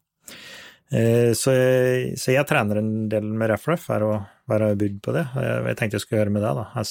Eh, 0.88 1.32
så 1.36 1.52
jeg, 1.52 2.12
så 2.20 2.32
jeg 2.32 2.48
trener 2.48 2.80
en 2.80 2.92
del 3.12 3.26
med 3.28 3.50
RefRef, 3.52 3.88
er 3.92 4.06
å 4.06 4.12
være 4.48 4.72
bygd 4.80 5.00
på 5.04 5.14
det. 5.16 5.26
Jeg 5.36 5.78
tenkte 5.80 5.98
jeg 5.98 6.06
skulle 6.06 6.22
høre 6.22 6.34
med 6.34 6.46
deg, 6.46 6.62
da. 6.62 6.84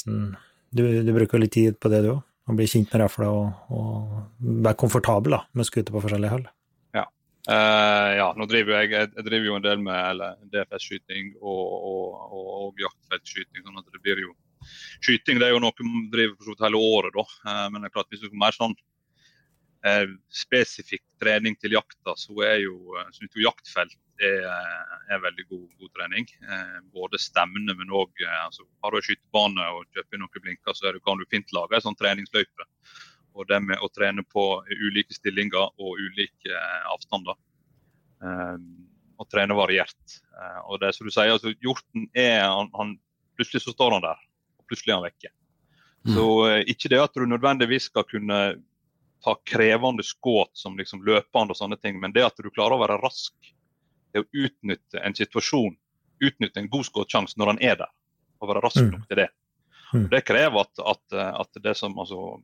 Du, 0.78 0.84
du 1.02 1.14
bruker 1.16 1.42
litt 1.42 1.56
tid 1.56 1.80
på 1.82 1.90
det, 1.94 2.04
du 2.06 2.18
òg? 2.18 2.24
Å 2.48 2.54
bli 2.56 2.64
kjent 2.70 2.94
med 2.94 3.02
refla 3.02 3.28
og, 3.28 3.72
og 3.76 4.52
være 4.64 4.80
komfortabel 4.80 5.34
da, 5.36 5.42
med 5.58 5.68
skuter 5.68 5.92
på 5.92 6.00
forskjellige 6.06 6.32
hold? 6.32 6.46
Uh, 7.48 8.12
ja, 8.18 8.26
nå 8.36 8.44
driver 8.52 8.82
jeg, 8.82 8.90
jeg 8.92 9.24
driver 9.24 9.46
jo 9.48 9.54
en 9.56 9.64
del 9.64 9.80
med 9.80 10.20
DFS-skyting 10.52 11.30
og, 11.40 11.62
og, 11.78 12.18
og, 12.28 12.50
og 12.58 12.82
jaktfeltskyting. 12.84 13.62
sånn 13.64 13.80
at 13.80 13.88
det 13.94 14.04
blir 14.04 14.20
jo 14.26 14.34
Skyting 15.00 15.38
det 15.40 15.48
er 15.48 15.54
jo 15.54 15.62
noe 15.64 15.86
man 15.86 16.10
driver 16.12 16.36
for 16.44 16.66
hele 16.66 16.82
året, 16.82 17.16
da. 17.16 17.24
Uh, 17.48 17.68
men 17.72 17.80
det 17.80 17.88
er 17.88 17.94
klart 17.94 18.12
hvis 18.12 18.26
du 18.26 18.28
får 18.28 18.42
mer 18.42 18.58
sånn 18.58 18.76
uh, 19.88 20.10
spesifikk 20.28 21.06
trening 21.22 21.58
til 21.62 21.76
jakta, 21.78 22.14
så 22.20 22.36
er 22.46 22.62
jo, 22.64 22.96
synes 23.16 23.36
jo 23.36 23.46
jaktfelt 23.46 23.98
er, 24.24 24.46
er 25.14 25.22
veldig 25.22 25.46
god, 25.50 25.66
god 25.82 25.92
trening. 25.98 26.30
både 26.94 27.20
stemmende, 27.22 27.76
men 27.78 27.94
òg 27.94 28.24
altså, 28.46 28.66
Har 28.84 28.92
du 28.92 28.98
en 28.98 29.06
skytebane 29.06 29.68
og 29.76 29.86
kjøper 29.94 30.22
noen 30.22 30.44
blinker, 30.44 30.74
så 30.74 30.94
du, 30.94 31.00
kan 31.06 31.20
du 31.20 31.26
fint 31.30 31.54
lage 31.54 31.78
en 31.78 31.86
sånn 31.86 32.00
treningsløype 32.00 32.70
og 33.38 33.48
det 33.52 33.60
med 33.64 33.82
å 33.84 33.90
trene 33.94 34.24
på 34.26 34.44
ulike 34.66 35.16
stillinger 35.16 35.70
og 35.78 36.00
ulike 36.02 36.54
eh, 36.54 36.86
avstander. 36.90 37.38
Um, 38.18 38.88
og 39.18 39.28
trene 39.30 39.54
variert. 39.58 40.16
Og 40.70 40.78
det 40.82 40.92
som 40.94 41.08
du 41.08 41.14
sier, 41.14 41.34
altså, 41.34 41.54
Hjorten 41.62 42.06
er 42.18 42.44
han, 42.46 42.70
han, 42.78 42.96
Plutselig 43.38 43.64
så 43.64 43.74
står 43.74 43.94
han 43.94 44.02
der, 44.02 44.22
og 44.58 44.70
plutselig 44.70 44.94
er 44.94 44.98
han 44.98 45.06
vekke. 45.06 45.30
Mm. 46.08 46.12
Så 46.16 46.26
ikke 46.74 46.90
det 46.90 47.00
at 47.02 47.18
du 47.18 47.26
nødvendigvis 47.30 47.90
skal 47.92 48.06
kunne 48.10 48.38
ta 49.24 49.36
krevende 49.48 50.06
skudd 50.06 50.54
som 50.58 50.78
liksom 50.78 51.04
løpende 51.06 51.56
og 51.56 51.60
sånne 51.60 51.78
ting, 51.82 52.00
men 52.00 52.14
det 52.16 52.26
at 52.28 52.38
du 52.38 52.50
klarer 52.50 52.78
å 52.78 52.84
være 52.84 53.00
rask 53.02 53.34
til 54.14 54.24
å 54.24 54.46
utnytte 54.46 55.02
en 55.04 55.18
situasjon, 55.18 55.76
utnytte 56.24 56.62
en 56.62 56.70
god 56.72 56.88
skuddsjanse 56.88 57.40
når 57.40 57.54
han 57.54 57.62
er 57.72 57.80
der, 57.82 57.92
og 58.42 58.52
være 58.52 58.64
rask 58.66 58.82
mm. 58.82 58.92
nok 58.94 59.10
til 59.10 59.22
det. 59.24 59.30
Og 59.96 60.10
Det 60.12 60.24
krever 60.28 60.66
at, 60.66 60.84
at, 60.94 61.18
at 61.46 61.64
det 61.64 61.74
som 61.80 61.96
altså, 62.00 62.38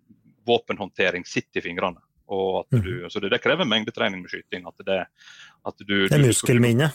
våpenhåndtering 0.47 1.25
sitter 1.27 1.59
i 1.59 1.65
fingrene. 1.69 1.99
Og 2.31 2.61
at 2.61 2.77
du, 2.83 2.93
mm. 3.03 3.09
så 3.11 3.19
det, 3.19 3.33
det, 3.33 3.41
krever 3.43 3.67
mengdetrening 3.67 4.23
med 4.23 4.31
skyting. 4.31 4.63
At 4.69 4.85
det, 4.87 5.01
at 5.67 5.83
du, 5.83 5.97
det 6.07 6.17
er 6.17 6.23
muskelminne? 6.23 6.89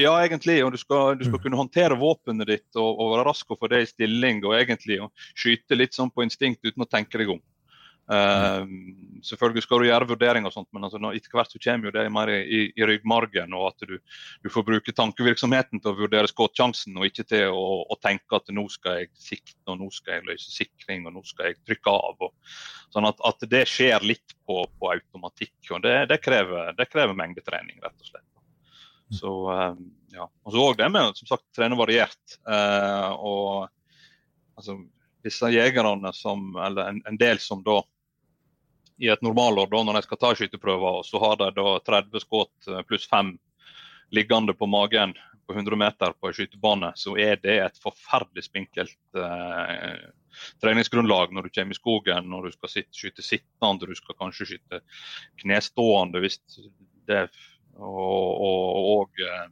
Ja, 0.00 0.14
egentlig. 0.24 0.62
og 0.64 0.72
Du 0.72 0.80
skal, 0.80 1.18
du 1.18 1.26
skal 1.26 1.36
mm. 1.36 1.42
kunne 1.44 1.60
håndtere 1.60 1.98
våpenet 2.00 2.48
ditt 2.48 2.80
og, 2.80 2.88
og, 2.88 3.12
være 3.14 3.26
rask 3.28 3.52
og 3.52 3.60
få 3.60 3.68
det 3.72 3.82
i 3.84 3.90
stilling. 3.90 4.40
Og 4.48 4.56
egentlig 4.58 5.02
og 5.04 5.12
skyte 5.34 5.78
litt 5.78 5.96
sånn 5.98 6.12
på 6.12 6.24
instinkt 6.24 6.64
uten 6.64 6.86
å 6.86 6.88
tenke 6.88 7.20
deg 7.20 7.34
om. 7.36 7.42
Uh, 8.10 8.66
selvfølgelig 9.22 9.62
skal 9.62 9.78
du 9.78 9.86
gjøre 9.86 10.08
vurderinger, 10.10 10.50
og 10.50 10.54
sånt, 10.56 10.68
men 10.74 10.84
altså, 10.84 10.98
etter 11.14 11.36
hvert 11.36 11.52
så 11.54 11.60
kommer 11.62 11.88
jo 11.88 11.94
det 11.94 12.02
mer 12.12 12.32
i, 12.34 12.64
i 12.74 12.86
ryggmargen. 12.88 13.54
og 13.54 13.68
At 13.70 13.86
du, 13.88 13.94
du, 14.42 14.50
får 14.52 14.66
bruke 14.66 14.94
tankevirksomheten 14.96 15.80
til 15.80 15.92
å 15.92 15.98
vurdere 16.00 16.30
skuddsjansen, 16.30 16.98
og 16.98 17.08
ikke 17.08 17.26
til 17.30 17.54
å, 17.54 17.66
å, 17.86 17.98
tenke 18.02 18.38
at 18.38 18.50
nå 18.54 18.66
skal 18.72 19.02
jeg 19.02 19.12
sikte, 19.22 19.62
og 19.70 19.78
nå 19.84 19.90
skal 19.94 20.18
jeg 20.18 20.28
løse 20.32 20.50
sikring, 20.52 21.06
og 21.06 21.16
nå 21.16 21.24
skal 21.28 21.52
jeg 21.52 21.60
trykke 21.62 21.94
av. 21.94 22.26
Og, 22.28 22.58
sånn 22.92 23.08
at, 23.08 23.22
at, 23.28 23.46
det 23.52 23.64
skjer 23.70 24.04
litt 24.04 24.36
på, 24.46 24.62
på 24.66 24.92
automatikk. 24.96 25.56
og 25.70 25.86
Det, 25.86 25.96
det, 26.10 26.18
krever, 26.24 26.74
det 26.78 26.90
krever, 26.90 27.16
mengdetrening, 27.18 27.78
rett 27.84 27.96
og 27.96 28.10
slett. 28.10 28.28
Så, 29.12 29.30
uh, 29.52 29.76
ja. 30.14 30.26
Og 30.42 30.54
så 30.54 30.66
òg 30.66 30.78
det 30.80 30.88
med 30.92 31.18
som 31.20 31.28
sagt, 31.34 31.46
trene 31.56 31.76
variert. 31.78 32.38
Uh, 32.48 33.12
og 33.20 34.58
altså, 34.58 34.78
disse 35.22 35.50
jegerne 35.52 36.12
som, 36.16 36.50
eller 36.58 36.90
en, 36.90 37.02
en 37.08 37.18
del 37.20 37.40
som 37.42 37.62
da 37.64 37.80
i 38.98 39.08
et 39.12 39.22
normalår, 39.24 39.70
da, 39.70 39.82
når 39.82 39.98
de 39.98 40.02
skal 40.06 40.20
ta 40.20 40.32
skyteprøver, 40.36 41.00
og 41.00 41.06
så 41.06 41.20
har 41.22 41.38
de 41.40 41.50
da 41.56 41.76
30 41.86 42.24
skudd 42.24 42.70
eh, 42.70 42.82
pluss 42.88 43.08
5 43.10 43.36
liggende 44.12 44.54
på 44.54 44.68
magen 44.68 45.14
på 45.46 45.54
100 45.54 45.76
meter 45.76 46.12
på 46.20 46.28
en 46.28 46.36
skytebane, 46.36 46.92
så 46.96 47.16
er 47.18 47.40
det 47.42 47.56
et 47.64 47.80
forferdelig 47.82 48.44
spinkelt 48.46 49.18
eh, 49.18 50.04
treningsgrunnlag 50.62 51.32
når 51.32 51.48
du 51.48 51.54
kommer 51.56 51.74
i 51.74 51.80
skogen, 51.80 52.28
når 52.30 52.46
du 52.46 52.56
skal 52.56 52.72
sitte, 52.76 52.96
skyte 52.96 53.24
sittende, 53.24 53.88
du 53.88 53.96
skal 53.98 54.18
kanskje 54.20 54.52
skyte 54.52 54.82
knestående 55.42 56.22
hvis 56.22 56.38
det 57.08 57.26
og, 57.72 58.42
og, 58.44 59.20
eh, 59.20 59.46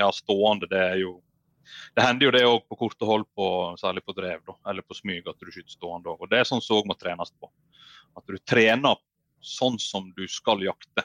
ja, 0.00 0.10
stående, 0.14 0.68
det 0.70 0.80
er 0.80 1.00
jo 1.02 1.18
det 1.96 2.04
hender 2.04 2.28
jo 2.28 2.32
det 2.34 2.44
òg 2.46 2.64
på 2.68 2.78
korte 2.80 3.08
hold, 3.08 3.26
på, 3.36 3.48
særlig 3.80 4.04
på 4.06 4.14
drev 4.16 4.42
da, 4.46 4.56
eller 4.70 4.86
på 4.86 4.96
smyg, 4.96 5.26
at 5.28 5.38
du 5.40 5.50
skyter 5.50 5.72
stående. 5.72 6.14
Og 6.14 6.30
Det 6.30 6.40
er 6.40 6.48
sånn 6.48 6.64
som 6.64 6.78
òg 6.78 6.88
må 6.90 6.96
trenes 6.98 7.32
på. 7.40 7.50
At 8.16 8.26
du 8.26 8.38
trener 8.38 8.98
sånn 9.44 9.78
som 9.82 10.12
du 10.16 10.24
skal 10.30 10.62
jakte. 10.66 11.04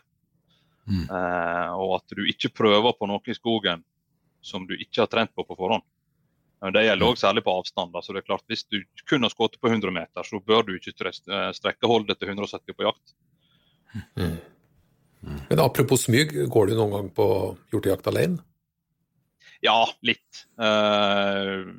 Mm. 0.90 1.08
Eh, 1.08 1.74
og 1.80 1.98
at 2.02 2.16
du 2.16 2.26
ikke 2.28 2.52
prøver 2.54 2.96
på 2.98 3.08
noe 3.08 3.24
i 3.32 3.38
skogen 3.38 3.84
som 4.44 4.68
du 4.68 4.76
ikke 4.76 5.06
har 5.06 5.12
trent 5.12 5.34
på 5.36 5.46
på 5.48 5.58
forhånd. 5.58 5.84
Men 6.64 6.74
Det 6.74 6.86
gjelder 6.86 7.10
også 7.10 7.28
særlig 7.28 7.44
på 7.44 7.52
avstand. 7.60 7.96
så 8.04 8.14
det 8.14 8.22
er 8.22 8.28
klart 8.28 8.48
Hvis 8.48 8.64
du 8.64 8.84
kun 9.10 9.24
har 9.24 9.30
skutt 9.30 9.60
på 9.60 9.68
100 9.68 9.92
meter, 9.92 10.24
så 10.24 10.40
bør 10.40 10.64
du 10.64 10.76
ikke 10.76 11.12
strekke 11.54 11.88
holdet 11.88 12.20
til 12.20 12.30
170 12.30 12.74
på 12.74 12.84
jakt. 12.84 13.16
Mm. 14.16 14.40
Men 15.50 15.60
apropos 15.60 16.06
smyg, 16.06 16.50
går 16.50 16.68
du 16.68 16.76
noen 16.76 16.92
gang 16.92 17.10
på 17.16 17.58
hjortejakt 17.72 18.08
alene? 18.08 18.40
Ja, 19.64 19.80
litt. 20.04 20.44
Uh, 20.60 21.72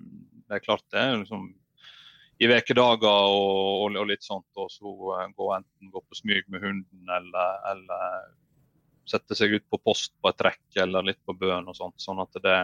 det 0.48 0.58
er 0.58 0.64
klart 0.64 0.86
det. 0.94 1.04
liksom 1.24 1.52
i 2.42 2.48
ukedager 2.50 3.08
og, 3.08 3.84
og, 3.84 3.96
og, 3.96 4.06
litt 4.10 4.24
sånt, 4.24 4.48
og 4.58 4.70
så 4.72 4.90
gå 5.36 5.50
enten 5.54 5.92
gå 5.92 6.00
på 6.02 6.18
smyg 6.18 6.48
med 6.50 6.64
hunden 6.64 7.12
eller, 7.18 7.60
eller 7.70 8.32
sette 9.08 9.36
seg 9.38 9.54
ut 9.54 9.66
på 9.70 9.78
post 9.84 10.14
på 10.18 10.30
et 10.30 10.40
trekk 10.40 10.80
eller 10.82 11.06
litt 11.06 11.20
på 11.26 11.36
bøen 11.38 11.68
og 11.70 11.76
sånt. 11.78 11.96
sånn 12.02 12.22
at 12.24 12.40
det, 12.42 12.56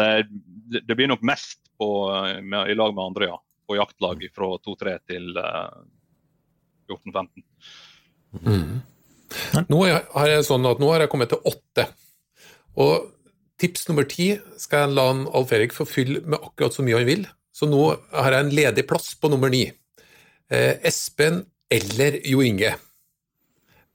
det, 0.00 0.82
det 0.88 0.96
blir 0.96 1.10
nok 1.12 1.22
mest 1.26 1.62
på, 1.78 1.90
med, 2.42 2.72
i 2.72 2.76
lag 2.76 2.94
med 2.96 3.04
andre, 3.12 3.30
ja. 3.32 3.38
På 3.70 3.76
jaktlag 3.78 4.24
fra 4.34 4.50
2-3 4.66 4.96
til 5.06 5.36
uh, 5.38 5.70
14-15. 6.90 7.44
Mm. 8.42 8.80
Nå 9.70 9.80
har 9.86 10.32
jeg 10.32 10.46
sånn 10.48 10.66
at 10.66 10.80
nå 10.82 10.88
har 10.90 11.04
jeg 11.04 11.12
kommet 11.12 11.30
til 11.30 11.44
åtte. 11.46 11.86
Og 12.82 13.12
tips 13.60 13.86
nummer 13.88 14.06
ti 14.08 14.32
skal 14.60 14.86
jeg 14.86 14.96
la 14.96 15.06
Alf 15.36 15.52
Erik 15.56 15.74
få 15.76 15.86
fylle 15.88 16.22
med 16.24 16.40
akkurat 16.40 16.76
så 16.76 16.84
mye 16.86 17.00
han 17.00 17.08
vil. 17.08 17.26
Så 17.52 17.68
nå 17.68 17.80
har 18.14 18.34
jeg 18.34 18.46
en 18.46 18.54
ledig 18.54 18.86
plass 18.88 19.12
på 19.20 19.30
nummer 19.32 19.52
ni. 19.52 19.66
Eh, 20.50 20.78
Espen 20.86 21.42
eller 21.70 22.20
Jo 22.26 22.42
Inge. 22.42 22.72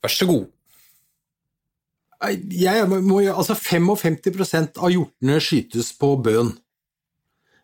Vær 0.04 0.14
så 0.14 0.28
god. 0.30 0.46
Jeg 2.26 2.88
må, 2.90 3.20
altså 3.28 3.56
55% 3.58 4.80
av 4.80 4.94
hjortene 4.94 5.40
skytes 5.44 5.92
på 6.00 6.14
bøen. 6.24 6.54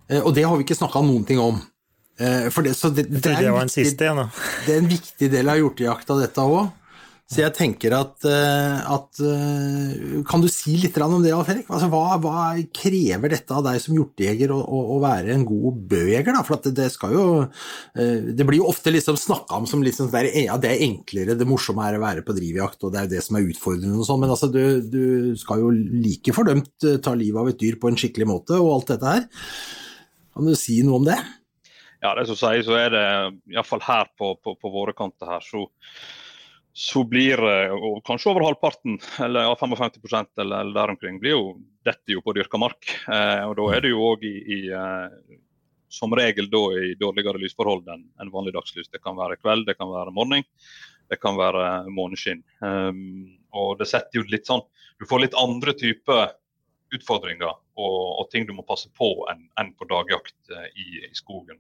Eh, 0.10 0.20
og 0.20 0.34
det 0.36 0.46
har 0.48 0.58
vi 0.58 0.66
ikke 0.66 0.78
snakka 0.78 1.04
noen 1.06 1.26
ting 1.28 1.40
om. 1.42 1.62
Eh, 2.20 2.50
for 2.54 2.68
det, 2.68 2.76
så 2.78 2.92
det, 2.94 3.08
det, 3.10 3.32
er 3.32 3.48
viktig, 3.56 3.88
det, 3.98 4.12
er 4.12 4.78
en 4.78 4.92
viktig 4.92 5.32
del 5.32 5.52
av 5.52 5.62
hjortejakta, 5.62 6.20
dette 6.20 6.46
òg. 6.46 6.70
Så 7.32 7.40
jeg 7.40 7.54
tenker 7.56 7.94
at, 7.96 8.26
eh, 8.28 8.80
at, 8.92 9.20
eh, 9.24 10.20
Kan 10.28 10.42
du 10.44 10.50
si 10.52 10.76
litt 10.82 10.98
om 11.00 11.22
det, 11.24 11.32
Alf 11.32 11.48
Erik? 11.54 11.70
Altså, 11.72 11.88
hva, 11.88 12.18
hva, 12.20 12.50
krever 12.76 13.32
dette 13.32 13.56
av 13.56 13.64
deg 13.64 13.80
som 13.80 13.96
hjortejeger 13.96 14.52
å, 14.52 14.60
å, 14.60 14.98
være 15.00 15.32
en 15.32 15.46
god 15.48 15.80
bøjeger? 15.94 16.36
For 16.44 16.60
det, 16.60 16.74
det, 16.76 16.90
skal 16.92 17.16
jo 17.16 17.26
eh, 17.96 18.36
Det 18.36 18.48
blir 18.48 18.60
jo 18.60 18.68
ofte 18.68 18.92
liksom 18.92 19.16
snakka 19.16 19.62
om 19.62 19.70
som 19.70 19.84
liksom, 19.86 20.12
ja, 20.12 20.60
det 20.60 20.74
er 20.74 20.86
enklere, 20.90 21.38
det 21.40 21.48
morsomme 21.48 21.88
er 21.88 21.96
å 21.96 22.04
være 22.04 22.28
på 22.28 22.36
drivjakt, 22.36 22.84
og 22.84 22.92
det 22.92 23.00
er 23.00 23.08
jo 23.08 23.14
det 23.16 23.24
som 23.24 23.40
er 23.40 23.48
utfordrende 23.48 24.04
og 24.04 24.08
sånn, 24.10 24.24
men 24.26 24.36
altså, 24.36 24.52
du, 24.52 24.64
du, 24.84 25.04
skal 25.40 25.64
jo 25.64 25.72
like 25.72 26.36
fordømt 26.36 26.90
ta 27.04 27.16
livet 27.16 27.40
av 27.40 27.52
et 27.54 27.62
dyr 27.62 27.80
på 27.80 27.88
en 27.88 28.00
skikkelig 28.00 28.28
måte 28.28 28.60
og 28.60 28.74
alt 28.76 28.92
dette 28.92 29.16
her. 29.16 29.28
Kan 30.36 30.52
du 30.52 30.58
si 30.60 30.82
noe 30.84 31.00
om 31.00 31.08
det? 31.08 31.20
Ja, 32.04 32.12
det 32.18 32.28
som 32.28 32.36
sier, 32.36 32.64
så 32.66 32.76
er 32.76 32.92
det 32.92 33.06
iallfall 33.54 33.84
her 33.86 34.10
på, 34.20 34.34
på, 34.44 34.58
på 34.60 34.74
våre 34.74 34.96
kanter 34.98 35.32
her, 35.32 35.46
så 35.46 35.70
så 36.74 37.04
blir 37.04 37.42
og 37.42 38.00
kanskje 38.08 38.32
over 38.32 38.46
halvparten, 38.48 38.98
eller 39.20 39.50
ja, 39.50 39.56
55 39.60 39.98
eller, 40.40 40.62
eller 40.62 40.74
der 40.76 40.94
omkring, 40.94 41.20
blir 41.20 41.36
jo 41.36 41.46
dette 41.86 42.16
jo 42.16 42.22
på 42.24 42.34
dyrka 42.38 42.60
mark. 42.62 42.92
Eh, 43.12 43.44
og 43.48 43.58
Da 43.60 43.66
er 43.76 43.84
det 43.84 43.92
jo 43.92 44.06
òg 44.14 44.24
i, 44.28 44.36
i 44.56 44.60
eh, 44.72 45.40
som 45.92 46.16
regel 46.16 46.48
da 46.50 46.62
i 46.80 46.94
dårligere 47.00 47.42
lysforhold 47.42 47.90
enn 47.92 48.06
en 48.22 48.32
vanlig 48.32 48.56
dagslys. 48.56 48.90
Det 48.92 49.02
kan 49.04 49.18
være 49.20 49.40
kveld, 49.42 49.68
det 49.68 49.76
kan 49.80 49.92
være 49.92 50.14
morgen, 50.16 50.46
det 51.12 51.20
kan 51.20 51.36
være 51.36 51.90
måneskinn. 51.92 52.44
Um, 52.64 53.36
og 53.52 53.82
det 53.82 53.90
setter 53.92 54.22
jo 54.22 54.30
litt 54.32 54.48
sånn 54.48 54.64
Du 55.02 55.04
får 55.10 55.26
litt 55.26 55.36
andre 55.36 55.74
typer 55.76 56.32
utfordringer 56.96 57.58
og, 57.80 58.20
og, 58.20 58.26
ting 58.32 58.48
du 58.48 58.54
må 58.56 58.66
passe 58.68 58.90
på 58.98 59.10
enn, 59.32 59.46
en 59.62 59.72
på 59.78 59.88
dagjakt 59.90 60.54
uh, 60.54 60.68
i, 60.76 61.06
i, 61.08 61.14
skogen. 61.18 61.60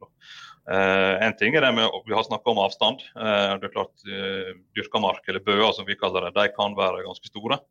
Uh, 0.67 1.15
en 1.23 1.35
ting 1.39 1.55
er 1.55 1.65
det 1.65 1.71
med, 1.77 1.87
Vi 2.07 2.15
har 2.15 2.27
snakka 2.27 2.51
om 2.51 2.61
avstand. 2.63 3.03
Uh, 3.15 3.57
det 3.61 3.69
er 3.69 3.73
klart 3.75 4.05
uh, 4.07 4.51
Dyrkamark, 4.77 5.23
eller 5.27 5.45
bøer 5.45 5.71
som 5.77 5.87
vi 5.87 5.97
kaller 5.99 6.27
det, 6.27 6.35
de 6.37 6.53
kan 6.55 6.77
være 6.77 7.05
ganske 7.07 7.31
store. 7.31 7.61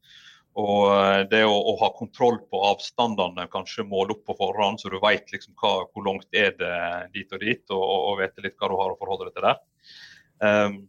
Og 0.58 1.28
det 1.30 1.44
å, 1.46 1.54
å, 1.54 1.76
ha 1.78 1.92
kontroll 1.94 2.40
på 2.50 2.58
avstandene, 2.72 3.44
kanskje 3.52 3.86
måle 3.86 4.16
opp 4.16 4.24
på 4.26 4.34
forhånd, 4.40 4.80
så 4.82 4.90
du 4.90 4.96
vet 4.98 5.30
liksom 5.30 5.54
hva, 5.60 5.84
hvor 5.92 6.08
langt 6.08 6.26
er 6.34 6.56
det 6.58 6.78
dit 7.14 7.36
og 7.36 7.44
dit, 7.44 7.62
og, 7.70 7.84
og, 7.84 8.00
og 8.08 8.16
vite 8.24 8.42
litt 8.48 8.56
hva 8.58 8.70
du 8.72 8.74
har 8.80 8.90
å 8.90 8.98
forholde 8.98 9.28
deg 9.28 9.36
til 9.36 9.46
der. 9.46 9.60
Um, 10.40 10.80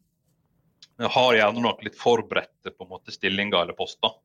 har 1.14 1.38
gjerne 1.38 1.64
nok 1.64 1.86
litt 1.86 1.98
forberedte 1.98 2.74
stillinger 3.14 3.62
eller 3.62 3.78
poster. 3.78 4.18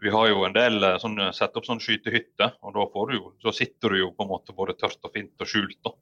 Vi 0.00 0.10
har 0.10 0.28
jo 0.30 0.44
en 0.46 0.54
del 0.54 0.78
eh, 0.84 0.96
sånn, 1.02 1.16
eh, 1.20 1.32
sett 1.34 1.56
opp 1.58 1.66
sånn 1.66 1.80
skytehytter, 1.82 2.54
og 2.62 2.76
da, 2.76 2.86
jo, 3.16 3.32
da, 3.42 3.52
sitter 3.54 3.94
du 3.94 4.00
jo 4.02 4.10
på 4.14 4.24
en 4.24 4.30
måte 4.30 4.54
både 4.54 4.76
tørt 4.78 5.02
og 5.02 5.14
fint 5.14 5.42
og 5.42 5.50
skjult. 5.50 5.78
Da. 5.84 5.94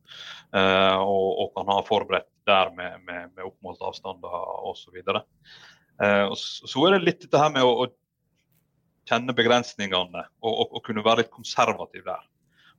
Eh, 0.60 0.96
og, 1.00 1.28
og, 1.30 1.52
kan 1.56 1.72
ha 1.72 1.78
forberedt 1.86 2.28
der 2.48 2.72
med, 2.76 3.00
med, 3.08 3.32
med 3.32 3.46
oppmålte 3.48 3.88
avstander 3.88 4.36
osv. 4.68 5.00
Eh, 5.00 6.34
så 6.36 6.84
er 6.86 6.96
det 6.96 7.06
litt 7.06 7.24
dette 7.24 7.40
her 7.40 7.54
med 7.54 7.64
å, 7.64 7.86
å 7.86 9.08
kjenne 9.08 9.36
begrensningene 9.38 10.26
og, 10.42 10.50
og, 10.50 10.66
og, 10.66 10.82
kunne 10.84 11.04
være 11.06 11.24
litt 11.24 11.32
konservativ 11.32 12.04
der. 12.04 12.26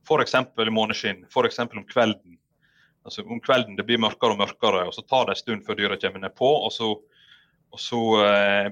F.eks. 0.06 0.36
i 0.38 0.70
måneskinn, 0.72 1.24
f.eks. 1.26 1.58
om 1.66 1.86
kvelden. 1.88 2.38
Altså, 3.06 3.24
om 3.26 3.40
kvelden 3.42 3.76
det 3.78 3.86
blir 3.88 4.00
mørkere 4.00 4.36
og 4.36 4.42
mørkere, 4.44 4.86
og 4.86 4.94
så 4.94 5.02
tar 5.02 5.26
det 5.26 5.34
en 5.34 5.42
stund 5.42 5.66
før 5.66 5.78
dyra 5.80 5.98
kommer 5.98 6.22
ned 6.22 6.34
på. 6.38 6.46
og 6.46 6.70
så, 6.72 6.94
og 7.74 7.82
så 7.82 8.02
eh, 8.22 8.70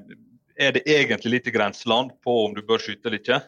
er 0.56 0.72
det 0.76 0.86
egentlig 0.88 1.36
litt 1.36 1.52
grenseland 1.54 2.14
på 2.24 2.38
om 2.46 2.56
du 2.56 2.62
bør 2.66 2.82
skyte 2.82 3.08
eller 3.08 3.20
ikke. 3.20 3.40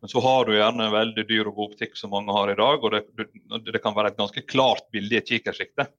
Men 0.00 0.12
så 0.12 0.20
har 0.24 0.46
du 0.48 0.54
gjerne 0.56 0.86
en 0.86 0.94
veldig 0.94 1.24
dyr 1.28 1.48
og 1.50 1.56
god 1.58 1.72
optikk 1.74 1.96
som 1.98 2.12
mange 2.14 2.32
har 2.32 2.50
i 2.50 2.58
dag, 2.58 2.84
og 2.84 2.94
det, 2.94 3.26
det 3.68 3.82
kan 3.84 3.94
være 3.96 4.14
et 4.14 4.20
ganske 4.20 4.42
klart 4.48 4.86
bilde 4.94 5.16
i 5.16 5.20
et 5.20 5.28
kikkersikte. 5.28 5.90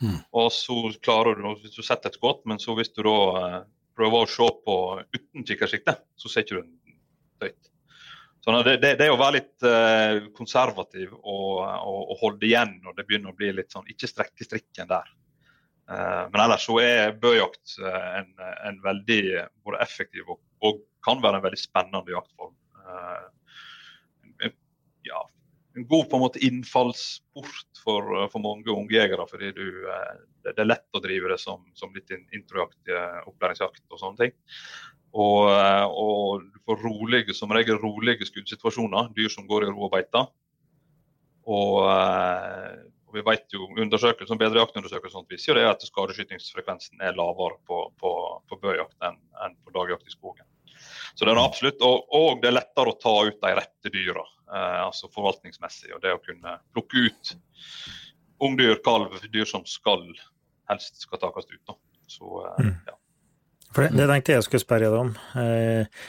Mm. 0.00 0.20
Og 0.40 0.52
så 0.54 0.76
klarer 1.04 1.36
du 1.36 1.48
hvis 1.60 1.76
du 1.76 1.82
setter 1.84 2.08
et 2.08 2.16
skudd, 2.16 2.40
men 2.48 2.60
så 2.62 2.76
hvis 2.78 2.92
du 2.94 3.02
da 3.04 3.18
eh, 3.42 3.58
prøver 3.98 4.24
å 4.24 4.30
se 4.30 4.48
på 4.64 4.76
uten 5.16 5.44
kikkersikte, 5.44 5.98
så 6.16 6.30
ser 6.30 6.46
ikke 6.46 6.56
du 6.56 6.62
en 6.62 6.72
tøyt. 7.42 7.70
Så 8.44 8.54
det, 8.62 8.76
det, 8.80 8.94
det, 8.96 9.08
er 9.08 9.12
å 9.12 9.20
være 9.20 9.36
litt 9.40 9.66
eh, 9.66 10.28
konservativ 10.36 11.12
og, 11.18 11.58
og, 11.66 12.02
og, 12.06 12.14
holde 12.22 12.46
igjen 12.48 12.78
når 12.84 12.96
det 12.96 13.06
begynner 13.08 13.34
å 13.34 13.36
bli 13.36 13.50
litt 13.52 13.74
sånn 13.74 13.90
Ikke 13.90 14.08
strekke 14.08 14.46
strikken 14.46 14.88
der. 14.88 15.10
Eh, 15.88 16.24
men 16.32 16.42
ellers 16.42 16.66
så 16.68 16.76
er 16.84 17.16
bøjakt 17.20 17.78
eh, 17.80 18.08
en, 18.20 18.28
en 18.68 18.78
veldig 18.84 19.22
både 19.64 19.80
effektiv 19.84 20.34
og, 20.34 20.40
og, 20.64 20.84
kan 21.06 21.20
være 21.22 21.38
en 21.38 21.44
veldig 21.44 21.60
spennende 21.60 22.12
jaktform. 22.12 22.56
Eh, 22.82 24.50
ja, 25.06 25.20
en 25.78 25.86
god 25.88 26.08
på 26.10 26.18
en 26.18 26.24
måte 26.24 26.42
innfallsport 26.44 27.80
for, 27.84 28.10
for 28.32 28.44
mange 28.44 28.74
ungjegere. 28.74 29.24
fordi 29.30 29.52
du, 29.56 29.64
det, 30.44 30.56
er 30.58 30.68
lett 30.68 30.98
å 30.98 31.00
drive 31.00 31.30
det 31.32 31.38
som, 31.40 31.62
som 31.78 31.94
litt 31.96 32.10
introjakt, 32.12 32.90
opplæringsjakt 33.30 33.86
og 33.86 34.02
sånne 34.02 34.20
ting. 34.26 34.36
Og, 35.14 35.46
og, 35.48 36.42
du 36.42 36.60
får 36.68 36.82
rolige, 36.82 37.38
som 37.38 37.54
regel 37.54 37.78
rolige 37.80 38.26
skuddsituasjoner, 38.28 39.08
dyr 39.16 39.32
som 39.32 39.46
går 39.48 39.68
i 39.68 39.70
ro 39.70 39.86
og 39.86 39.94
beiter. 39.94 40.28
Og 41.48 41.78
og 43.08 43.16
vi 43.16 43.24
vet 43.24 43.54
jo, 43.54 43.64
undersøkelser, 43.72 44.36
Bedre 44.40 44.60
jaktundersøkelser 44.60 45.24
viser 45.30 45.54
jo 45.54 45.58
det 45.58 45.66
at 45.70 45.84
skadeskytingsfrekvensen 45.88 47.00
er 47.00 47.16
lavere 47.16 47.56
på, 47.66 47.86
på, 48.00 48.12
på 48.44 48.58
bøjakt 48.60 48.96
enn, 49.08 49.16
enn, 49.44 49.56
på 49.64 49.72
dagjakt 49.72 50.10
i 50.10 50.12
skogen. 50.12 50.44
Så 51.16 51.24
det 51.24 51.32
er 51.32 51.40
absolutt, 51.40 51.80
og, 51.82 52.04
og, 52.14 52.42
det 52.42 52.50
er 52.50 52.58
lettere 52.58 52.92
å 52.92 52.98
ta 53.00 53.14
ut 53.26 53.40
de 53.40 53.54
rette 53.56 53.92
dyra, 53.94 54.22
eh, 54.52 54.80
altså 54.84 55.08
forvaltningsmessig. 55.14 55.90
Og 55.96 56.04
det 56.04 56.12
å 56.14 56.20
kunne 56.22 56.58
plukke 56.76 57.08
ut 57.08 57.32
ungdyr, 58.44 58.76
kalv, 58.84 59.16
dyr 59.32 59.48
som 59.48 59.64
skal 59.66 60.04
helst 60.68 61.00
skal 61.02 61.22
takes 61.24 61.48
ut. 61.48 61.62
Da. 61.64 61.78
Så, 62.12 62.44
eh, 62.44 62.64
mm. 62.68 62.74
ja. 62.92 62.98
For 63.72 63.84
det, 63.84 63.96
det, 63.96 64.08
tenkte 64.12 64.36
jeg 64.36 64.46
skulle 64.46 64.64
spørre 64.64 64.92
deg 64.92 65.00
om. 65.00 65.14
Eh, 65.40 66.04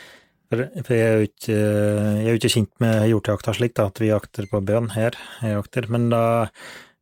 for, 0.50 0.66
jeg 0.66 1.08
er 1.08 1.16
jo 1.16 1.26
ikke, 1.30 1.56
jeg 1.56 2.28
er 2.28 2.30
jo 2.30 2.38
ikke 2.42 2.54
kjent 2.58 2.72
med 2.84 3.02
hjortejakta 3.12 3.56
slik, 3.56 3.76
da, 3.78 3.88
at 3.92 4.00
vi 4.02 4.12
jakter 4.12 4.52
på 4.52 4.62
bøn 4.66 4.92
her. 4.96 5.18
Jeg 5.46 5.58
jakter, 5.58 5.90
men 5.94 6.08
da 6.14 6.24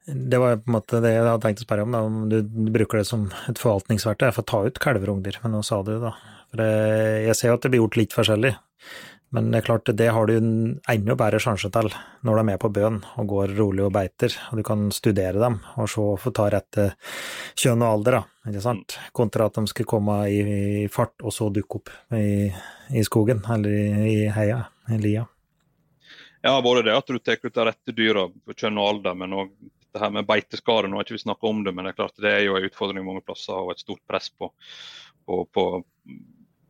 det 0.07 0.37
var 0.39 0.55
på 0.55 0.71
en 0.71 0.77
måte 0.77 1.01
det 1.03 1.11
jeg 1.11 1.25
hadde 1.25 1.43
tenkt 1.43 1.61
å 1.63 1.67
spørre 1.67 1.83
om, 1.83 1.95
da, 1.95 2.03
om 2.07 2.19
du, 2.31 2.39
bruker 2.71 3.01
det 3.01 3.09
som 3.09 3.27
et 3.49 3.59
forvaltningsverktøy 3.59 4.29
for 4.31 4.43
å 4.45 4.47
ta 4.51 4.61
ut 4.67 4.79
kalver 4.83 5.11
og 5.11 5.19
ungdyr, 5.19 5.39
men 5.43 5.57
nå 5.57 5.63
sa 5.67 5.81
du 5.83 5.91
det, 5.97 5.99
da. 6.05 6.13
For 6.47 6.63
jeg 6.63 7.35
ser 7.35 7.51
jo 7.51 7.57
at 7.57 7.65
det 7.65 7.71
blir 7.73 7.83
gjort 7.83 7.99
litt 7.99 8.15
forskjellig, 8.15 8.53
men 9.35 9.49
det 9.51 9.59
er 9.59 9.65
klart, 9.67 9.91
det 9.99 10.07
har 10.15 10.29
du 10.29 10.37
en 10.37 10.51
enda 10.87 11.17
bedre 11.19 11.41
sjanse 11.43 11.67
til 11.75 11.89
når 12.23 12.37
du 12.37 12.39
er 12.39 12.47
med 12.47 12.59
på 12.63 12.71
bøen 12.71 13.01
og 13.19 13.27
går 13.33 13.57
rolig 13.57 13.83
og 13.83 13.91
beiter, 13.97 14.31
og 14.47 14.61
du 14.61 14.63
kan 14.69 14.87
studere 14.95 15.41
dem 15.43 15.59
og 15.75 15.91
så 15.91 16.09
få 16.21 16.31
ta 16.35 16.47
rett 16.55 16.79
kjønn 17.59 17.83
og 17.83 17.89
alder, 17.89 18.21
da, 18.21 18.51
ikke 18.53 18.63
sant, 18.63 18.99
kontra 19.11 19.51
at 19.51 19.59
de 19.59 19.67
skal 19.73 19.91
komme 19.91 20.21
i, 20.31 20.87
fart 20.93 21.19
og 21.19 21.35
så 21.35 21.51
dukke 21.51 21.81
opp 21.81 21.91
i, 22.15 22.47
i 22.95 23.03
skogen 23.03 23.43
eller 23.43 23.75
i, 23.75 24.13
i 24.13 24.19
heia, 24.31 24.63
i 24.87 25.01
lia. 25.03 25.27
Ja, 26.45 26.61
både 26.63 26.85
det 26.87 26.95
at 26.95 27.09
du 27.11 27.19
tar 27.19 27.41
ut 27.43 27.51
de 27.51 27.65
rette 27.67 27.91
dyra 27.97 28.29
på 28.31 28.55
kjønn 28.55 28.79
og 28.79 28.93
alder, 28.93 29.17
men 29.19 29.35
òg 29.35 29.51
det 29.97 30.05
her 30.05 30.13
med 30.13 30.29
beiteskader. 30.29 30.87
Nå 30.87 30.99
har 30.99 31.07
ikke 31.07 31.17
vi 31.17 31.25
snakka 31.25 31.49
om 31.49 31.63
det, 31.65 31.73
men 31.75 31.85
det 31.87 31.93
er 31.93 31.99
klart 31.99 32.23
det 32.23 32.31
er 32.31 32.45
jo 32.45 32.57
en 32.57 32.67
utfordring 32.69 33.05
mange 33.05 33.25
plasser 33.25 33.57
og 33.57 33.73
et 33.73 33.83
stort 33.83 34.03
press 34.09 34.29
på, 34.29 34.51
på, 35.25 35.43
på, 35.53 35.65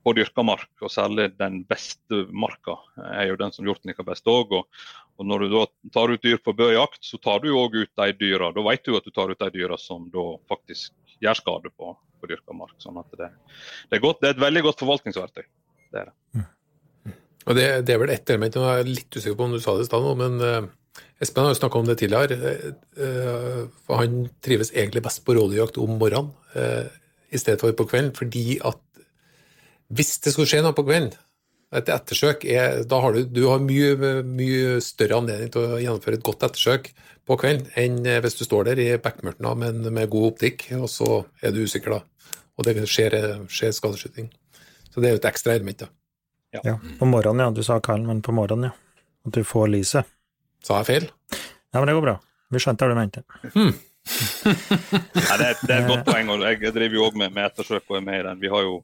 på 0.07 0.13
dyrka 0.15 0.45
mark, 0.47 0.69
og 0.80 0.91
særlig 0.93 1.30
den 1.36 1.59
beste 1.67 2.23
marka 2.32 2.78
er 3.11 3.28
jo 3.32 3.39
den 3.39 3.51
som 3.51 3.67
hjorten 3.67 3.91
liker 3.91 4.07
best 4.07 4.30
òg. 4.32 4.53
Og, 4.55 4.84
og, 5.17 5.28
når 5.28 5.43
du 5.43 5.55
da 5.57 5.63
tar 5.97 6.13
ut 6.13 6.23
dyr 6.23 6.39
på 6.39 6.55
bøjakt, 6.55 7.01
så 7.03 7.19
tar 7.19 7.43
du 7.43 7.51
òg 7.51 7.75
ut 7.82 7.91
de 7.91 8.13
dyra. 8.21 8.53
Da 8.55 8.63
vet 8.69 8.86
du 8.88 8.95
at 8.95 9.07
du 9.07 9.11
tar 9.11 9.34
ut 9.34 9.43
de 9.43 9.51
dyra 9.57 9.80
som 9.82 10.07
da 10.13 10.28
faktisk 10.47 10.95
gjør 11.19 11.41
skade 11.41 11.73
på, 11.75 11.91
på 12.21 12.32
dyrka 12.32 12.55
mark. 12.55 12.78
Sånn 12.80 12.99
at 13.01 13.11
det, 13.19 13.34
det, 13.89 13.99
er 13.99 14.03
godt, 14.03 14.21
det, 14.21 14.32
er 14.32 14.38
et 14.38 14.45
veldig 14.45 14.63
godt 14.69 14.86
forvaltningsverktøy. 14.86 15.43
Det 15.91 16.05
er 16.05 16.11
det. 16.11 16.47
Og 17.47 17.55
det, 17.55 17.67
det, 17.88 17.93
er 17.93 17.99
vel 18.01 18.11
ett 18.11 18.30
element, 18.32 18.55
jeg 18.59 18.82
er 18.84 18.89
litt 18.89 19.15
usikker 19.15 19.38
på 19.39 19.45
om 19.47 19.53
du 19.55 19.61
sa 19.63 19.75
det 19.78 19.86
i 19.86 19.88
stad 19.88 20.07
men 20.19 20.41
uh, 20.43 20.71
Espen 21.22 21.45
har 21.45 21.54
jo 21.54 21.60
snakka 21.60 21.80
om 21.80 21.88
det 21.89 21.98
tidligere. 22.02 22.74
Uh, 22.98 23.68
for 23.86 24.02
han 24.04 24.28
trives 24.45 24.74
egentlig 24.74 25.04
best 25.06 25.24
på 25.26 25.36
rådyrjakt 25.38 25.80
om 25.82 25.98
morgenen 25.98 26.34
uh, 26.56 26.89
i 27.34 27.39
stedet 27.41 27.62
for 27.62 27.76
på 27.76 27.88
kvelden, 27.89 28.14
fordi 28.16 28.60
at 28.66 28.82
hvis 29.93 30.18
det 30.24 30.34
skulle 30.34 30.50
skje 30.50 30.62
noe 30.64 30.76
på 30.76 30.86
kvelden, 30.88 31.14
et 31.76 31.89
ettersøk 31.91 32.45
er, 32.48 32.84
da 32.88 33.02
har 33.04 33.16
du, 33.16 33.26
du 33.28 33.41
har 33.50 33.60
mye, 33.60 34.22
mye, 34.24 34.78
større 34.84 35.20
anledning 35.20 35.52
til 35.52 35.66
å 35.66 35.80
gjennomføre 35.82 36.20
et 36.20 36.24
godt 36.24 36.45
ettersøk 36.48 36.88
på 37.28 37.36
kvelden 37.41 37.68
enn 37.76 37.98
hvis 38.24 38.39
du 38.39 38.45
står 38.48 38.70
der 38.70 38.80
i 38.80 38.88
bekmørket 39.04 39.60
med, 39.60 39.89
med 39.91 40.12
god 40.12 40.30
optikk, 40.30 40.70
og 40.80 40.88
så 40.91 41.26
er 41.43 41.52
du 41.52 41.66
usikker 41.68 41.98
da. 41.98 42.02
Og 42.58 42.68
det 42.68 42.88
skjer, 42.88 43.18
skjer 43.52 43.76
skadeskyting. 43.76 44.32
Så 44.88 45.04
det 45.04 45.10
er 45.10 45.18
jo 45.18 45.22
et 45.22 45.30
ekstra 45.30 45.54
element. 45.54 45.84
da. 45.84 45.91
Ja. 46.56 46.62
ja. 46.64 46.78
På 47.00 47.06
morgenen, 47.06 47.43
ja. 47.45 47.52
Du 47.52 47.64
sa 47.64 47.80
kallen, 47.84 48.08
men 48.08 48.22
på 48.26 48.34
morgenen, 48.34 48.72
ja. 48.72 49.04
At 49.28 49.36
du 49.36 49.43
får 49.45 49.68
lyset. 49.76 50.10
Sa 50.66 50.82
jeg 50.82 50.89
feil? 50.89 51.10
Ja, 51.74 51.80
men 51.80 51.89
det 51.89 51.97
går 51.97 52.05
bra. 52.08 52.18
Vi 52.53 52.64
skjønte 52.64 52.88
hva 52.88 52.95
du 52.95 52.99
mente. 52.99 53.24
Mm. 53.53 53.74
ja, 55.28 55.36
det, 55.38 55.47
er, 55.51 55.58
det, 55.62 55.74
er, 55.74 55.82
et 55.82 55.89
godt 55.89 56.05
poeng. 56.08 56.30
og 56.32 56.45
Jeg 56.47 56.74
driver 56.76 56.95
jo 56.95 57.10
òg 57.10 57.18
med, 57.20 57.34
med 57.36 57.49
ettersøk 57.49 57.84
og 57.89 57.99
er 57.99 58.05
med 58.05 58.22
i 58.22 58.28
den. 58.30 58.39
Vi 58.43 58.51
har 58.51 58.64
jo 58.64 58.78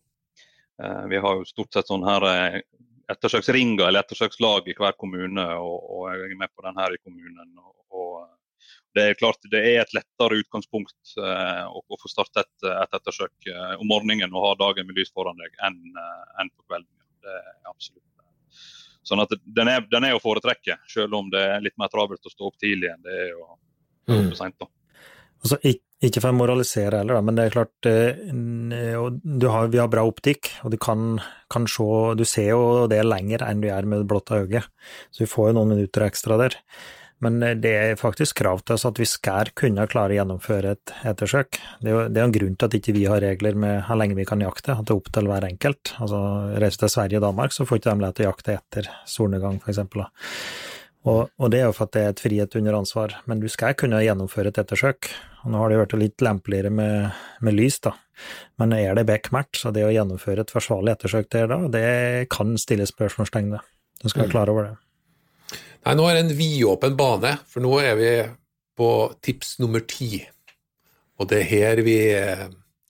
Eh, 0.82 1.08
vi 1.08 1.18
har 1.18 1.36
jo 1.38 1.46
stort 1.46 1.74
sett 1.74 1.90
sånn 1.90 2.06
her 2.08 2.26
eh, 2.30 2.62
ettersøksringer 3.14 3.88
eller 3.88 4.04
ettersøkslag 4.04 4.70
i 4.72 4.78
hver 4.78 4.96
kommune, 4.98 5.46
og, 5.62 5.76
og, 5.84 6.08
jeg 6.16 6.32
er 6.34 6.40
med 6.40 6.54
på 6.56 6.66
den 6.66 6.80
her 6.82 6.96
i 6.96 7.02
kommunen. 7.04 7.52
Og, 7.60 7.76
og, 7.94 8.16
det 8.94 9.08
er 9.10 9.18
klart 9.18 9.48
det 9.50 9.62
er 9.72 9.80
et 9.82 9.94
lettere 9.96 10.40
utgangspunkt 10.42 11.16
eh, 11.18 11.64
å, 11.66 11.82
å, 11.82 12.00
få 12.02 12.10
starte 12.12 12.46
et, 12.46 12.68
et 12.72 12.98
ettersøk 13.00 13.52
eh, 13.54 13.76
om 13.82 13.90
morgenen 13.90 14.34
og 14.34 14.48
ha 14.48 14.56
dagen 14.66 14.90
med 14.90 14.98
lys 14.98 15.14
foran 15.14 15.40
deg 15.42 15.56
enn 15.66 15.80
enn 15.94 16.02
en 16.46 16.52
på 16.54 16.66
kvelden. 16.66 16.90
Det 17.24 17.38
er 17.38 17.72
absolutt. 17.72 18.13
Sånn 19.04 19.22
at 19.24 19.34
den 19.44 19.72
er, 19.72 19.84
den 19.92 20.08
er 20.08 20.16
å 20.16 20.22
foretrekke, 20.24 20.80
selv 20.90 21.18
om 21.18 21.32
det 21.34 21.42
er 21.56 21.64
litt 21.64 21.76
mer 21.82 21.92
travelt 21.92 22.24
å 22.24 22.32
stå 22.32 22.48
opp 22.48 22.62
tidlig 22.62 22.94
enn 22.94 23.04
det 23.04 23.18
er 23.26 23.34
å 23.36 23.50
stå 24.08 24.20
mm. 24.20 24.32
sent. 24.40 24.70
Altså, 25.44 25.60
ikke 26.04 26.22
for 26.24 26.32
å 26.32 26.38
moralisere 26.38 27.02
heller, 27.02 27.20
men 27.24 27.36
det 27.36 27.46
er 27.46 27.54
klart 27.54 27.88
eh, 27.90 28.24
har, 28.32 29.70
Vi 29.72 29.80
har 29.80 29.92
bra 29.92 30.06
optikk, 30.08 30.54
og 30.64 30.72
du 30.72 30.78
kan, 30.80 31.18
kan 31.52 31.68
se 31.68 31.86
Du 32.20 32.24
ser 32.28 32.54
jo 32.54 32.64
det 32.92 33.02
lenger 33.04 33.44
enn 33.48 33.64
du 33.64 33.68
gjør 33.68 33.88
med 33.88 34.04
det 34.04 34.10
blotte 34.12 34.40
øyet, 34.40 34.68
så 35.12 35.24
vi 35.26 35.32
får 35.32 35.52
jo 35.52 35.58
noen 35.60 35.76
minutter 35.76 36.08
ekstra 36.08 36.40
der. 36.40 36.56
Men 37.24 37.40
eh, 37.44 37.56
det 37.60 37.74
er 37.80 38.00
faktisk 38.00 38.42
krav 38.42 38.64
til 38.64 38.78
oss 38.78 38.86
at 38.90 39.00
vi 39.00 39.08
skal 39.10 39.54
kunne 39.58 39.88
klare 39.92 40.16
å 40.16 40.20
gjennomføre 40.20 40.76
et 40.76 40.94
ettersøk. 41.14 41.60
Det 41.82 41.92
er 41.92 41.96
jo 41.96 42.04
det 42.10 42.22
er 42.22 42.28
en 42.28 42.36
grunn 42.36 42.58
til 42.58 42.70
at 42.70 42.78
ikke 42.80 42.96
vi 42.98 43.08
har 43.10 43.24
regler 43.24 43.58
med 43.60 43.82
hvor 43.88 44.00
lenge 44.00 44.20
vi 44.20 44.28
kan 44.30 44.44
jakte, 44.44 44.76
at 44.76 44.86
det 44.88 44.94
er 44.94 45.02
opp 45.02 45.10
til 45.16 45.32
hver 45.32 45.48
enkelt. 45.48 45.96
Altså, 46.04 46.22
Reiser 46.62 46.86
til 46.86 46.94
Sverige 46.98 47.22
og 47.22 47.28
Danmark, 47.28 47.56
så 47.56 47.68
får 47.70 47.82
ikke 47.82 47.90
de 47.90 48.06
lov 48.06 48.16
til 48.18 48.26
å 48.26 48.32
jakte 48.32 48.58
etter 48.60 48.94
solnedgang, 49.10 49.60
f.eks. 49.64 49.84
Og, 51.04 51.28
og, 51.36 51.48
det 51.52 51.60
er 51.60 51.66
jo 51.68 51.76
for 51.76 51.90
at 51.90 51.96
det 51.96 52.02
er 52.02 52.14
et 52.14 52.22
frihet 52.24 52.56
under 52.56 52.78
ansvar, 52.78 53.18
men 53.28 53.42
du 53.42 53.50
skal 53.52 53.76
kunne 53.80 54.00
gjennomføre 54.06 54.54
et 54.54 54.60
ettersøk. 54.62 55.10
Og 55.44 55.52
nå 55.52 55.60
har 55.60 55.72
det 55.72 55.80
vært 55.82 55.96
litt 56.00 56.24
lempeligere 56.24 56.72
med, 56.72 57.10
med, 57.44 57.58
lys, 57.58 57.82
da, 57.84 57.92
men 58.62 58.76
er 58.78 58.96
det 58.96 59.04
bekmørkt, 59.10 59.60
så 59.60 59.74
det 59.76 59.84
å 59.84 59.92
gjennomføre 59.92 60.46
et 60.46 60.54
forsvarlig 60.56 60.94
ettersøk 60.96 61.28
der 61.36 61.52
da, 61.52 61.60
det 61.74 61.92
kan 62.32 62.56
stilles 62.62 62.96
spørsmålstegn 62.96 63.52
ved. 63.52 63.68
Du 64.00 64.08
skal 64.08 64.24
være 64.24 64.32
mm. 64.32 64.36
klar 64.38 64.54
over 64.54 64.70
det. 64.70 64.78
Nei, 65.84 65.96
nå 66.00 66.08
er 66.08 66.16
det 66.16 66.24
en 66.24 66.38
vidåpen 66.38 66.96
bane, 67.00 67.36
for 67.50 67.64
nå 67.64 67.74
er 67.84 67.98
vi 68.00 68.12
på 68.80 68.90
tips 69.24 69.58
nummer 69.60 69.84
ti. 69.86 70.22
Og 71.20 71.28
det 71.30 71.42
er 71.44 71.50
her 71.50 71.82
vi 71.86 71.98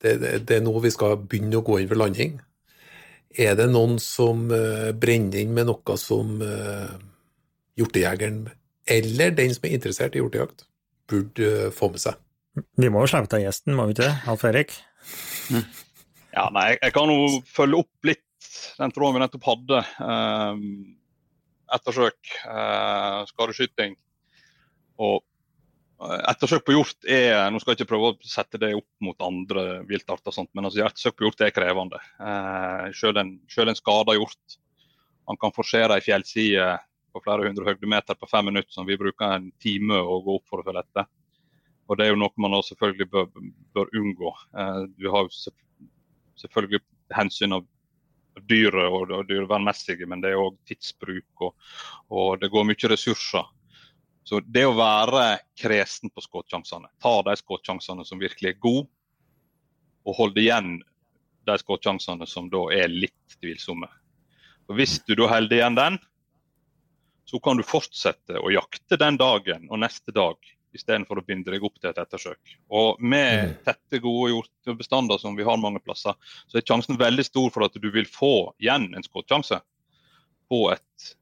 det, 0.03 0.17
det, 0.21 0.33
det 0.47 0.57
er 0.59 0.65
nå 0.65 0.73
vi 0.83 0.91
skal 0.93 1.17
begynne 1.19 1.59
å 1.59 1.65
gå 1.65 1.79
inn 1.79 1.89
for 1.89 1.99
landing. 1.99 2.37
Er 3.33 3.55
det 3.57 3.69
noen 3.71 3.97
som 4.01 4.45
uh, 4.51 4.91
brenner 4.93 5.41
inn 5.41 5.55
med 5.55 5.65
noe 5.69 5.95
som 5.97 6.37
uh, 6.43 6.91
hjortejegeren 7.79 8.43
eller 8.93 9.33
den 9.33 9.53
som 9.55 9.65
er 9.65 9.77
interessert 9.77 10.13
i 10.13 10.21
hjortejakt, 10.21 10.67
burde 11.09 11.49
uh, 11.49 11.71
få 11.73 11.89
med 11.93 12.03
seg. 12.03 12.19
Vi 12.77 12.91
må 12.93 13.01
jo 13.01 13.09
slippe 13.09 13.31
til 13.31 13.47
gjesten, 13.47 13.73
må 13.73 13.87
vi 13.89 13.95
ikke 13.95 14.05
det? 14.05 14.17
Alf 14.29 14.43
Erik? 14.45 14.75
Mm. 15.49 15.63
Ja, 16.33 16.49
nei, 16.53 16.67
jeg 16.75 16.93
kan 16.93 17.09
jo 17.09 17.39
følge 17.49 17.81
opp 17.81 18.09
litt 18.09 18.21
den 18.77 18.93
tråden 18.93 19.17
vi 19.17 19.23
nettopp 19.23 19.47
hadde. 19.47 19.79
Um, 19.97 20.67
ettersøk, 21.75 22.33
uh, 22.47 23.23
skadeskyting. 23.29 23.95
Og 25.01 25.23
ettersøk 26.29 26.65
på 26.67 26.75
hjort 26.75 27.07
er 27.09 27.47
Nå 27.49 27.61
skal 27.61 27.73
jeg 27.73 27.81
ikke 27.81 27.93
prøve 27.93 28.11
å 28.11 28.27
sette 28.27 28.59
det 28.61 28.73
opp 28.77 28.89
mot 29.05 29.23
andre 29.23 29.81
viltarter, 29.89 30.35
men 30.53 30.67
altså, 30.67 30.83
ettersøk 30.85 31.17
på 31.17 31.27
hjort 31.27 31.45
er 31.45 31.55
krevende. 31.55 32.01
Uh, 32.19 32.89
selv, 32.97 33.21
en, 33.23 33.37
selv 33.51 33.73
en 33.73 33.79
skada 33.79 34.17
hjort. 34.17 34.57
Man 35.29 35.39
kan 35.39 35.55
forsere 35.55 35.97
ei 35.97 36.03
fjellside 36.03 36.73
på 37.13 37.21
flere 37.23 37.47
hundre 37.47 37.67
høydemeter 37.69 38.17
på 38.17 38.29
fem 38.29 38.49
minutter 38.49 38.73
som 38.73 38.87
vi 38.89 38.97
bruker 38.99 39.37
en 39.37 39.51
time 39.61 39.99
å 40.01 40.17
gå 40.25 40.39
opp 40.39 40.49
for 40.49 40.61
å 40.61 40.65
følge 40.65 40.83
etter. 40.83 41.09
Og 41.87 41.99
Det 41.99 42.05
er 42.05 42.13
jo 42.13 42.21
noe 42.21 42.41
man 42.41 42.55
selvfølgelig 42.63 43.09
bør, 43.11 43.27
bør 43.75 43.91
unngå. 43.99 44.31
Eh, 44.57 44.81
du 44.97 45.09
har 45.13 45.27
jo 45.27 45.51
selvfølgelig 46.41 46.81
hensyn 47.13 47.57
av 47.59 47.67
dyret 48.41 48.89
og 48.89 49.11
og 49.11 49.27
dyrevernmessige, 49.29 50.07
men 50.09 50.21
det 50.23 50.33
er 50.33 50.41
òg 50.41 50.55
tidsbruk 50.67 51.45
og, 51.47 51.53
og, 52.09 52.39
det 52.41 52.49
går 52.53 52.65
mye 52.69 52.89
ressurser. 52.91 53.45
Så 54.23 54.39
det 54.45 54.63
å 54.65 54.75
være 54.77 55.39
kresen 55.59 56.09
på 56.09 56.23
skuddsjansene, 56.23 56.87
ta 57.03 57.13
de 57.27 57.35
skuddsjansene 57.37 58.05
som 58.07 58.21
virkelig 58.21 58.53
er 58.53 58.61
gode, 58.63 58.87
og 60.03 60.17
holde 60.17 60.41
igjen 60.41 60.77
de 61.47 61.57
skuddsjansene 61.59 62.27
som 62.27 62.47
da 62.51 62.63
er 62.75 62.91
litt 62.91 63.37
tvilsomme. 63.39 63.87
Og 64.71 64.79
Hvis 64.79 65.01
du 65.03 65.15
da 65.19 65.27
holder 65.27 65.57
igjen 65.57 65.75
den, 65.75 65.99
så 67.27 67.39
kan 67.43 67.59
du 67.59 67.63
fortsette 67.67 68.39
å 68.39 68.51
jakte 68.51 68.99
den 68.99 69.17
dagen 69.19 69.67
og 69.69 69.81
neste 69.83 70.15
dag 70.15 70.39
istedenfor 70.73 71.19
å 71.19 71.25
binde 71.25 71.53
deg 71.53 71.63
opp 71.65 71.79
til 71.79 71.91
et 71.91 71.99
ettersøk. 72.01 72.55
Og 72.73 73.01
Med 73.01 73.33
mm. 73.39 73.57
tette, 73.65 74.01
gode 74.03 74.31
hjortebestander 74.33 75.21
som 75.21 75.37
vi 75.37 75.45
har 75.47 75.59
mange 75.61 75.81
plasser, 75.83 76.17
så 76.47 76.59
er 76.59 76.65
sjansen 76.67 76.99
veldig 76.99 77.25
stor 77.27 77.51
for 77.53 77.67
at 77.67 77.77
du 77.79 77.89
vil 77.93 78.09
få 78.09 78.53
igjen 78.61 78.89
en 78.93 79.05
skuddsjanse 79.05 79.59
på 80.51 80.63
et 80.73 81.13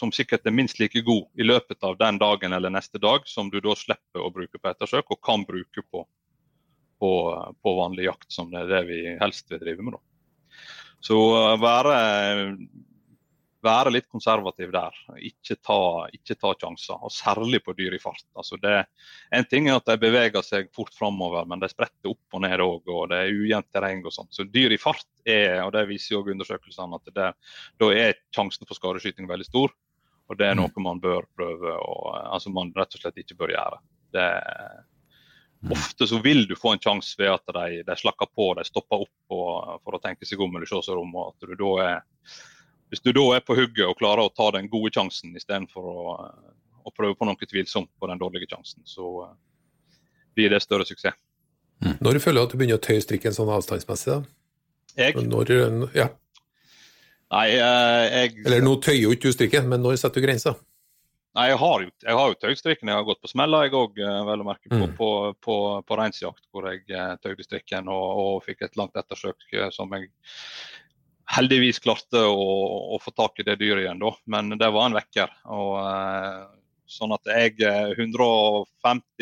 som 0.00 0.12
sikkert 0.14 0.46
er 0.46 0.54
minst 0.54 0.78
like 0.80 1.02
god 1.04 1.26
i 1.36 1.44
løpet 1.44 1.82
av 1.84 1.98
den 2.00 2.18
dagen 2.20 2.54
eller 2.56 2.72
neste 2.72 3.00
dag, 3.02 3.26
som 3.28 3.50
du 3.52 3.58
da 3.60 3.74
slipper 3.76 4.22
å 4.22 4.32
bruke 4.32 4.58
på 4.58 4.70
ettersøk, 4.70 5.10
og 5.12 5.20
kan 5.24 5.44
bruke 5.44 5.82
på, 5.82 6.04
på, 7.02 7.10
på 7.60 7.74
vanlig 7.76 8.06
jakt, 8.06 8.30
som 8.32 8.52
det 8.52 8.64
er 8.64 8.70
det 8.70 8.84
vi 8.88 9.00
helst 9.20 9.50
vil 9.52 9.60
drive 9.60 9.84
med. 9.84 9.98
da. 9.98 10.56
Så 11.04 11.18
eh, 11.36 11.56
være 11.60 11.96
være 13.64 13.92
litt 13.92 14.08
konservativ 14.08 14.72
der. 14.72 14.96
Ikke 15.20 15.56
ta, 15.60 15.80
ikke 16.16 16.36
ta 16.38 16.52
sjanser, 16.56 16.96
og 16.96 17.12
særlig 17.12 17.62
på 17.64 17.74
dyr 17.76 17.96
i 17.96 18.00
fart. 18.02 18.24
Altså 18.38 18.58
det, 18.62 18.76
en 19.36 19.46
ting 19.50 19.68
er 19.68 19.78
at 19.78 19.88
de 19.88 19.98
beveger 20.00 20.44
seg 20.46 20.70
fort 20.76 20.94
framover, 20.96 21.46
men 21.48 21.62
de 21.62 21.68
spretter 21.70 22.12
opp 22.12 22.38
og 22.38 22.44
ned 22.44 22.64
òg, 22.64 22.88
og 22.88 23.10
det 23.12 23.20
er 23.20 23.34
ujevnt 23.36 23.70
terreng 23.74 24.04
og 24.04 24.14
sånt. 24.16 24.32
Så 24.36 24.48
dyr 24.48 24.74
i 24.74 24.80
fart 24.80 25.06
er, 25.28 25.60
og 25.64 25.74
det 25.76 25.86
viser 25.90 26.16
jo 26.16 26.24
undersøkelsene, 26.24 27.00
at 27.00 27.14
det, 27.16 27.30
da 27.82 27.90
er 27.96 28.20
sjansen 28.34 28.68
for 28.68 28.78
skadeskyting 28.78 29.28
veldig 29.30 29.48
stor. 29.48 29.74
Og 30.30 30.38
det 30.38 30.46
er 30.46 30.54
mm. 30.54 30.62
noe 30.62 30.84
man 30.84 31.02
bør 31.02 31.26
prøve, 31.36 31.74
og, 31.74 32.06
altså 32.22 32.52
man 32.54 32.70
rett 32.76 32.94
og 32.94 33.02
slett 33.02 33.18
ikke 33.18 33.38
bør 33.40 33.52
gjøre. 33.56 33.80
Det, 34.14 34.28
mm. 35.66 35.74
Ofte 35.74 36.06
så 36.06 36.20
vil 36.22 36.46
du 36.46 36.54
få 36.58 36.76
en 36.76 36.82
sjanse 36.82 37.18
ved 37.18 37.32
at 37.34 37.52
de, 37.56 37.82
de, 37.86 37.96
slakker 37.98 38.30
på, 38.30 38.52
de 38.56 38.64
stopper 38.68 39.04
opp 39.04 39.34
og, 39.34 39.80
for 39.82 39.98
å 39.98 40.02
tenke 40.02 40.28
seg 40.28 40.40
om 40.40 40.54
eller 40.54 40.70
se 40.70 40.80
seg 40.86 41.02
om. 41.02 41.12
og 41.18 41.34
at 41.34 41.50
du 41.50 41.58
da 41.58 41.72
er 41.88 42.00
hvis 42.90 43.02
du 43.04 43.12
da 43.14 43.24
er 43.36 43.44
på 43.46 43.54
hugget 43.54 43.86
og 43.86 43.98
klarer 44.00 44.26
å 44.26 44.32
ta 44.34 44.50
den 44.56 44.68
gode 44.70 44.90
sjansen 44.94 45.34
istedenfor 45.38 45.86
å, 45.86 46.14
eh, 46.26 46.54
å 46.82 46.92
prøve 46.94 47.14
på 47.18 47.28
noe 47.28 47.38
tvilsomt 47.46 47.90
på 47.98 48.10
den 48.10 48.18
dårlige 48.18 48.50
sjansen, 48.50 48.82
så 48.88 49.10
uh, 49.28 49.34
blir 50.34 50.50
det 50.50 50.62
større 50.64 50.86
suksess. 50.88 51.18
Mm. 51.80 51.94
Når 52.02 52.16
du 52.16 52.22
føler 52.24 52.42
at 52.42 52.52
du 52.52 52.58
begynner 52.58 52.80
å 52.80 52.82
tøye 52.82 53.02
strikken 53.04 53.36
sånn 53.36 53.52
avstandsmessig? 53.54 54.16
da? 54.16 54.24
Jeg? 54.98 55.22
Når, 55.22 55.52
ja. 55.94 56.08
Nei, 57.30 57.46
uh, 57.60 58.02
jeg 58.10 58.42
Eller 58.42 58.66
nå 58.66 58.74
tøyer 58.82 59.04
jo 59.04 59.14
ikke 59.14 59.30
du 59.30 59.38
strikken, 59.38 59.70
men 59.70 59.84
når 59.84 60.00
setter 60.02 60.18
du 60.18 60.26
grensa? 60.26 60.56
Nei, 61.38 61.46
jeg 61.52 61.60
har 61.62 61.84
jo, 61.84 61.92
jeg 62.02 62.18
har 62.18 62.32
jo 62.32 62.38
tøyd 62.42 62.58
strikken. 62.58 62.90
Jeg 62.90 62.98
har 62.98 63.06
gått 63.06 63.20
på 63.22 63.30
smella, 63.30 63.62
jeg 63.68 63.76
òg, 63.78 64.00
vel 64.26 64.42
å 64.42 64.48
merke, 64.48 64.66
på, 64.66 64.80
mm. 64.80 64.96
på, 64.98 65.10
på, 65.46 65.56
på 65.86 65.98
reinsjakt, 66.00 66.42
hvor 66.50 66.66
jeg 66.72 66.82
tøyde 67.22 67.46
strikken 67.46 67.86
og, 67.86 68.06
og, 68.18 68.40
fikk 68.48 68.66
et 68.66 68.74
langt 68.80 68.98
ettersøk 68.98 69.46
som 69.70 69.94
jeg 69.94 70.10
heldigvis 71.30 71.78
klarte 71.82 72.22
å, 72.26 72.46
å, 72.94 72.98
få 73.02 73.12
tak 73.14 73.40
i 73.40 73.46
det 73.46 73.58
dyret 73.60 73.84
igjen, 73.84 74.00
da. 74.02 74.10
Men 74.30 74.56
det 74.58 74.70
var 74.74 74.88
en 74.88 74.96
vekker. 74.98 75.30
Og, 75.54 75.76
eh, 75.84 76.40
sånn 76.90 77.14
at 77.14 77.30
jeg 77.30 77.60
150 77.62 78.66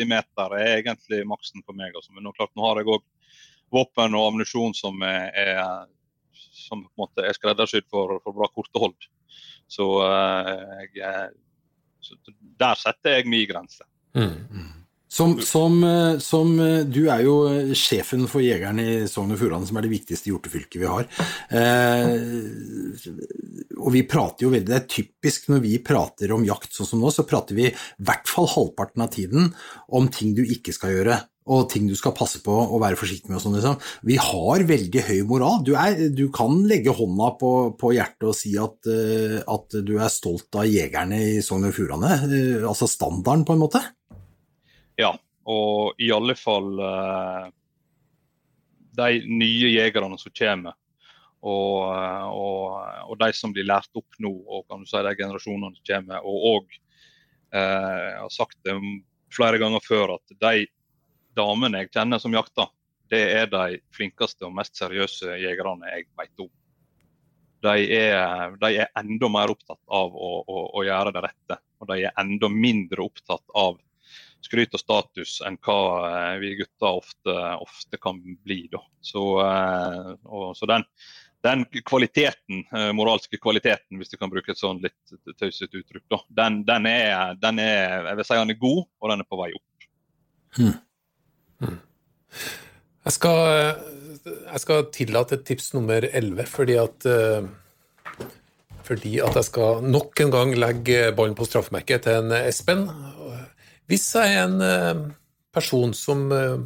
eh, 0.01 0.09
meter 0.09 0.57
er 0.57 0.79
egentlig 0.79 1.21
maksen 1.29 1.65
for 1.65 1.77
meg. 1.77 1.93
Altså. 1.93 2.13
Men 2.15 2.25
nå, 2.25 2.33
klart, 2.37 2.53
nå 2.57 2.65
har 2.65 2.81
jeg 2.81 2.89
òg 2.95 3.05
våpen 3.73 4.17
og 4.17 4.31
ammunisjon 4.31 4.73
som 4.77 4.97
er, 5.05 5.29
er, 5.37 5.85
som 6.33 6.81
på 6.87 6.89
en 6.89 7.03
måte 7.05 7.25
er 7.25 7.37
skreddersydd 7.37 7.85
for, 7.91 8.17
for 8.23 8.37
bra 8.37 8.49
kortehold. 8.55 8.97
Så, 9.69 9.85
eh, 10.07 10.89
jeg, 10.97 11.29
så 12.01 12.17
der 12.61 12.79
setter 12.81 13.19
jeg 13.19 13.29
min 13.29 13.45
grense. 13.49 13.85
Mm. 14.17 14.78
Som, 15.09 15.39
som, 15.41 15.83
eh, 15.83 16.19
som, 16.19 16.59
eh, 16.59 16.83
Du 16.85 17.09
er 17.09 17.23
jo 17.25 17.47
eh, 17.49 17.73
sjefen 17.73 18.27
for 18.29 18.45
jegerne 18.45 18.83
i 18.85 19.07
Sogn 19.09 19.33
og 19.33 19.39
Fjordane, 19.41 19.65
som 19.65 19.79
er 19.79 19.87
det 19.87 19.95
viktigste 19.95 20.29
hjortefylket 20.29 20.77
vi 20.83 20.85
har. 20.85 21.09
Eh, 21.49 22.13
og 23.79 23.89
vi 23.95 24.05
prater 24.05 24.45
jo 24.45 24.53
veldig, 24.53 24.69
Det 24.69 24.77
er 24.77 24.85
typisk 24.85 25.49
når 25.49 25.65
vi 25.65 25.81
prater 25.81 26.35
om 26.35 26.45
jakt 26.45 26.77
sånn 26.77 26.91
som 26.91 27.01
nå, 27.01 27.09
så 27.09 27.25
prater 27.25 27.57
vi 27.57 27.65
i 27.71 27.73
hvert 28.05 28.29
fall 28.29 28.45
halvparten 28.53 29.01
av 29.01 29.09
tiden 29.09 29.51
om 29.89 30.13
ting 30.13 30.37
du 30.37 30.43
ikke 30.45 30.77
skal 30.77 30.93
gjøre. 30.93 31.19
Og 31.49 31.65
ting 31.71 31.87
du 31.89 31.95
skal 31.97 32.13
passe 32.13 32.43
på 32.45 32.53
og 32.53 32.77
være 32.83 32.99
forsiktig 32.99 33.31
med. 33.31 33.39
og 33.39 33.41
sånn 33.41 33.55
liksom. 33.57 33.79
Vi 34.05 34.19
har 34.21 34.61
veldig 34.69 35.01
høy 35.07 35.23
moral. 35.25 35.63
Du, 35.65 35.73
er, 35.73 35.97
du 36.13 36.27
kan 36.29 36.61
legge 36.69 36.93
hånda 36.93 37.33
på, 37.41 37.53
på 37.73 37.95
hjertet 37.97 38.29
og 38.29 38.37
si 38.37 38.53
at, 38.61 38.85
at, 38.85 39.79
du 39.81 39.95
er 39.97 40.13
stolt 40.13 40.53
av 40.53 40.69
jegerne 40.69 41.17
i 41.17 41.39
Sogn 41.41 41.65
og 41.65 41.73
Fjordane. 41.73 42.19
Altså 42.61 42.85
standarden, 42.85 43.47
på 43.49 43.57
en 43.57 43.65
måte. 43.65 43.81
Ja, 44.99 45.13
og 45.47 46.01
i 46.01 46.09
alle 46.11 46.35
fall 46.35 46.73
uh, 46.83 47.47
de 48.99 49.21
nye 49.29 49.71
jegerne 49.71 50.19
som 50.19 50.33
kommer. 50.35 50.75
Og, 51.39 51.85
og, 52.35 52.63
og, 53.07 53.13
de 53.21 53.29
som 53.31 53.53
blir 53.55 53.67
lært 53.69 53.95
opp 53.95 54.17
nå, 54.19 54.31
og 54.43 54.65
kan 54.67 54.83
du 54.83 54.89
si 54.89 54.99
de 55.05 55.15
generasjonene 55.15 55.77
som 55.77 55.85
kommer. 55.87 56.25
Og, 56.27 56.43
og 56.51 56.79
jeg 57.55 58.17
har 58.19 58.33
sagt 58.35 58.59
det 58.67 58.75
flere 59.33 59.61
ganger 59.61 59.81
før 59.85 60.17
at 60.17 60.35
de 60.35 60.67
damene 61.37 61.85
jeg 61.85 61.93
kjenner 61.95 62.19
som 62.21 62.35
jakter, 62.35 62.67
det 63.09 63.21
er 63.39 63.47
de 63.49 63.79
flinkeste 63.95 64.45
og 64.45 64.53
mest 64.57 64.77
seriøse 64.77 65.39
jegerne 65.39 65.89
jeg 65.95 66.09
vet 66.19 66.43
om. 66.43 66.51
De 67.63 67.75
er, 67.95 68.53
de 68.59 68.69
er 68.83 68.91
enda 68.99 69.27
mer 69.31 69.51
opptatt 69.51 69.79
av 69.91 70.13
å, 70.15 70.29
å, 70.43 70.59
å, 70.75 70.83
gjøre 70.85 71.11
det 71.15 71.23
rette. 71.25 71.57
Og 71.79 71.89
de 71.89 72.03
er 72.07 72.19
enda 72.21 72.51
mindre 72.51 73.03
opptatt 73.03 73.55
av 73.57 73.79
skryt 74.45 74.75
og 74.75 74.81
status 74.81 75.39
enn 75.45 75.57
hva 75.65 75.79
eh, 76.09 76.35
vi 76.41 76.53
gutter 76.59 76.99
ofte, 77.01 77.35
ofte 77.59 77.99
kan 78.01 78.19
bli. 78.45 78.61
Da. 78.71 78.81
Så, 79.03 79.23
eh, 79.43 80.11
og, 80.25 80.51
så 80.57 80.69
den, 80.69 80.85
den, 81.45 81.65
kvaliteten, 81.87 82.63
eh, 82.65 82.89
moralske 82.95 83.39
kvaliteten, 83.41 83.99
hvis 83.99 84.13
du 84.13 84.17
kan 84.19 84.31
bruke 84.31 84.53
et 84.53 84.61
sånn 84.61 84.81
litt 84.83 85.15
tøysete 85.39 85.83
uttrykk, 85.83 86.05
da, 86.11 86.21
den, 86.43 86.61
den, 86.67 86.89
er, 86.89 87.35
den, 87.41 87.61
er, 87.63 88.11
jeg 88.11 88.21
vil 88.21 88.29
si 88.29 88.41
den 88.41 88.55
er 88.55 88.61
god, 88.63 88.83
og 88.99 89.13
den 89.13 89.25
er 89.25 89.29
på 89.29 89.41
vei 89.41 89.51
opp. 89.55 89.89
Hmm. 90.57 91.79
Jeg 93.05 93.15
skal, 93.15 93.39
jeg 94.25 94.61
skal, 94.63 94.85
tillate 94.93 95.37
et 95.37 95.45
tips 95.47 95.73
nummer 95.75 96.05
11, 96.05 96.45
fordi 96.49 96.77
at, 96.81 97.07
fordi 98.87 99.13
at 99.23 99.37
jeg 99.37 99.47
skal 99.49 99.83
nok 99.85 100.23
en 100.23 100.33
gang 100.33 100.53
legge 100.57 101.09
ballen 101.17 101.37
på 101.37 101.47
straffemerket 101.47 102.07
til 102.07 102.23
en 102.23 102.35
Espen. 102.39 102.87
Hvis 103.89 104.05
jeg 104.13 104.35
er 104.37 104.45
en 104.45 104.61
eh, 104.61 105.03
person 105.55 105.95
som 105.97 106.27
eh, 106.35 106.61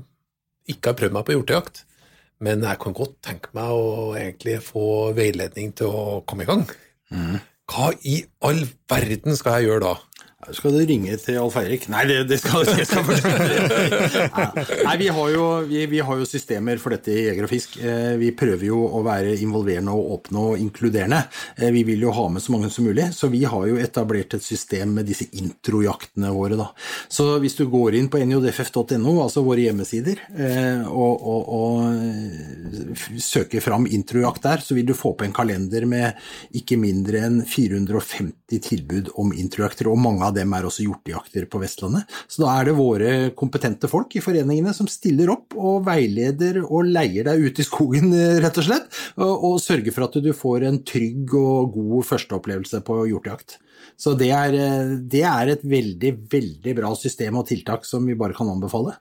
ikke 0.68 0.92
har 0.92 1.00
prøvd 1.00 1.16
meg 1.16 1.26
på 1.28 1.38
hjortejakt, 1.38 1.86
men 2.44 2.66
jeg 2.68 2.80
kan 2.84 2.96
godt 2.98 3.16
tenke 3.24 3.54
meg 3.56 3.72
å 3.72 4.12
egentlig 4.20 4.58
få 4.66 5.14
veiledning 5.16 5.72
til 5.80 5.88
å 5.88 6.22
komme 6.28 6.44
i 6.44 6.50
gang, 6.50 6.66
mm. 7.14 7.38
hva 7.72 7.94
i 8.04 8.18
all 8.44 8.66
verden 8.92 9.40
skal 9.40 9.62
jeg 9.62 9.70
gjøre 9.70 9.86
da? 9.86 9.94
Skal 10.52 10.76
du 10.76 10.82
ringe 10.84 11.16
til 11.22 11.38
Alf 11.40 11.56
Eirik? 11.60 11.86
Nei, 11.92 12.04
det, 12.10 12.24
det 12.28 12.38
skal 12.42 12.66
jeg 12.68 12.84
Nei, 14.88 14.96
vi 15.00 15.08
har, 15.16 15.28
jo, 15.32 15.46
vi, 15.70 15.86
vi 15.90 16.00
har, 16.04 16.16
jo, 16.20 16.26
systemer 16.28 16.78
for 16.82 16.90
dette 16.96 17.12
i 17.14 17.26
Jeger 17.30 17.44
og 17.48 17.52
Fisk. 17.52 17.78
Eh, 17.80 18.16
vi 18.20 18.32
prøver 18.36 18.66
jo 18.68 18.80
å 18.98 19.00
være 19.06 19.38
involverende 19.44 19.92
og 19.96 20.12
åpne 20.18 20.38
og 20.52 20.62
inkluderende. 20.62 21.22
Eh, 21.58 21.72
vi 21.76 21.84
vil 21.88 22.02
jo 22.06 22.12
ha 22.16 22.26
med 22.34 22.42
så 22.44 22.52
mange 22.56 22.70
som 22.74 22.84
mulig, 22.88 23.08
så 23.16 23.26
vi 23.32 23.44
har 23.48 23.64
jo 23.70 23.80
etablert 23.82 24.32
et 24.38 24.46
system 24.46 24.88
med 24.98 25.06
disse 25.10 25.26
introjaktene 25.40 26.30
våre. 26.36 26.56
Da. 26.60 26.68
Så 27.08 27.24
hvis 27.44 27.58
du 27.60 27.66
går 27.72 27.92
inn 28.00 28.10
på 28.12 28.22
njodff.no, 28.22 29.14
altså 29.24 29.46
våre 29.46 29.66
hjemmesider, 29.66 30.18
eh, 30.36 30.82
og, 30.90 31.14
og, 31.34 31.42
og 31.58 31.72
søker 33.24 33.60
fram 33.64 33.84
introjakt 33.88 34.44
der, 34.44 34.60
så 34.66 34.72
vil 34.78 34.88
du 34.92 34.96
få 34.98 35.10
på 35.18 35.24
en 35.28 35.36
kalender 35.36 35.84
med 35.90 36.08
ikke 36.58 36.78
mindre 36.82 37.18
enn 37.30 37.38
450 37.48 38.62
tilbud 38.64 39.06
om 39.22 39.28
introjakter. 39.34 39.86
og 39.90 40.02
mange 40.04 40.26
av 40.26 40.33
av 40.34 40.40
dem 40.40 40.54
er 40.58 40.68
også 40.68 40.88
hjortejakter 40.88 41.48
på 41.50 41.62
Vestlandet. 41.62 42.10
Så 42.28 42.44
da 42.44 42.54
er 42.58 42.70
det 42.70 42.78
våre 42.78 43.14
kompetente 43.38 43.90
folk 43.92 44.18
i 44.18 44.24
foreningene 44.24 44.74
som 44.76 44.90
stiller 44.92 45.32
opp 45.34 45.54
og 45.56 45.86
veileder 45.88 46.64
og 46.64 46.90
leier 46.90 47.30
deg 47.30 47.46
ut 47.48 47.62
i 47.62 47.68
skogen, 47.68 48.14
rett 48.44 48.58
og 48.60 48.68
slett, 48.68 48.90
og, 49.20 49.34
og 49.34 49.60
sørger 49.62 49.94
for 49.94 50.08
at 50.08 50.18
du 50.24 50.32
får 50.36 50.68
en 50.70 50.82
trygg 50.88 51.38
og 51.38 51.78
god 51.78 52.10
førsteopplevelse 52.10 52.82
på 52.88 53.04
hjortejakt. 53.12 53.60
Så 54.00 54.14
det 54.18 54.30
er, 54.34 54.56
det 55.12 55.22
er, 55.28 55.52
et 55.54 55.64
veldig, 55.68 56.14
veldig 56.32 56.74
bra 56.80 56.94
system 56.98 57.38
og 57.40 57.48
tiltak 57.50 57.86
som 57.86 58.08
vi 58.08 58.18
bare 58.18 58.36
kan 58.36 58.50
anbefale. 58.50 58.96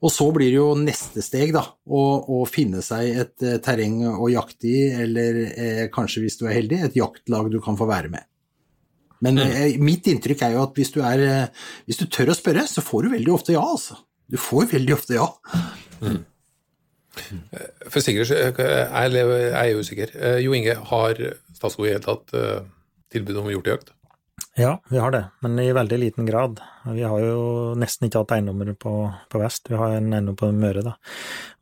Og 0.00 0.12
så 0.14 0.28
blir 0.34 0.52
det 0.52 0.60
jo 0.60 0.70
neste 0.78 1.24
steg, 1.24 1.52
da, 1.56 1.64
å, 1.84 2.02
å 2.38 2.40
finne 2.48 2.82
seg 2.84 3.18
et 3.24 3.44
eh, 3.44 3.58
terreng 3.64 4.00
å 4.08 4.30
jakte 4.32 4.70
i, 4.70 4.78
eller 5.04 5.42
eh, 5.50 5.84
kanskje 5.92 6.24
hvis 6.24 6.38
du 6.40 6.46
er 6.46 6.56
heldig, 6.60 6.80
et 6.86 6.98
jaktlag 6.98 7.50
du 7.52 7.58
kan 7.64 7.78
få 7.78 7.88
være 7.90 8.12
med. 8.14 8.28
Men 9.24 9.38
mm. 9.38 9.44
eh, 9.48 9.76
mitt 9.82 10.08
inntrykk 10.10 10.44
er 10.46 10.56
jo 10.56 10.64
at 10.64 10.78
hvis 10.78 10.92
du, 10.94 11.00
er, 11.06 11.24
eh, 11.26 11.68
hvis 11.88 12.00
du, 12.00 12.06
tør 12.12 12.32
å 12.32 12.38
spørre, 12.38 12.64
så 12.70 12.84
får 12.84 13.06
du 13.06 13.14
veldig 13.16 13.34
ofte 13.34 13.54
ja, 13.56 13.64
altså. 13.64 13.98
Du 14.28 14.38
får 14.40 14.70
veldig 14.74 14.94
ofte 14.94 15.16
ja. 15.16 15.28
Mm. 16.02 16.22
For 17.90 18.04
sikkerhets 18.04 18.30
skyld, 18.30 18.60
jeg 18.62 19.52
er 19.58 19.78
usikker. 19.78 20.12
Eh, 20.14 20.40
jo 20.44 20.54
Inge, 20.54 20.76
har 20.92 21.22
Statskog 21.56 21.88
i 21.88 21.94
hele 21.94 22.04
tatt 22.04 22.34
tilbud 23.10 23.40
om 23.40 23.48
hjortejakt? 23.50 23.94
Ja, 24.58 24.82
vi 24.90 24.98
har 24.98 25.10
det, 25.10 25.24
men 25.40 25.58
i 25.58 25.72
veldig 25.72 25.98
liten 25.98 26.26
grad. 26.26 26.60
Vi 26.86 27.02
har 27.02 27.22
jo 27.22 27.74
nesten 27.78 28.08
ikke 28.08 28.24
hatt 28.24 28.34
eiendommer 28.36 28.72
på, 28.74 28.92
på, 29.30 29.40
vest, 29.42 29.70
vi 29.70 29.78
har 29.78 29.94
en 29.96 30.12
eiendom 30.14 30.36
på 30.38 30.50
Møre, 30.54 30.82
da. 30.82 30.96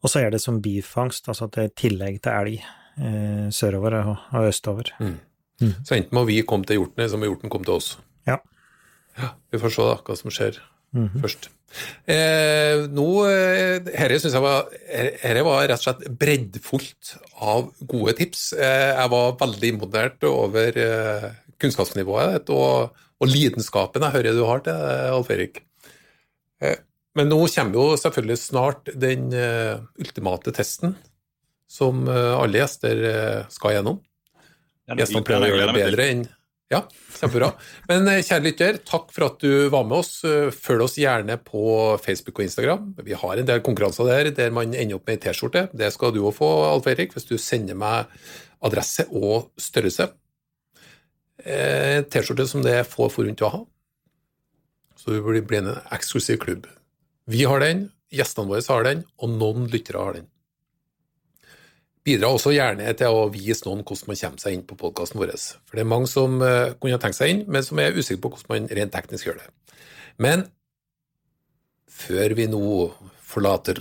Og 0.01 0.13
så 0.13 0.23
er 0.23 0.33
det 0.33 0.41
som 0.41 0.63
bifangst, 0.65 1.29
altså 1.29 1.49
at 1.49 1.57
det 1.57 1.65
er 1.67 1.75
tillegg 1.77 2.21
til 2.25 2.33
elg 2.33 2.55
eh, 2.61 3.49
sørover 3.53 3.99
og, 4.01 4.13
og 4.33 4.49
østover. 4.49 4.93
Mm. 5.01 5.17
Mm. 5.63 5.75
Så 5.87 5.97
enten 5.97 6.17
må 6.17 6.27
vi 6.29 6.43
komme 6.47 6.69
til 6.69 6.81
hjorten, 6.81 7.01
eller 7.01 7.13
så 7.13 7.21
må 7.21 7.29
hjorten 7.29 7.53
komme 7.53 7.69
til 7.69 7.79
oss. 7.79 7.93
Ja. 8.29 8.41
ja 9.17 9.35
vi 9.53 9.61
får 9.63 9.77
se 9.77 9.87
da, 9.89 10.01
hva 10.05 10.17
som 10.19 10.35
skjer 10.35 10.61
mm 10.93 11.09
-hmm. 11.09 11.21
først. 11.23 11.51
Eh, 12.07 12.87
nå, 12.95 13.07
Dette 13.85 14.07
eh, 14.07 14.21
syns 14.23 14.37
jeg 14.37 14.45
var, 14.45 14.71
her 15.23 15.41
var 15.47 15.67
rett 15.67 15.83
og 15.83 15.85
slett 15.85 16.07
breddfullt 16.21 17.17
av 17.43 17.73
gode 17.91 18.15
tips. 18.21 18.53
Eh, 18.55 18.93
jeg 18.95 19.13
var 19.13 19.37
veldig 19.41 19.73
imponert 19.75 20.27
over 20.29 20.79
eh, 20.79 21.29
kunnskapsnivået 21.61 22.53
og, 22.55 22.95
og, 23.21 23.27
lidenskapen 23.29 24.05
jeg 24.07 24.15
hører 24.17 24.37
du 24.37 24.45
har 24.49 24.63
til 24.65 24.87
Alf 25.17 25.33
Erik. 25.35 25.63
Eh, 26.63 26.79
men 27.17 27.31
nå 27.33 27.41
kommer 27.49 27.81
jo 27.81 27.97
selvfølgelig 27.97 28.39
snart 28.39 28.91
den 28.93 29.31
uh, 29.33 29.81
ultimate 29.99 30.53
testen 30.53 30.99
som 31.67 32.05
alle 32.07 32.61
gjester 32.61 32.99
skal 33.51 33.73
gjennom. 33.73 33.97
Gjestene 34.95 35.27
pleier 35.27 35.49
å 35.49 35.55
gjøre 35.55 35.73
det 35.73 35.83
bedre 35.83 36.11
enn 36.13 36.27
Ja, 36.71 36.81
kjempebra. 37.15 37.53
Men 37.87 38.09
eh, 38.11 38.25
kjære 38.27 38.43
lytter, 38.43 38.79
takk 38.87 39.13
for 39.15 39.29
at 39.29 39.37
du 39.43 39.69
var 39.71 39.85
med 39.87 40.01
oss. 40.01 40.25
Eh, 40.27 40.49
følg 40.51 40.83
oss 40.83 40.97
gjerne 40.99 41.37
på 41.39 41.63
Facebook 42.03 42.41
og 42.41 42.47
Instagram. 42.49 42.89
Vi 43.07 43.15
har 43.15 43.39
en 43.39 43.47
del 43.47 43.63
konkurranser 43.67 44.11
der 44.11 44.33
der 44.35 44.55
man 44.55 44.75
ender 44.75 44.99
opp 44.99 45.07
med 45.07 45.21
ei 45.21 45.23
T-skjorte. 45.29 45.69
Det 45.71 45.93
skal 45.95 46.11
du 46.15 46.25
òg 46.25 46.35
få, 46.35 46.49
Alf 46.67 46.89
Eirik, 46.91 47.15
hvis 47.15 47.29
du 47.29 47.37
sender 47.39 47.79
meg 47.79 48.11
adresse 48.67 49.07
og 49.15 49.53
størrelse. 49.63 50.09
Eh, 51.47 52.03
T-skjorte 52.11 52.49
som 52.51 52.67
det 52.67 52.81
er 52.81 52.89
få 52.89 53.07
forunt 53.15 53.47
å 53.47 53.53
ha. 53.55 53.63
Så 54.99 55.15
du 55.15 55.23
blir 55.23 55.63
en 55.63 55.77
eksklusiv 55.95 56.41
klubb. 56.43 56.67
Vi 57.31 57.47
har 57.47 57.63
den, 57.63 57.93
gjestene 58.11 58.51
våre 58.51 58.67
har 58.67 58.87
den, 58.87 59.07
og 59.23 59.39
noen 59.39 59.71
lyttere 59.71 60.03
har 60.03 60.19
den. 60.19 60.27
Bidra 62.07 62.29
også 62.31 62.53
gjerne 62.55 62.93
til 62.95 63.11
å 63.11 63.25
vise 63.35 63.67
noen 63.67 63.81
hvordan 63.83 64.13
man 64.13 64.19
kommer 64.21 64.43
seg 64.43 64.55
inn 64.55 64.67
på 64.67 64.77
podkasten 64.79 65.19
vår. 65.19 65.33
For 65.67 65.75
det 65.75 65.83
er 65.83 65.91
mange 65.91 66.07
som 66.11 66.37
uh, 66.39 66.71
kunne 66.79 67.01
tenkt 67.03 67.19
seg 67.19 67.33
inn, 67.33 67.41
men 67.51 67.65
som 67.67 67.81
er 67.83 67.97
usikre 67.97 68.23
på 68.23 68.31
hvordan 68.37 68.53
man 68.53 68.69
rent 68.79 68.95
teknisk 68.95 69.27
gjør 69.27 69.41
det. 69.41 69.49
Men 70.23 70.45
før 71.91 72.37
vi 72.39 72.47
nå 72.53 72.63
forlater 73.27 73.81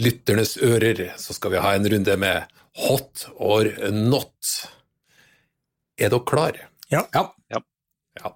lytternes 0.00 0.56
ører, 0.64 1.04
så 1.22 1.36
skal 1.36 1.54
vi 1.54 1.62
ha 1.62 1.70
en 1.76 1.86
runde 1.92 2.18
med 2.18 2.58
hot 2.82 3.28
or 3.36 3.70
not. 3.94 4.50
Er 6.00 6.10
dere 6.10 6.26
klare? 6.26 6.66
Ja. 6.90 7.04
ja. 7.14 7.28
ja. 7.54 7.62
ja. 8.18 8.34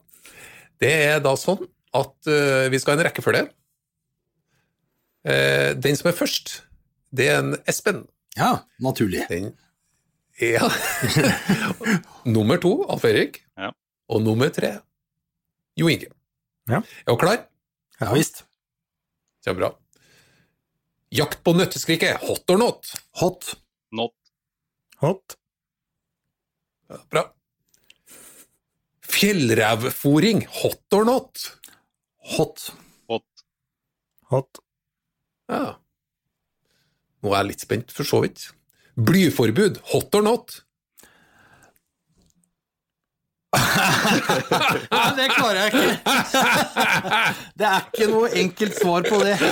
Det 0.78 0.94
er 1.10 1.22
da 1.24 1.34
sånn 1.40 1.66
at 1.98 2.30
uh, 2.30 2.70
vi 2.70 2.78
skal 2.78 2.94
ha 2.94 3.00
en 3.00 3.08
rekkefølge. 3.08 3.44
Uh, 5.26 5.74
den 5.82 5.98
som 5.98 6.14
er 6.14 6.20
først, 6.22 6.60
det 7.10 7.32
er 7.32 7.42
en 7.42 7.56
Espen. 7.66 8.04
Ja, 8.36 8.64
naturlig. 8.82 9.26
Den, 9.28 9.52
ja. 10.40 10.70
nummer 12.24 12.58
to, 12.58 12.72
Alf 12.90 13.04
Erik. 13.04 13.44
Ja. 13.56 13.70
Og 14.10 14.22
nummer 14.22 14.50
tre, 14.52 14.80
Jo 15.78 15.88
Inge. 15.90 16.10
Ja. 16.70 16.80
Er 17.04 17.12
du 17.12 17.18
klar? 17.18 17.46
Ja 18.00 18.12
visst. 18.14 18.44
Kjempebra. 19.44 19.72
Jakt 21.14 21.42
på 21.46 21.54
nøtteskriket, 21.54 22.22
hot 22.26 22.50
or 22.50 22.58
not? 22.58 22.90
Hot. 23.20 23.52
Not. 23.94 24.14
Hot. 25.02 25.36
Ja, 26.90 26.98
bra. 27.10 27.24
Fjellrevfòring, 29.14 30.42
hot 30.62 30.96
or 30.98 31.06
not? 31.06 31.44
Hot. 32.34 32.70
Hot. 33.10 33.44
Hot. 34.32 34.62
Ja. 35.52 35.76
Nå 37.24 37.32
er 37.32 37.38
jeg 37.40 37.48
litt 37.54 37.64
spent, 37.64 37.88
for 37.96 38.04
så 38.04 38.20
vidt. 38.26 38.50
Blyforbud, 39.00 39.80
hot 39.94 40.14
or 40.18 40.22
not? 40.26 40.60
Nei, 43.54 45.10
det 45.16 45.28
klarer 45.32 45.58
jeg 45.62 45.68
ikke. 45.72 45.88
Det 47.58 47.66
er 47.70 47.80
ikke 47.86 48.08
noe 48.10 48.28
enkelt 48.42 48.74
svar 48.76 49.06
på 49.08 49.16
det. 49.24 49.36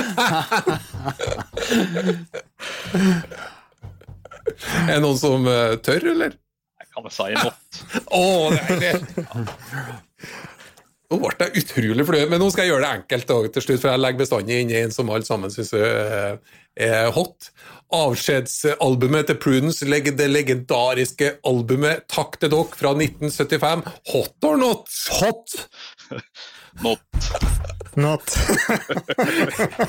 Er 4.82 4.96
det 4.96 5.02
noen 5.04 5.18
som 5.20 5.46
eh, 5.48 5.76
tør, 5.86 6.02
eller? 6.12 6.32
Jeg 6.82 6.88
kan 6.92 7.04
vel 7.06 7.12
si 7.14 7.28
not. 7.38 7.60
Å, 8.10 8.50
det 8.52 8.62
er 8.68 8.80
det! 8.82 9.00
Nå 11.12 11.18
ble 11.20 11.44
jeg 11.44 11.60
utrolig 11.60 12.06
flau, 12.08 12.22
men 12.30 12.40
nå 12.40 12.46
skal 12.48 12.64
jeg 12.64 12.70
gjøre 12.72 12.86
det 12.86 12.92
enkelt 12.96 13.26
til 13.52 13.62
slutt, 13.66 13.80
for 13.82 13.90
jeg 13.92 14.00
legger 14.00 14.22
bestandig 14.22 14.60
inn 14.62 14.70
en 14.78 14.94
som 14.94 15.10
alle 15.12 15.26
sammen 15.28 15.52
syns 15.52 15.72
er, 15.76 16.38
er 16.72 17.10
hot. 17.12 17.50
Avskjedsalbumet 17.92 19.28
til 19.28 19.36
Prudence, 19.42 19.84
det 19.84 20.28
legendariske 20.30 21.34
albumet 21.44 22.06
Takk 22.08 22.40
til 22.40 22.48
dere 22.54 22.78
fra 22.78 22.94
1975. 22.96 23.84
Hot 24.14 24.48
or 24.48 24.56
not? 24.56 24.88
Hot. 25.18 25.46
Not. 26.80 27.04
Not. 28.00 28.24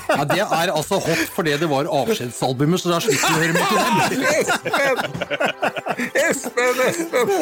Ja, 0.10 0.24
det 0.28 0.44
er 0.44 0.74
altså 0.74 1.00
hot 1.00 1.24
fordi 1.32 1.56
det 1.62 1.70
var 1.72 1.88
avskjedsalbumet, 1.88 2.84
så 2.84 2.92
da 2.92 3.00
slipper 3.06 3.32
du 3.32 3.36
å 3.38 3.40
høre 3.40 3.54
mye 3.56 3.68
til 4.12 4.20
dem. 4.20 4.36
Espen! 4.44 4.98
Espen, 6.28 6.76
Espen! 6.90 7.40